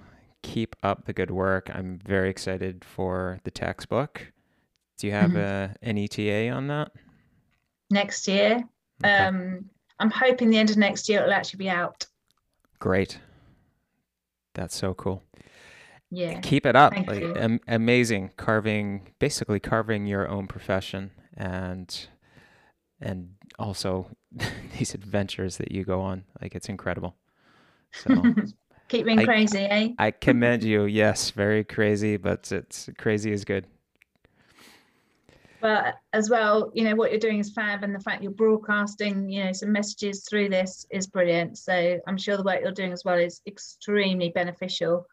keep 0.42 0.74
up 0.82 1.04
the 1.04 1.12
good 1.12 1.30
work. 1.30 1.70
I'm 1.70 1.98
very 1.98 2.30
excited 2.30 2.82
for 2.82 3.40
the 3.44 3.50
textbook. 3.50 4.32
Do 4.96 5.06
you 5.06 5.12
have 5.12 5.32
mm-hmm. 5.32 5.36
a, 5.36 5.74
an 5.82 5.98
ETA 5.98 6.48
on 6.48 6.68
that? 6.68 6.92
Next 7.90 8.26
year. 8.26 8.64
Okay. 9.04 9.18
Um, 9.18 9.68
I'm 9.98 10.10
hoping 10.10 10.48
the 10.48 10.56
end 10.56 10.70
of 10.70 10.78
next 10.78 11.10
year 11.10 11.20
it'll 11.20 11.34
actually 11.34 11.58
be 11.58 11.68
out. 11.68 12.06
Great. 12.78 13.18
That's 14.54 14.74
so 14.74 14.94
cool 14.94 15.22
yeah. 16.10 16.40
Keep 16.40 16.66
it 16.66 16.76
up. 16.76 16.92
Like 16.94 17.22
am- 17.22 17.60
amazing. 17.66 18.30
Carving 18.36 19.08
basically 19.18 19.60
carving 19.60 20.06
your 20.06 20.28
own 20.28 20.46
profession 20.46 21.10
and 21.36 22.08
and 23.00 23.30
also 23.58 24.08
these 24.78 24.94
adventures 24.94 25.56
that 25.58 25.72
you 25.72 25.84
go 25.84 26.00
on. 26.00 26.24
Like 26.40 26.54
it's 26.54 26.68
incredible. 26.68 27.16
So 27.92 28.22
keep 28.88 29.06
being 29.06 29.20
I, 29.20 29.24
crazy 29.24 29.64
eh? 29.64 29.88
I 29.98 30.10
commend 30.12 30.62
you. 30.62 30.84
Yes 30.84 31.30
very 31.30 31.64
crazy 31.64 32.16
but 32.16 32.50
it's 32.52 32.88
crazy 32.98 33.32
is 33.32 33.44
good. 33.44 33.66
But 35.60 35.96
as 36.12 36.30
well, 36.30 36.70
you 36.74 36.84
know, 36.84 36.94
what 36.94 37.10
you're 37.10 37.18
doing 37.18 37.38
is 37.40 37.50
fab, 37.50 37.82
and 37.82 37.92
the 37.92 37.98
fact 37.98 38.22
you're 38.22 38.30
broadcasting, 38.30 39.28
you 39.28 39.42
know, 39.42 39.52
some 39.52 39.72
messages 39.72 40.24
through 40.28 40.50
this 40.50 40.86
is 40.90 41.06
brilliant. 41.06 41.56
So 41.56 41.98
I'm 42.06 42.18
sure 42.18 42.36
the 42.36 42.44
work 42.44 42.60
you're 42.62 42.72
doing 42.72 42.92
as 42.92 43.04
well 43.04 43.18
is 43.18 43.40
extremely 43.46 44.28
beneficial 44.28 45.06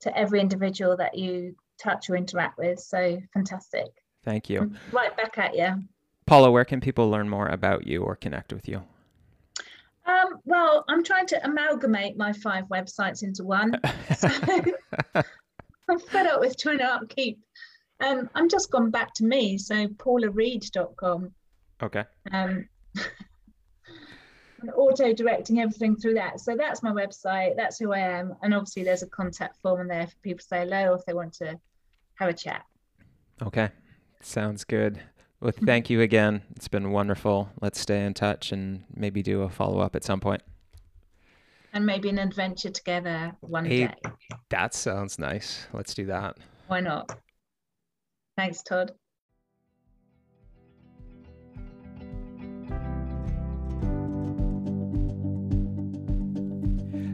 to 0.00 0.16
every 0.16 0.40
individual 0.40 0.96
that 0.96 1.16
you 1.16 1.54
touch 1.82 2.08
or 2.10 2.16
interact 2.16 2.58
with. 2.58 2.78
So 2.78 3.20
fantastic. 3.34 3.86
Thank 4.24 4.50
you. 4.50 4.72
Right 4.92 5.16
back 5.16 5.38
at 5.38 5.56
you. 5.56 5.82
Paula, 6.26 6.50
where 6.50 6.64
can 6.64 6.80
people 6.80 7.08
learn 7.08 7.28
more 7.28 7.48
about 7.48 7.86
you 7.86 8.02
or 8.02 8.16
connect 8.16 8.52
with 8.52 8.68
you? 8.68 8.82
Um, 10.06 10.40
well, 10.44 10.84
I'm 10.88 11.04
trying 11.04 11.26
to 11.28 11.44
amalgamate 11.44 12.16
my 12.16 12.32
five 12.32 12.64
websites 12.64 13.22
into 13.22 13.44
one. 13.44 13.80
So 14.16 14.28
I'm 15.90 15.98
fed 16.00 16.26
up 16.26 16.40
with 16.40 16.58
trying 16.58 16.78
to 16.78 16.84
upkeep 16.84 17.38
um, 18.00 18.30
I'm 18.34 18.48
just 18.48 18.70
gone 18.70 18.90
back 18.90 19.14
to 19.14 19.24
me, 19.24 19.58
so 19.58 19.86
paulareid.com. 19.88 21.32
Okay. 21.82 22.04
Um, 22.32 22.68
auto 24.76 25.12
directing 25.12 25.60
everything 25.60 25.96
through 25.96 26.14
that. 26.14 26.40
So 26.40 26.56
that's 26.56 26.82
my 26.82 26.90
website. 26.92 27.56
That's 27.56 27.78
who 27.78 27.92
I 27.92 28.00
am. 28.00 28.34
And 28.42 28.54
obviously, 28.54 28.84
there's 28.84 29.02
a 29.02 29.06
contact 29.06 29.56
form 29.62 29.80
in 29.82 29.88
there 29.88 30.06
for 30.06 30.16
people 30.22 30.38
to 30.38 30.44
say 30.44 30.60
hello 30.60 30.94
if 30.94 31.04
they 31.04 31.14
want 31.14 31.32
to 31.34 31.58
have 32.16 32.28
a 32.28 32.32
chat. 32.32 32.64
Okay. 33.42 33.70
Sounds 34.20 34.64
good. 34.64 35.00
Well, 35.40 35.52
thank 35.64 35.90
you 35.90 36.00
again. 36.00 36.42
It's 36.56 36.68
been 36.68 36.90
wonderful. 36.90 37.50
Let's 37.60 37.80
stay 37.80 38.04
in 38.04 38.14
touch 38.14 38.52
and 38.52 38.84
maybe 38.94 39.22
do 39.22 39.42
a 39.42 39.48
follow 39.48 39.80
up 39.80 39.94
at 39.94 40.04
some 40.04 40.20
point. 40.20 40.42
And 41.72 41.84
maybe 41.84 42.08
an 42.08 42.18
adventure 42.18 42.70
together 42.70 43.36
one 43.40 43.66
hey, 43.66 43.86
day. 43.86 43.94
That 44.48 44.74
sounds 44.74 45.18
nice. 45.18 45.66
Let's 45.72 45.94
do 45.94 46.06
that. 46.06 46.38
Why 46.66 46.80
not? 46.80 47.16
Thanks, 48.36 48.62
Todd. 48.62 48.92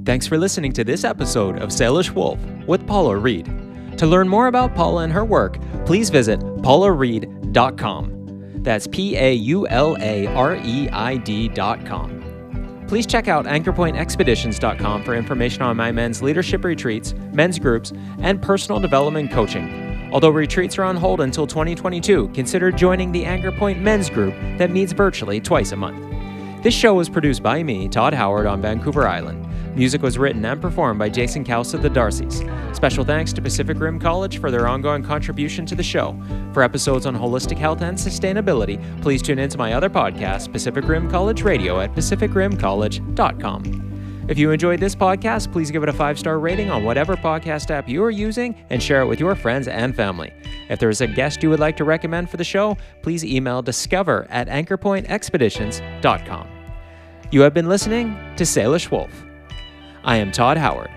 Thanks 0.05 0.27
for 0.27 0.37
listening 0.37 0.73
to 0.75 0.85
this 0.85 1.03
episode 1.03 1.59
of 1.61 1.71
Salish 1.71 2.11
Wolf 2.11 2.39
with 2.67 2.87
Paula 2.87 3.17
Reid. 3.17 3.47
To 3.99 4.07
learn 4.07 4.29
more 4.29 4.49
about 4.49 4.75
Paula 4.75 5.05
and 5.05 5.13
her 5.13 5.25
work, 5.25 5.59
please 5.87 6.11
visit 6.11 6.41
paulareid.com. 6.41 8.11
That's 8.63 8.87
P 8.87 9.17
A 9.17 9.33
U 9.33 9.67
L 9.69 9.97
A 10.01 10.27
R 10.27 10.57
E 10.57 10.91
I 10.91 11.17
D.com. 11.17 12.85
Please 12.87 13.07
check 13.07 13.29
out 13.29 13.47
anchorpointexpeditions.com 13.47 15.05
for 15.05 15.15
information 15.15 15.63
on 15.63 15.75
my 15.77 15.91
men's 15.91 16.23
leadership 16.23 16.65
retreats, 16.65 17.15
men's 17.33 17.59
groups, 17.59 17.93
and 18.21 18.43
personal 18.43 18.81
development 18.81 19.31
coaching. 19.31 20.11
Although 20.13 20.31
retreats 20.31 20.77
are 20.77 20.85
on 20.85 20.97
hold 20.97 21.23
until 21.23 21.47
2022, 21.47 22.29
consider 22.29 22.71
joining 22.71 23.11
the 23.11 23.25
Anchor 23.25 23.53
Point 23.53 23.81
Men's 23.81 24.11
Group 24.11 24.35
that 24.59 24.71
meets 24.71 24.93
virtually 24.93 25.41
twice 25.41 25.73
a 25.73 25.77
month. 25.77 26.14
This 26.65 26.73
show 26.73 26.95
was 26.95 27.11
produced 27.11 27.43
by 27.43 27.63
me, 27.63 27.91
Todd 27.91 28.15
Howard, 28.15 28.47
on 28.47 28.63
Vancouver 28.63 29.07
Island. 29.07 29.47
Music 29.77 30.01
was 30.01 30.17
written 30.17 30.43
and 30.47 30.63
performed 30.63 30.99
by 30.99 31.11
Jason 31.11 31.45
Couse 31.45 31.75
of 31.75 31.83
the 31.83 31.91
Darcys. 31.91 32.41
Special 32.75 33.05
thanks 33.05 33.35
to 33.35 33.43
Pacific 33.43 33.79
Rim 33.79 34.01
College 34.01 34.39
for 34.39 34.51
their 34.51 34.67
ongoing 34.67 35.03
contribution 35.03 35.67
to 35.67 35.75
the 35.75 35.83
show. 35.83 36.19
For 36.55 36.63
episodes 36.63 37.05
on 37.05 37.15
holistic 37.15 37.59
health 37.59 37.83
and 37.83 37.99
sustainability, 37.99 38.81
please 39.03 39.21
tune 39.21 39.39
in 39.39 39.51
to 39.51 39.59
my 39.59 39.75
other 39.75 39.91
podcast, 39.91 40.53
Pacific 40.53 40.89
Rim 40.89 41.11
College 41.11 41.43
Radio, 41.43 41.81
at 41.81 41.95
pacificrimcollege.com. 41.95 44.25
If 44.27 44.39
you 44.39 44.51
enjoyed 44.51 44.81
this 44.81 44.95
podcast, 44.95 45.53
please 45.53 45.71
give 45.71 45.83
it 45.83 45.91
a 45.91 45.93
five 45.93 46.19
star 46.19 46.39
rating 46.39 46.71
on 46.71 46.83
whatever 46.83 47.15
podcast 47.15 47.71
app 47.71 47.91
you 47.91 48.03
are 48.03 48.11
using 48.11 48.57
and 48.71 48.83
share 48.83 49.03
it 49.03 49.07
with 49.07 49.21
your 49.21 49.35
friends 49.35 49.69
and 49.69 49.95
family. 49.95 50.33
If 50.71 50.79
there 50.79 50.89
is 50.89 51.03
a 51.03 51.07
guest 51.07 51.43
you 51.43 51.51
would 51.51 51.61
like 51.61 51.77
to 51.77 51.85
recommend 51.85 52.31
for 52.31 52.39
the 52.39 52.45
show, 52.45 52.79
please 53.03 53.23
email 53.23 53.61
discover 53.61 54.27
at 54.31 54.49
anchorpointexpeditions.com. 54.49 56.54
You 57.31 57.41
have 57.41 57.55
been 57.55 57.69
listening 57.69 58.17
to 58.37 58.45
Salish 58.45 58.91
Wolf. 58.91 59.11
I 60.05 60.17
am 60.17 60.31
Todd 60.31 60.57
Howard, 60.59 60.91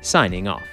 signing 0.00 0.48
off. 0.48 0.64